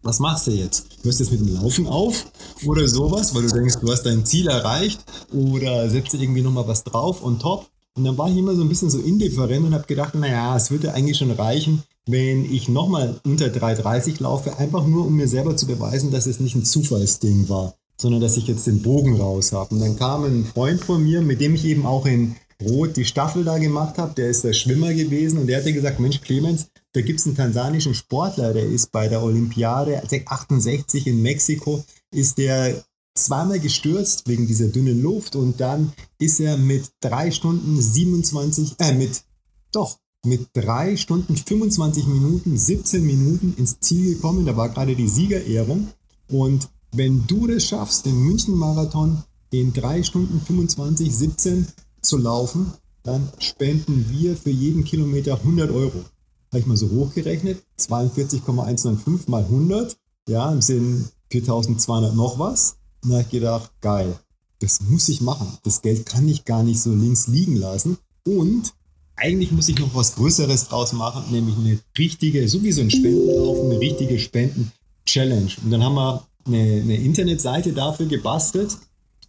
was 0.03 0.19
machst 0.19 0.47
du 0.47 0.51
jetzt? 0.51 0.85
Hörst 1.03 1.19
du 1.19 1.23
jetzt 1.23 1.31
mit 1.31 1.41
dem 1.41 1.53
Laufen 1.55 1.87
auf 1.87 2.25
oder 2.65 2.87
sowas, 2.87 3.35
weil 3.35 3.43
du 3.43 3.53
denkst, 3.53 3.75
du 3.79 3.91
hast 3.91 4.03
dein 4.03 4.25
Ziel 4.25 4.47
erreicht 4.47 5.03
oder 5.31 5.89
setzt 5.89 6.13
du 6.13 6.17
irgendwie 6.17 6.41
nochmal 6.41 6.67
was 6.67 6.83
drauf 6.83 7.21
und 7.21 7.41
top? 7.41 7.67
Und 7.95 8.05
dann 8.05 8.17
war 8.17 8.29
ich 8.29 8.37
immer 8.37 8.55
so 8.55 8.61
ein 8.61 8.69
bisschen 8.69 8.89
so 8.89 8.99
indifferent 8.99 9.65
und 9.65 9.73
habe 9.73 9.85
gedacht, 9.85 10.15
naja, 10.15 10.55
es 10.55 10.71
würde 10.71 10.93
eigentlich 10.93 11.17
schon 11.17 11.31
reichen, 11.31 11.83
wenn 12.07 12.51
ich 12.51 12.69
nochmal 12.69 13.19
unter 13.25 13.47
3,30 13.47 14.23
laufe, 14.23 14.57
einfach 14.57 14.87
nur 14.87 15.05
um 15.05 15.15
mir 15.15 15.27
selber 15.27 15.57
zu 15.57 15.67
beweisen, 15.67 16.09
dass 16.09 16.25
es 16.25 16.39
nicht 16.39 16.55
ein 16.55 16.63
Zufallsding 16.63 17.49
war, 17.49 17.75
sondern 17.97 18.21
dass 18.21 18.37
ich 18.37 18.47
jetzt 18.47 18.65
den 18.65 18.81
Bogen 18.81 19.19
raus 19.19 19.51
habe. 19.51 19.75
Und 19.75 19.81
dann 19.81 19.97
kam 19.97 20.23
ein 20.23 20.45
Freund 20.45 20.81
von 20.81 21.03
mir, 21.03 21.21
mit 21.21 21.41
dem 21.41 21.53
ich 21.53 21.65
eben 21.65 21.85
auch 21.85 22.05
in 22.05 22.35
Rot 22.61 22.95
die 22.95 23.05
Staffel 23.05 23.43
da 23.43 23.57
gemacht 23.57 23.97
habe, 23.97 24.13
der 24.15 24.29
ist 24.29 24.43
der 24.43 24.53
Schwimmer 24.53 24.93
gewesen 24.93 25.39
und 25.39 25.47
der 25.47 25.59
hatte 25.59 25.73
gesagt, 25.73 25.99
Mensch 25.99 26.21
Clemens, 26.21 26.67
da 26.93 27.01
gibt 27.01 27.19
es 27.19 27.25
einen 27.25 27.36
tansanischen 27.36 27.93
Sportler, 27.93 28.54
der 28.54 28.65
ist 28.65 28.91
bei 28.91 29.08
der 29.08 29.23
Olympiade 29.23 30.01
68 30.25 31.08
in 31.08 31.21
Mexiko, 31.21 31.84
ist 32.12 32.38
der 32.38 32.84
zweimal 33.15 33.60
gestürzt 33.60 34.27
wegen 34.27 34.47
dieser 34.47 34.67
dünnen 34.67 35.01
Luft 35.01 35.36
und 35.36 35.60
dann 35.60 35.93
ist 36.19 36.39
er 36.39 36.58
mit 36.58 36.91
drei 37.01 37.32
Stunden 37.32 37.82
27, 37.82 38.75
äh, 38.80 38.93
mit, 38.93 39.23
doch, 39.71 39.97
mit 40.25 40.49
drei 40.54 40.97
Stunden 40.97 41.36
25 41.36 42.06
Minuten, 42.08 42.58
17 42.58 43.06
Minuten 43.06 43.54
ins 43.58 43.80
Ziel 43.80 44.15
gekommen. 44.15 44.45
Da 44.45 44.56
war 44.56 44.69
gerade 44.69 44.95
die 44.95 45.08
Siegerehrung. 45.08 45.89
Und 46.30 46.69
wenn 46.93 47.25
du 47.27 47.47
das 47.47 47.65
schaffst, 47.65 48.06
den 48.06 48.17
München-Marathon 48.23 49.23
in 49.49 49.73
drei 49.73 50.04
Stunden 50.04 50.39
25, 50.39 51.13
17 51.13 51.67
zu 52.01 52.17
laufen, 52.17 52.71
dann 53.04 53.30
spenden 53.39 54.06
wir 54.10 54.38
für 54.38 54.51
jeden 54.51 54.84
Kilometer 54.84 55.36
100 55.36 55.71
Euro. 55.71 56.06
Habe 56.51 56.59
ich 56.59 56.65
mal 56.65 56.77
so 56.77 56.89
hochgerechnet, 56.89 57.63
42,195 57.77 59.29
mal 59.29 59.43
100, 59.43 59.97
ja, 60.27 60.51
im 60.51 60.61
Sinn 60.61 61.07
4200 61.31 62.13
noch 62.13 62.39
was. 62.39 62.77
Und 63.03 63.11
da 63.11 63.15
habe 63.15 63.23
ich 63.23 63.31
gedacht, 63.31 63.71
geil, 63.81 64.19
das 64.59 64.81
muss 64.81 65.09
ich 65.09 65.21
machen. 65.21 65.57
Das 65.63 65.81
Geld 65.81 66.05
kann 66.05 66.27
ich 66.27 66.45
gar 66.45 66.63
nicht 66.63 66.81
so 66.81 66.93
links 66.93 67.27
liegen 67.27 67.55
lassen. 67.55 67.97
Und 68.25 68.73
eigentlich 69.15 69.51
muss 69.51 69.69
ich 69.69 69.79
noch 69.79 69.93
was 69.95 70.15
Größeres 70.15 70.67
draus 70.67 70.93
machen, 70.93 71.31
nämlich 71.31 71.55
eine 71.55 71.79
richtige, 71.97 72.47
so 72.47 72.61
wie 72.63 72.71
so 72.71 72.81
ein 72.81 72.91
Spendenlauf, 72.91 73.65
eine 73.65 73.79
richtige 73.79 74.19
Spenden-Challenge. 74.19 75.51
Und 75.63 75.71
dann 75.71 75.83
haben 75.83 75.95
wir 75.95 76.27
eine, 76.45 76.81
eine, 76.81 76.95
Internetseite 76.95 77.73
dafür 77.73 78.07
gebastelt. 78.07 78.77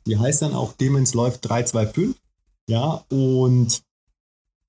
Die 0.07 0.19
heißt 0.19 0.43
dann 0.43 0.55
auch 0.55 0.73
Demons 0.73 1.15
läuft 1.15 1.49
325. 1.49 2.21
Ja, 2.69 3.05
und 3.11 3.83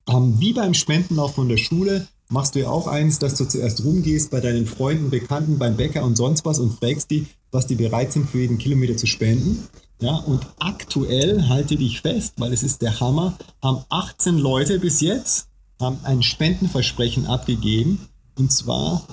ähm, 0.10 0.36
wie 0.40 0.54
beim 0.54 0.74
Spendenlauf 0.74 1.36
von 1.36 1.48
der 1.48 1.58
Schule 1.58 2.08
machst 2.34 2.56
du 2.56 2.60
ja 2.60 2.70
auch 2.70 2.88
eins, 2.88 3.20
dass 3.20 3.36
du 3.36 3.46
zuerst 3.46 3.86
rumgehst 3.86 4.32
bei 4.32 4.42
deinen 4.42 4.66
Freunden, 4.66 5.10
Bekannten, 5.12 5.60
beim 5.60 5.78
Bäcker 5.78 6.04
und 6.04 6.18
sonst 6.18 6.44
was 6.46 6.60
und 6.60 6.74
fragst 6.80 7.12
die, 7.12 7.28
was 7.52 7.68
die 7.68 7.76
bereit 7.76 8.12
sind 8.12 8.30
für 8.30 8.40
jeden 8.40 8.58
Kilometer 8.58 8.98
zu 8.98 9.06
spenden. 9.06 9.68
Ja, 10.02 10.16
und 10.16 10.46
aktuell, 10.60 11.48
halte 11.48 11.78
dich 11.78 12.02
fest, 12.02 12.34
weil 12.38 12.52
es 12.52 12.64
ist 12.64 12.82
der 12.82 13.00
Hammer, 13.00 13.38
haben 13.62 13.86
18 13.90 14.38
Leute 14.38 14.80
bis 14.80 15.00
jetzt 15.00 15.48
haben 15.80 16.00
ein 16.04 16.24
Spendenversprechen 16.24 17.26
abgegeben 17.26 18.08
und 18.38 18.52
zwar 18.52 19.06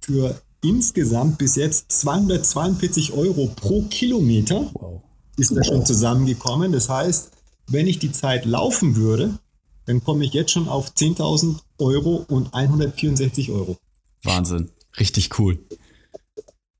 für 0.00 0.40
insgesamt 0.62 1.38
bis 1.38 1.56
jetzt 1.56 1.90
242 1.92 3.12
Euro 3.12 3.50
pro 3.54 3.82
Kilometer 3.82 4.70
wow. 4.74 5.00
ist 5.36 5.56
da 5.56 5.62
schon 5.62 5.86
zusammengekommen. 5.86 6.72
Das 6.72 6.88
heißt, 6.88 7.30
wenn 7.68 7.86
ich 7.86 7.98
die 7.98 8.12
Zeit 8.12 8.44
laufen 8.44 8.96
würde, 8.96 9.38
dann 9.86 10.02
komme 10.02 10.24
ich 10.24 10.32
jetzt 10.32 10.50
schon 10.50 10.68
auf 10.68 10.90
10.000 10.90 11.56
Euro 11.78 12.24
und 12.28 12.52
164 12.54 13.50
Euro. 13.50 13.76
Wahnsinn, 14.22 14.70
richtig 14.98 15.38
cool. 15.38 15.58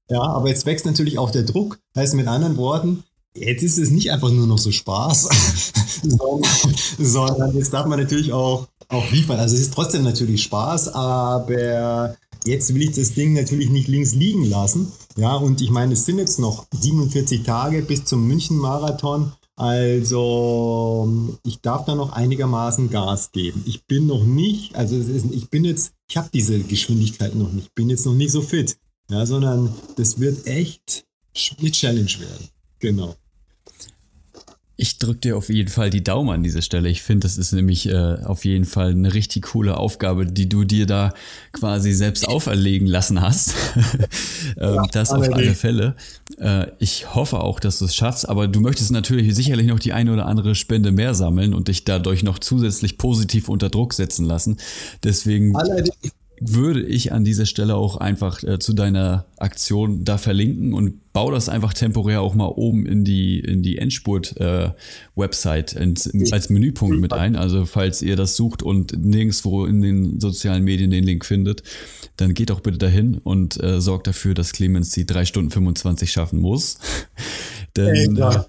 Ja, 0.09 0.23
aber 0.23 0.49
jetzt 0.49 0.67
wächst 0.67 0.87
natürlich 0.87 1.19
auch 1.19 1.31
der 1.31 1.43
Druck. 1.43 1.79
Heißt 1.97 2.15
mit 2.15 2.29
anderen 2.29 2.57
Worten, 2.57 3.03
jetzt 3.35 3.63
ist 3.63 3.79
es 3.79 3.91
nicht 3.91 4.11
einfach 4.13 4.31
nur 4.31 4.47
noch 4.47 4.59
so 4.59 4.71
Spaß, 4.71 5.29
sondern, 6.99 7.55
jetzt 7.57 7.73
darf 7.73 7.87
man 7.87 7.99
natürlich 7.99 8.33
auch, 8.33 8.69
auch 8.89 9.11
liefern. 9.11 9.39
Also 9.39 9.57
es 9.57 9.63
ist 9.63 9.75
trotzdem 9.75 10.05
natürlich 10.05 10.43
Spaß, 10.45 10.89
aber 10.89 12.17
jetzt 12.45 12.73
will 12.75 12.83
ich 12.83 12.93
das 12.93 13.15
Ding 13.15 13.35
natürlich 13.35 13.71
nicht 13.71 13.89
links 13.89 14.15
liegen 14.15 14.45
lassen. 14.45 14.93
Ja, 15.17 15.35
und 15.35 15.61
ich 15.61 15.71
meine, 15.71 15.95
es 15.95 16.05
sind 16.05 16.19
jetzt 16.19 16.39
noch 16.39 16.67
47 16.73 17.43
Tage 17.43 17.83
bis 17.83 18.05
zum 18.05 18.27
München-Marathon. 18.27 19.33
Also 19.57 21.38
ich 21.45 21.61
darf 21.61 21.87
da 21.87 21.95
noch 21.95 22.12
einigermaßen 22.12 22.90
Gas 22.90 23.33
geben. 23.33 23.62
Ich 23.66 23.87
bin 23.87 24.07
noch 24.07 24.25
nicht, 24.25 24.77
also 24.77 24.97
ist, 24.97 25.27
ich 25.31 25.49
bin 25.49 25.64
jetzt, 25.64 25.95
ich 26.09 26.16
habe 26.16 26.29
diese 26.33 26.61
Geschwindigkeit 26.61 27.35
noch 27.35 27.51
nicht, 27.51 27.75
bin 27.75 27.88
jetzt 27.88 28.05
noch 28.05 28.14
nicht 28.14 28.33
so 28.33 28.42
fit 28.42 28.77
ja, 29.09 29.25
sondern 29.25 29.73
das 29.97 30.19
wird 30.19 30.47
echt 30.47 31.07
eine 31.59 31.71
Challenge 31.71 32.12
werden. 32.19 32.49
Genau. 32.79 33.14
Ich 34.79 34.99
drücke 34.99 35.21
dir 35.21 35.37
auf 35.39 35.49
jeden 35.49 35.71
Fall 35.71 35.89
die 35.89 36.05
Daumen 36.05 36.29
an 36.29 36.43
dieser 36.43 36.61
Stelle. 36.61 36.91
Ich 36.91 37.03
finde, 37.03 37.25
das 37.25 37.39
ist 37.39 37.53
nämlich 37.53 37.89
äh, 37.89 38.17
auf 38.25 38.45
jeden 38.45 38.67
Fall 38.67 38.91
eine 38.91 39.15
richtig 39.15 39.45
coole 39.45 39.79
Aufgabe, 39.79 40.27
die 40.27 40.51
du 40.51 40.65
dir 40.65 40.87
da 40.87 41.15
quasi 41.53 41.93
selbst 41.93 42.29
auferlegen 42.29 42.87
lassen 42.87 43.23
hast. 43.23 43.55
ähm, 44.59 44.75
ja, 44.75 44.83
das 44.93 45.12
auf 45.12 45.33
alle 45.33 45.55
Fälle. 45.55 45.97
Äh, 46.39 46.67
ich 46.79 47.15
hoffe 47.15 47.41
auch, 47.41 47.59
dass 47.59 47.79
du 47.79 47.87
es 47.87 47.97
schaffst, 47.97 48.29
aber 48.29 48.49
du 48.49 48.61
möchtest 48.61 48.91
natürlich 48.91 49.35
sicherlich 49.35 49.67
noch 49.67 49.79
die 49.79 49.95
eine 49.95 50.12
oder 50.12 50.27
andere 50.27 50.55
Spende 50.55 50.93
mehr 50.93 51.15
sammeln 51.15 51.55
und 51.55 51.69
dich 51.69 51.85
dadurch 51.85 52.23
noch 52.23 52.39
zusätzlich 52.39 52.99
positiv 52.99 53.49
unter 53.49 53.71
Druck 53.71 53.95
setzen 53.95 54.27
lassen. 54.27 54.59
Deswegen. 55.03 55.57
Allerdings 55.57 56.12
würde 56.40 56.83
ich 56.83 57.12
an 57.12 57.25
dieser 57.25 57.46
Stelle 57.46 57.77
auch 57.77 57.96
einfach 57.96 58.42
äh, 58.42 58.59
zu 58.59 58.72
deiner 58.75 59.25
Aktion 59.38 60.05
da 60.05 60.18
verlinken 60.18 60.75
und 60.75 61.12
baue 61.12 61.33
das 61.33 61.49
einfach 61.49 61.72
temporär 61.72 62.20
auch 62.20 62.35
mal 62.35 62.49
oben 62.49 62.85
in 62.85 63.05
die, 63.05 63.40
in 63.40 63.62
die 63.62 63.79
Endspurt-Website 63.79 65.77
äh, 65.77 65.94
als 66.33 66.51
Menüpunkt 66.51 67.01
mit 67.01 67.14
ein. 67.14 67.37
Also 67.37 67.65
falls 67.65 68.02
ihr 68.02 68.17
das 68.17 68.37
sucht 68.37 68.63
und 68.63 69.02
nirgendwo 69.02 69.65
in 69.65 69.81
den 69.81 70.21
sozialen 70.21 70.65
Medien 70.65 70.90
den 70.90 71.04
Link 71.04 71.25
findet, 71.25 71.63
dann 72.17 72.35
geht 72.35 72.50
auch 72.50 72.61
bitte 72.61 72.79
dahin 72.79 73.19
und 73.19 73.63
äh, 73.63 73.81
sorgt 73.81 74.06
dafür, 74.06 74.35
dass 74.35 74.52
Clemens 74.52 74.90
die 74.90 75.06
3 75.06 75.25
Stunden 75.25 75.50
25 75.50 76.11
schaffen 76.11 76.40
muss. 76.40 76.79
Denn 77.77 78.17
äh, 78.17 78.40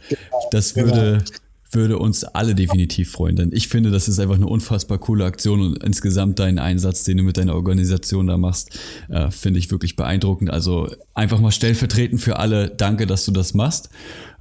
das 0.51 0.75
würde 0.75 1.23
würde 1.71 1.97
uns 1.97 2.23
alle 2.23 2.55
definitiv 2.55 3.11
freuen. 3.11 3.35
Denn 3.35 3.51
ich 3.53 3.67
finde, 3.67 3.91
das 3.91 4.07
ist 4.07 4.19
einfach 4.19 4.35
eine 4.35 4.47
unfassbar 4.47 4.97
coole 4.97 5.25
Aktion 5.25 5.61
und 5.61 5.83
insgesamt 5.83 6.39
deinen 6.39 6.59
Einsatz, 6.59 7.03
den 7.03 7.17
du 7.17 7.23
mit 7.23 7.37
deiner 7.37 7.55
Organisation 7.55 8.27
da 8.27 8.37
machst, 8.37 8.79
äh, 9.09 9.31
finde 9.31 9.59
ich 9.59 9.71
wirklich 9.71 9.95
beeindruckend. 9.95 10.49
Also 10.49 10.89
einfach 11.13 11.39
mal 11.39 11.51
stellvertretend 11.51 12.21
für 12.21 12.39
alle, 12.39 12.69
danke, 12.69 13.05
dass 13.05 13.25
du 13.25 13.31
das 13.31 13.53
machst. 13.53 13.89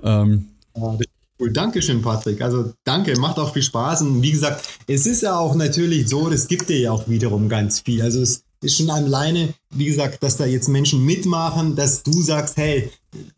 Ähm, 0.02 0.46
Cool, 1.38 1.52
Dankeschön, 1.52 2.00
Patrick. 2.00 2.40
Also 2.40 2.72
danke, 2.84 3.18
macht 3.18 3.38
auch 3.38 3.52
viel 3.52 3.62
Spaß. 3.62 4.02
Und 4.02 4.22
wie 4.22 4.32
gesagt, 4.32 4.66
es 4.86 5.06
ist 5.06 5.22
ja 5.22 5.38
auch 5.38 5.54
natürlich 5.54 6.08
so, 6.08 6.30
das 6.30 6.48
gibt 6.48 6.70
dir 6.70 6.78
ja 6.78 6.92
auch 6.92 7.08
wiederum 7.08 7.50
ganz 7.50 7.80
viel. 7.80 8.00
Also 8.00 8.22
es 8.22 8.42
ist 8.62 8.78
schon 8.78 8.88
alleine, 8.88 9.52
wie 9.74 9.84
gesagt, 9.84 10.22
dass 10.22 10.38
da 10.38 10.46
jetzt 10.46 10.68
Menschen 10.68 11.04
mitmachen, 11.04 11.76
dass 11.76 12.02
du 12.02 12.22
sagst, 12.22 12.56
hey, 12.56 12.90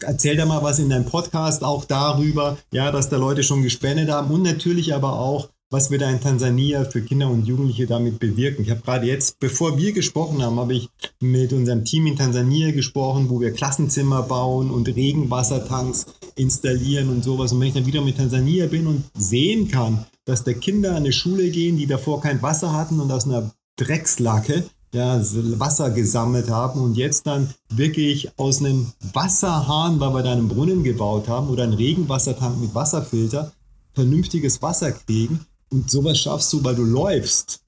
erzähl 0.03 0.37
da 0.37 0.47
mal 0.47 0.63
was 0.63 0.79
in 0.79 0.91
deinem 0.91 1.07
Podcast 1.07 1.65
auch 1.65 1.85
darüber, 1.85 2.59
ja, 2.73 2.91
dass 2.91 3.09
da 3.09 3.17
Leute 3.17 3.43
schon 3.43 3.63
gespendet 3.63 4.11
haben 4.11 4.31
und 4.31 4.43
natürlich 4.43 4.95
aber 4.95 5.19
auch, 5.19 5.49
was 5.71 5.91
wir 5.91 5.99
da 5.99 6.09
in 6.09 6.21
Tansania 6.21 6.85
für 6.85 7.03
Kinder 7.03 7.29
und 7.29 7.47
Jugendliche 7.47 7.87
damit 7.87 8.19
bewirken. 8.19 8.63
Ich 8.63 8.71
habe 8.71 8.81
gerade 8.81 9.07
jetzt, 9.07 9.39
bevor 9.39 9.77
wir 9.77 9.93
gesprochen 9.93 10.43
haben, 10.43 10.59
habe 10.59 10.75
ich 10.75 10.89
mit 11.21 11.53
unserem 11.53 11.85
Team 11.85 12.07
in 12.07 12.17
Tansania 12.17 12.73
gesprochen, 12.73 13.29
wo 13.29 13.41
wir 13.41 13.53
Klassenzimmer 13.53 14.23
bauen 14.23 14.71
und 14.71 14.89
Regenwassertanks 14.89 16.07
installieren 16.37 17.11
und 17.11 17.23
sowas. 17.23 17.53
Und 17.53 17.61
wenn 17.61 17.69
ich 17.69 17.75
dann 17.75 17.87
wieder 17.87 18.01
mit 18.01 18.17
Tansania 18.17 18.67
bin 18.67 18.87
und 18.87 19.05
sehen 19.15 19.69
kann, 19.69 20.07
dass 20.25 20.45
da 20.45 20.55
Kinder 20.55 20.91
an 20.91 20.99
eine 20.99 21.13
Schule 21.13 21.51
gehen, 21.51 21.77
die 21.77 21.87
davor 21.87 22.23
kein 22.23 22.41
Wasser 22.41 22.73
hatten 22.73 22.99
und 22.99 23.13
aus 23.13 23.27
einer 23.27 23.51
Dreckslacke 23.77 24.65
ja, 24.95 25.21
Wasser 25.59 25.91
gesammelt 25.91 26.49
haben 26.51 26.81
und 26.81 26.97
jetzt 26.97 27.27
dann 27.27 27.49
wirklich 27.71 28.31
aus 28.39 28.61
einem 28.61 28.93
Wasserhahn, 29.13 30.01
weil 30.01 30.15
wir 30.15 30.23
da 30.23 30.33
einen 30.33 30.49
Brunnen 30.49 30.83
gebaut 30.83 31.29
haben 31.29 31.49
oder 31.49 31.65
einen 31.65 31.75
Regenwassertank 31.75 32.61
mit 32.61 32.75
Wasserfilter, 32.75 33.53
vernünftiges 33.95 34.63
Wasser 34.63 34.93
kriegen. 34.93 35.41
Und 35.71 35.91
sowas 35.91 36.19
schaffst 36.19 36.53
du, 36.53 36.65
weil 36.65 36.75
du 36.75 36.85
läufst. 36.85 37.61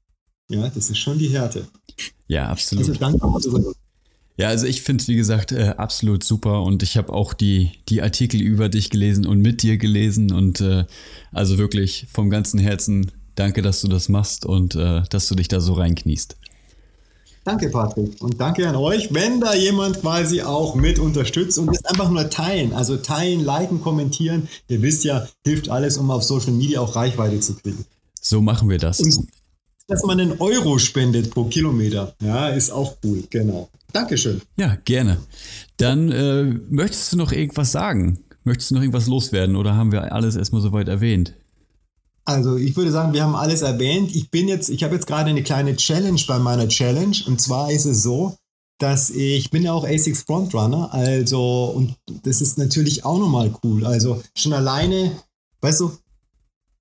Ja, 0.49 0.69
das 0.69 0.89
ist 0.91 0.99
schon 0.99 1.19
die 1.19 1.29
Härte. 1.29 1.67
Ja, 2.27 2.49
absolut. 2.49 2.89
Also 2.89 2.99
danke. 2.99 3.75
Ja, 4.37 4.49
also 4.49 4.67
ich 4.67 4.81
finde 4.81 5.03
es, 5.03 5.09
wie 5.09 5.17
gesagt, 5.17 5.53
äh, 5.53 5.75
absolut 5.77 6.25
super 6.25 6.63
und 6.63 6.83
ich 6.83 6.97
habe 6.97 7.13
auch 7.13 7.35
die, 7.35 7.73
die 7.91 8.01
Artikel 8.01 8.41
über 8.41 8.71
dich 8.71 8.89
gelesen 8.89 9.27
und 9.27 9.41
mit 9.41 9.63
dir 9.63 9.77
gelesen 9.77 10.33
und 10.33 10.63
äh, 10.63 10.87
also 11.31 11.59
wirklich 11.59 12.07
vom 12.11 12.31
ganzen 12.31 12.59
Herzen 12.59 13.11
danke, 13.35 13.61
dass 13.61 13.83
du 13.83 13.89
das 13.89 14.09
machst 14.09 14.47
und 14.47 14.77
äh, 14.77 15.03
dass 15.11 15.29
du 15.29 15.35
dich 15.35 15.49
da 15.49 15.61
so 15.61 15.75
reinkniest. 15.75 16.37
Danke, 17.45 17.71
Patrick. 17.71 18.21
Und 18.23 18.41
danke 18.41 18.69
an 18.69 18.77
euch, 18.77 19.13
wenn 19.15 19.41
da 19.41 19.55
jemand 19.55 20.01
quasi 20.01 20.43
auch 20.43 20.75
mit 20.75 20.99
unterstützt 20.99 21.59
und 21.59 21.67
das 21.69 21.85
einfach 21.87 22.11
nur 22.11 22.29
teilen. 22.29 22.75
Also 22.75 22.99
teilen, 22.99 23.41
liken, 23.41 23.81
kommentieren. 23.81 24.49
Ihr 24.69 24.83
wisst 24.83 25.05
ja, 25.05 25.27
hilft 25.45 25.71
alles, 25.71 25.97
um 25.97 26.11
auf 26.11 26.23
Social 26.23 26.53
Media 26.53 26.81
auch 26.81 26.95
Reichweite 26.95 27.41
zu 27.41 27.55
kriegen. 27.55 27.85
So 28.21 28.43
machen 28.43 28.69
wir 28.69 28.79
das. 28.79 29.01
Und 29.01 29.27
dass 29.89 30.05
man 30.05 30.21
einen 30.21 30.39
Euro 30.41 30.79
spendet 30.79 31.31
pro 31.31 31.45
Kilometer. 31.45 32.15
Ja, 32.23 32.49
ist 32.49 32.71
auch 32.71 32.97
cool. 33.05 33.25
Genau. 33.31 33.69
Dankeschön. 33.93 34.41
Ja, 34.57 34.77
gerne. 34.85 35.19
Dann 35.79 36.13
äh, 36.13 36.45
möchtest 36.69 37.13
du 37.13 37.17
noch 37.17 37.33
irgendwas 37.33 37.73
sagen? 37.73 38.21
Möchtest 38.45 38.71
du 38.71 38.77
noch 38.77 38.83
irgendwas 38.83 39.07
loswerden 39.07 39.57
oder 39.57 39.75
haben 39.75 39.93
wir 39.93 40.13
alles 40.13 40.37
erstmal 40.37 40.63
soweit 40.63 40.89
erwähnt? 40.89 41.35
Also 42.31 42.57
ich 42.57 42.77
würde 42.77 42.93
sagen, 42.93 43.13
wir 43.13 43.25
haben 43.25 43.35
alles 43.35 43.63
erwähnt. 43.63 44.15
Ich 44.15 44.31
bin 44.31 44.47
jetzt, 44.47 44.71
ich 44.71 44.85
habe 44.85 44.95
jetzt 44.95 45.07
gerade 45.07 45.31
eine 45.31 45.43
kleine 45.43 45.75
Challenge 45.75 46.21
bei 46.29 46.39
meiner 46.39 46.69
Challenge. 46.69 47.17
Und 47.27 47.41
zwar 47.41 47.73
ist 47.73 47.87
es 47.87 48.03
so, 48.03 48.37
dass 48.79 49.11
ich, 49.11 49.51
bin 49.51 49.65
ja 49.65 49.73
auch 49.73 49.85
ASICS 49.85 50.23
Frontrunner, 50.23 50.93
also 50.95 51.65
und 51.77 51.97
das 52.23 52.41
ist 52.41 52.57
natürlich 52.57 53.05
auch 53.05 53.19
nochmal 53.19 53.53
cool. 53.63 53.85
Also 53.85 54.23
schon 54.35 54.55
alleine, 54.55 55.13
weißt 55.61 55.81
du, 55.81 55.93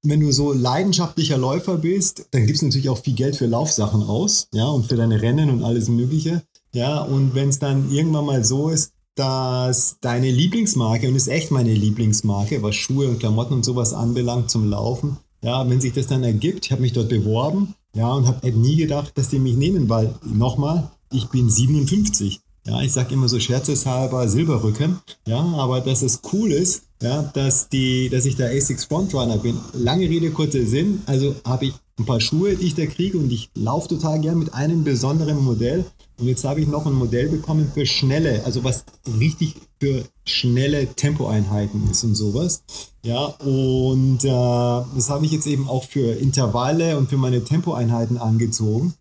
wenn 0.03 0.21
du 0.21 0.31
so 0.31 0.53
leidenschaftlicher 0.53 1.37
Läufer 1.37 1.77
bist, 1.77 2.25
dann 2.31 2.47
gibst 2.47 2.61
du 2.61 2.67
natürlich 2.67 2.87
auch 2.87 3.03
viel 3.03 3.15
Geld 3.15 3.35
für 3.35 3.47
Laufsachen 3.47 4.01
aus, 4.03 4.47
ja, 4.53 4.67
und 4.67 4.85
für 4.85 4.95
deine 4.95 5.21
Rennen 5.21 5.49
und 5.49 5.63
alles 5.63 5.89
Mögliche. 5.89 6.41
Ja, 6.73 7.01
und 7.01 7.35
wenn 7.35 7.49
es 7.49 7.59
dann 7.59 7.91
irgendwann 7.91 8.25
mal 8.25 8.45
so 8.45 8.69
ist, 8.69 8.93
dass 9.15 9.97
deine 9.99 10.31
Lieblingsmarke, 10.31 11.09
und 11.09 11.15
ist 11.15 11.27
echt 11.27 11.51
meine 11.51 11.73
Lieblingsmarke, 11.73 12.63
was 12.63 12.75
Schuhe 12.75 13.09
und 13.09 13.19
Klamotten 13.19 13.55
und 13.55 13.65
sowas 13.65 13.93
anbelangt 13.93 14.49
zum 14.49 14.69
Laufen, 14.69 15.17
ja, 15.41 15.67
wenn 15.69 15.81
sich 15.81 15.93
das 15.93 16.07
dann 16.07 16.23
ergibt, 16.23 16.65
ich 16.65 16.71
habe 16.71 16.81
mich 16.81 16.93
dort 16.93 17.09
beworben, 17.09 17.75
ja, 17.93 18.11
und 18.13 18.27
habe 18.27 18.51
nie 18.51 18.75
gedacht, 18.75 19.17
dass 19.17 19.29
die 19.29 19.39
mich 19.39 19.55
nehmen, 19.55 19.89
weil 19.89 20.13
nochmal, 20.23 20.91
ich 21.11 21.27
bin 21.29 21.49
57. 21.49 22.39
Ja, 22.67 22.81
ich 22.81 22.93
sage 22.93 23.13
immer 23.13 23.27
so 23.27 23.39
scherzeshalber 23.39 24.27
Silberrücken. 24.27 24.99
Ja, 25.25 25.39
aber 25.39 25.81
dass 25.81 26.03
es 26.03 26.21
cool 26.31 26.51
ist, 26.51 26.83
ja, 27.01 27.23
dass, 27.33 27.69
die, 27.69 28.09
dass 28.09 28.25
ich 28.25 28.35
der 28.35 28.51
ASICS 28.51 28.85
Frontrunner 28.85 29.37
bin. 29.37 29.57
Lange 29.73 30.07
Rede, 30.07 30.29
kurzer 30.31 30.65
Sinn. 30.65 31.01
Also 31.05 31.35
habe 31.45 31.67
ich 31.67 31.73
ein 31.97 32.05
paar 32.05 32.19
Schuhe, 32.19 32.55
die 32.55 32.67
ich 32.67 32.75
da 32.75 32.85
kriege 32.85 33.17
und 33.17 33.31
ich 33.31 33.49
laufe 33.55 33.87
total 33.87 34.19
gern 34.19 34.37
mit 34.37 34.53
einem 34.53 34.83
besonderen 34.83 35.43
Modell. 35.43 35.85
Und 36.19 36.27
jetzt 36.27 36.43
habe 36.43 36.61
ich 36.61 36.67
noch 36.67 36.85
ein 36.85 36.93
Modell 36.93 37.29
bekommen 37.29 37.71
für 37.73 37.85
schnelle, 37.85 38.43
also 38.45 38.63
was 38.63 38.83
richtig 39.19 39.55
für 39.79 40.03
schnelle 40.29 40.87
Tempoeinheiten 40.87 41.89
ist 41.89 42.03
und 42.03 42.15
sowas. 42.15 42.63
Ja, 43.03 43.25
und 43.25 44.23
äh, 44.23 44.95
das 44.95 45.09
habe 45.09 45.25
ich 45.25 45.31
jetzt 45.31 45.47
eben 45.47 45.67
auch 45.67 45.83
für 45.83 46.13
Intervalle 46.13 46.97
und 46.97 47.09
für 47.09 47.17
meine 47.17 47.43
Tempoeinheiten 47.43 48.17
angezogen. 48.17 48.93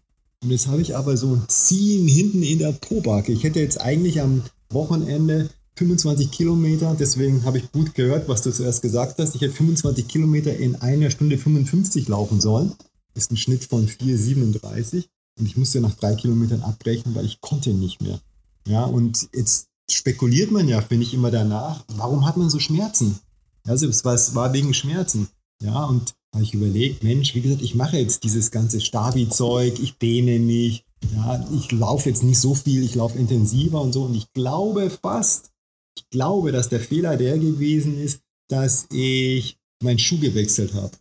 Und 0.42 0.50
jetzt 0.50 0.68
habe 0.68 0.80
ich 0.80 0.96
aber 0.96 1.16
so 1.16 1.34
ein 1.34 1.42
Ziehen 1.48 2.06
hinten 2.06 2.42
in 2.42 2.60
der 2.60 2.72
Pobacke. 2.72 3.32
Ich 3.32 3.42
hätte 3.42 3.60
jetzt 3.60 3.80
eigentlich 3.80 4.20
am 4.20 4.42
Wochenende 4.70 5.50
25 5.76 6.30
Kilometer, 6.30 6.96
deswegen 6.98 7.44
habe 7.44 7.58
ich 7.58 7.70
gut 7.72 7.94
gehört, 7.94 8.28
was 8.28 8.42
du 8.42 8.52
zuerst 8.52 8.82
gesagt 8.82 9.18
hast. 9.18 9.34
Ich 9.34 9.40
hätte 9.40 9.54
25 9.54 10.08
Kilometer 10.08 10.56
in 10.56 10.76
einer 10.76 11.10
Stunde 11.10 11.38
55 11.38 12.08
laufen 12.08 12.40
sollen. 12.40 12.72
Das 13.14 13.24
ist 13.24 13.32
ein 13.32 13.36
Schnitt 13.36 13.64
von 13.64 13.88
4,37. 13.88 15.04
Und 15.38 15.46
ich 15.46 15.56
musste 15.56 15.80
nach 15.80 15.94
drei 15.94 16.14
Kilometern 16.14 16.62
abbrechen, 16.62 17.14
weil 17.14 17.24
ich 17.24 17.40
konnte 17.40 17.70
nicht 17.70 18.02
mehr. 18.02 18.20
Ja, 18.66 18.84
und 18.84 19.28
jetzt 19.34 19.67
spekuliert 19.90 20.50
man 20.50 20.68
ja, 20.68 20.80
finde 20.80 21.04
ich, 21.04 21.14
immer 21.14 21.30
danach, 21.30 21.84
warum 21.88 22.26
hat 22.26 22.36
man 22.36 22.50
so 22.50 22.58
Schmerzen? 22.58 23.18
Also 23.66 23.88
es 23.88 24.04
war, 24.04 24.14
es 24.14 24.34
war 24.34 24.52
wegen 24.52 24.74
Schmerzen. 24.74 25.28
Ja, 25.62 25.84
und 25.84 26.14
habe 26.32 26.44
ich 26.44 26.54
überlegt, 26.54 27.02
Mensch, 27.02 27.34
wie 27.34 27.40
gesagt, 27.40 27.62
ich 27.62 27.74
mache 27.74 27.98
jetzt 27.98 28.22
dieses 28.24 28.50
ganze 28.50 28.80
Stabi-Zeug, 28.80 29.78
ich 29.80 29.98
dehne 29.98 30.38
mich, 30.38 30.84
ja, 31.14 31.46
ich 31.56 31.72
laufe 31.72 32.08
jetzt 32.08 32.22
nicht 32.22 32.38
so 32.38 32.54
viel, 32.54 32.82
ich 32.82 32.94
laufe 32.94 33.18
intensiver 33.18 33.80
und 33.80 33.92
so. 33.92 34.04
Und 34.04 34.14
ich 34.14 34.32
glaube 34.32 34.90
fast, 34.90 35.50
ich 35.96 36.08
glaube, 36.10 36.52
dass 36.52 36.68
der 36.68 36.80
Fehler 36.80 37.16
der 37.16 37.38
gewesen 37.38 37.98
ist, 37.98 38.20
dass 38.48 38.86
ich 38.92 39.58
meinen 39.82 39.98
Schuh 39.98 40.18
gewechselt 40.18 40.74
habe. 40.74 40.92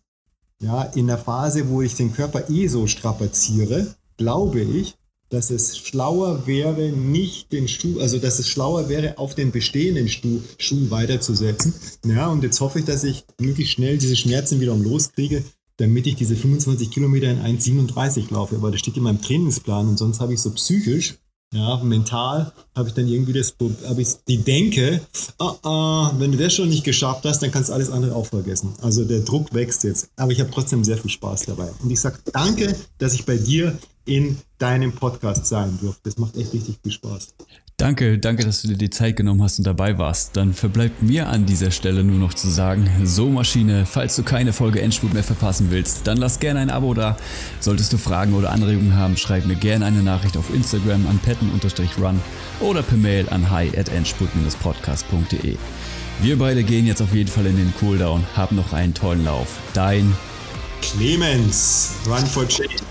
Ja, 0.60 0.82
in 0.82 1.06
der 1.06 1.18
Phase, 1.18 1.68
wo 1.68 1.82
ich 1.82 1.94
den 1.94 2.12
Körper 2.12 2.50
eh 2.50 2.66
so 2.66 2.86
strapaziere, 2.86 3.94
glaube 4.16 4.60
ich, 4.60 4.96
dass 5.30 5.50
es 5.50 5.76
schlauer 5.76 6.46
wäre, 6.46 6.90
nicht 6.90 7.52
den 7.52 7.68
Stuhl, 7.68 8.00
also 8.00 8.18
dass 8.18 8.38
es 8.38 8.48
schlauer 8.48 8.88
wäre, 8.88 9.18
auf 9.18 9.34
den 9.34 9.52
bestehenden 9.52 10.08
Stuhl, 10.08 10.42
Schuh 10.58 10.90
weiterzusetzen. 10.90 11.74
Ja, 12.04 12.28
und 12.28 12.42
jetzt 12.42 12.60
hoffe 12.60 12.78
ich, 12.78 12.84
dass 12.84 13.04
ich 13.04 13.24
möglichst 13.40 13.74
schnell 13.74 13.98
diese 13.98 14.16
Schmerzen 14.16 14.60
wieder 14.60 14.74
loskriege, 14.74 15.44
damit 15.76 16.06
ich 16.06 16.16
diese 16.16 16.36
25 16.36 16.90
Kilometer 16.90 17.30
in 17.30 17.38
1,37 17.38 18.32
laufe. 18.32 18.56
Aber 18.56 18.70
das 18.70 18.80
steht 18.80 18.96
in 18.96 19.02
meinem 19.02 19.22
Trainingsplan 19.22 19.88
und 19.88 19.98
sonst 19.98 20.20
habe 20.20 20.34
ich 20.34 20.40
so 20.40 20.50
psychisch 20.50 21.18
ja, 21.52 21.76
mental 21.82 22.52
habe 22.76 22.88
ich 22.88 22.94
dann 22.94 23.08
irgendwie 23.08 23.32
das, 23.32 23.54
habe 23.88 24.02
ich 24.02 24.08
die 24.28 24.36
Denke, 24.38 25.00
ah, 25.38 25.54
ah, 25.62 26.12
wenn 26.18 26.32
du 26.32 26.38
das 26.38 26.52
schon 26.52 26.68
nicht 26.68 26.84
geschafft 26.84 27.24
hast, 27.24 27.42
dann 27.42 27.50
kannst 27.50 27.70
du 27.70 27.72
alles 27.72 27.90
andere 27.90 28.14
auch 28.14 28.26
vergessen. 28.26 28.74
Also 28.82 29.04
der 29.04 29.20
Druck 29.20 29.54
wächst 29.54 29.82
jetzt. 29.84 30.10
Aber 30.16 30.30
ich 30.30 30.40
habe 30.40 30.50
trotzdem 30.50 30.84
sehr 30.84 30.98
viel 30.98 31.10
Spaß 31.10 31.46
dabei. 31.46 31.70
Und 31.82 31.90
ich 31.90 32.00
sage 32.00 32.18
danke, 32.32 32.76
dass 32.98 33.14
ich 33.14 33.24
bei 33.24 33.38
dir 33.38 33.78
in 34.08 34.38
deinem 34.58 34.92
Podcast 34.92 35.46
sein 35.46 35.78
durfte. 35.80 36.00
Das 36.04 36.18
macht 36.18 36.36
echt 36.36 36.52
richtig 36.52 36.78
viel 36.82 36.92
Spaß. 36.92 37.34
Danke, 37.76 38.18
danke, 38.18 38.44
dass 38.44 38.62
du 38.62 38.68
dir 38.68 38.76
die 38.76 38.90
Zeit 38.90 39.14
genommen 39.14 39.40
hast 39.40 39.58
und 39.58 39.64
dabei 39.64 39.98
warst. 39.98 40.36
Dann 40.36 40.52
verbleibt 40.52 41.00
mir 41.00 41.28
an 41.28 41.46
dieser 41.46 41.70
Stelle 41.70 42.02
nur 42.02 42.18
noch 42.18 42.34
zu 42.34 42.48
sagen, 42.48 42.90
so 43.04 43.28
Maschine, 43.28 43.86
falls 43.86 44.16
du 44.16 44.24
keine 44.24 44.52
Folge 44.52 44.82
Endspurt 44.82 45.14
mehr 45.14 45.22
verpassen 45.22 45.68
willst, 45.70 46.04
dann 46.08 46.18
lass 46.18 46.40
gerne 46.40 46.58
ein 46.58 46.70
Abo 46.70 46.92
da. 46.92 47.16
Solltest 47.60 47.92
du 47.92 47.98
Fragen 47.98 48.34
oder 48.34 48.50
Anregungen 48.50 48.96
haben, 48.96 49.16
schreib 49.16 49.46
mir 49.46 49.54
gerne 49.54 49.84
eine 49.86 50.02
Nachricht 50.02 50.36
auf 50.36 50.52
Instagram 50.52 51.06
an 51.06 51.20
petten-run 51.20 52.20
oder 52.58 52.82
per 52.82 52.96
Mail 52.96 53.28
an 53.28 53.48
hi 53.48 53.68
at 53.78 53.90
endspurt-podcast.de. 53.90 55.56
Wir 56.20 56.36
beide 56.36 56.64
gehen 56.64 56.84
jetzt 56.84 57.00
auf 57.00 57.14
jeden 57.14 57.30
Fall 57.30 57.46
in 57.46 57.56
den 57.56 57.72
Cooldown. 57.78 58.24
Hab 58.36 58.50
noch 58.50 58.72
einen 58.72 58.92
tollen 58.92 59.24
Lauf. 59.24 59.56
Dein 59.72 60.12
Clemens, 60.82 61.92
Run 62.08 62.26
for 62.26 62.48
Change. 62.48 62.87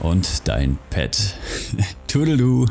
Und 0.00 0.48
dein 0.48 0.78
Pet. 0.90 1.34
Toodaloo. 2.06 2.66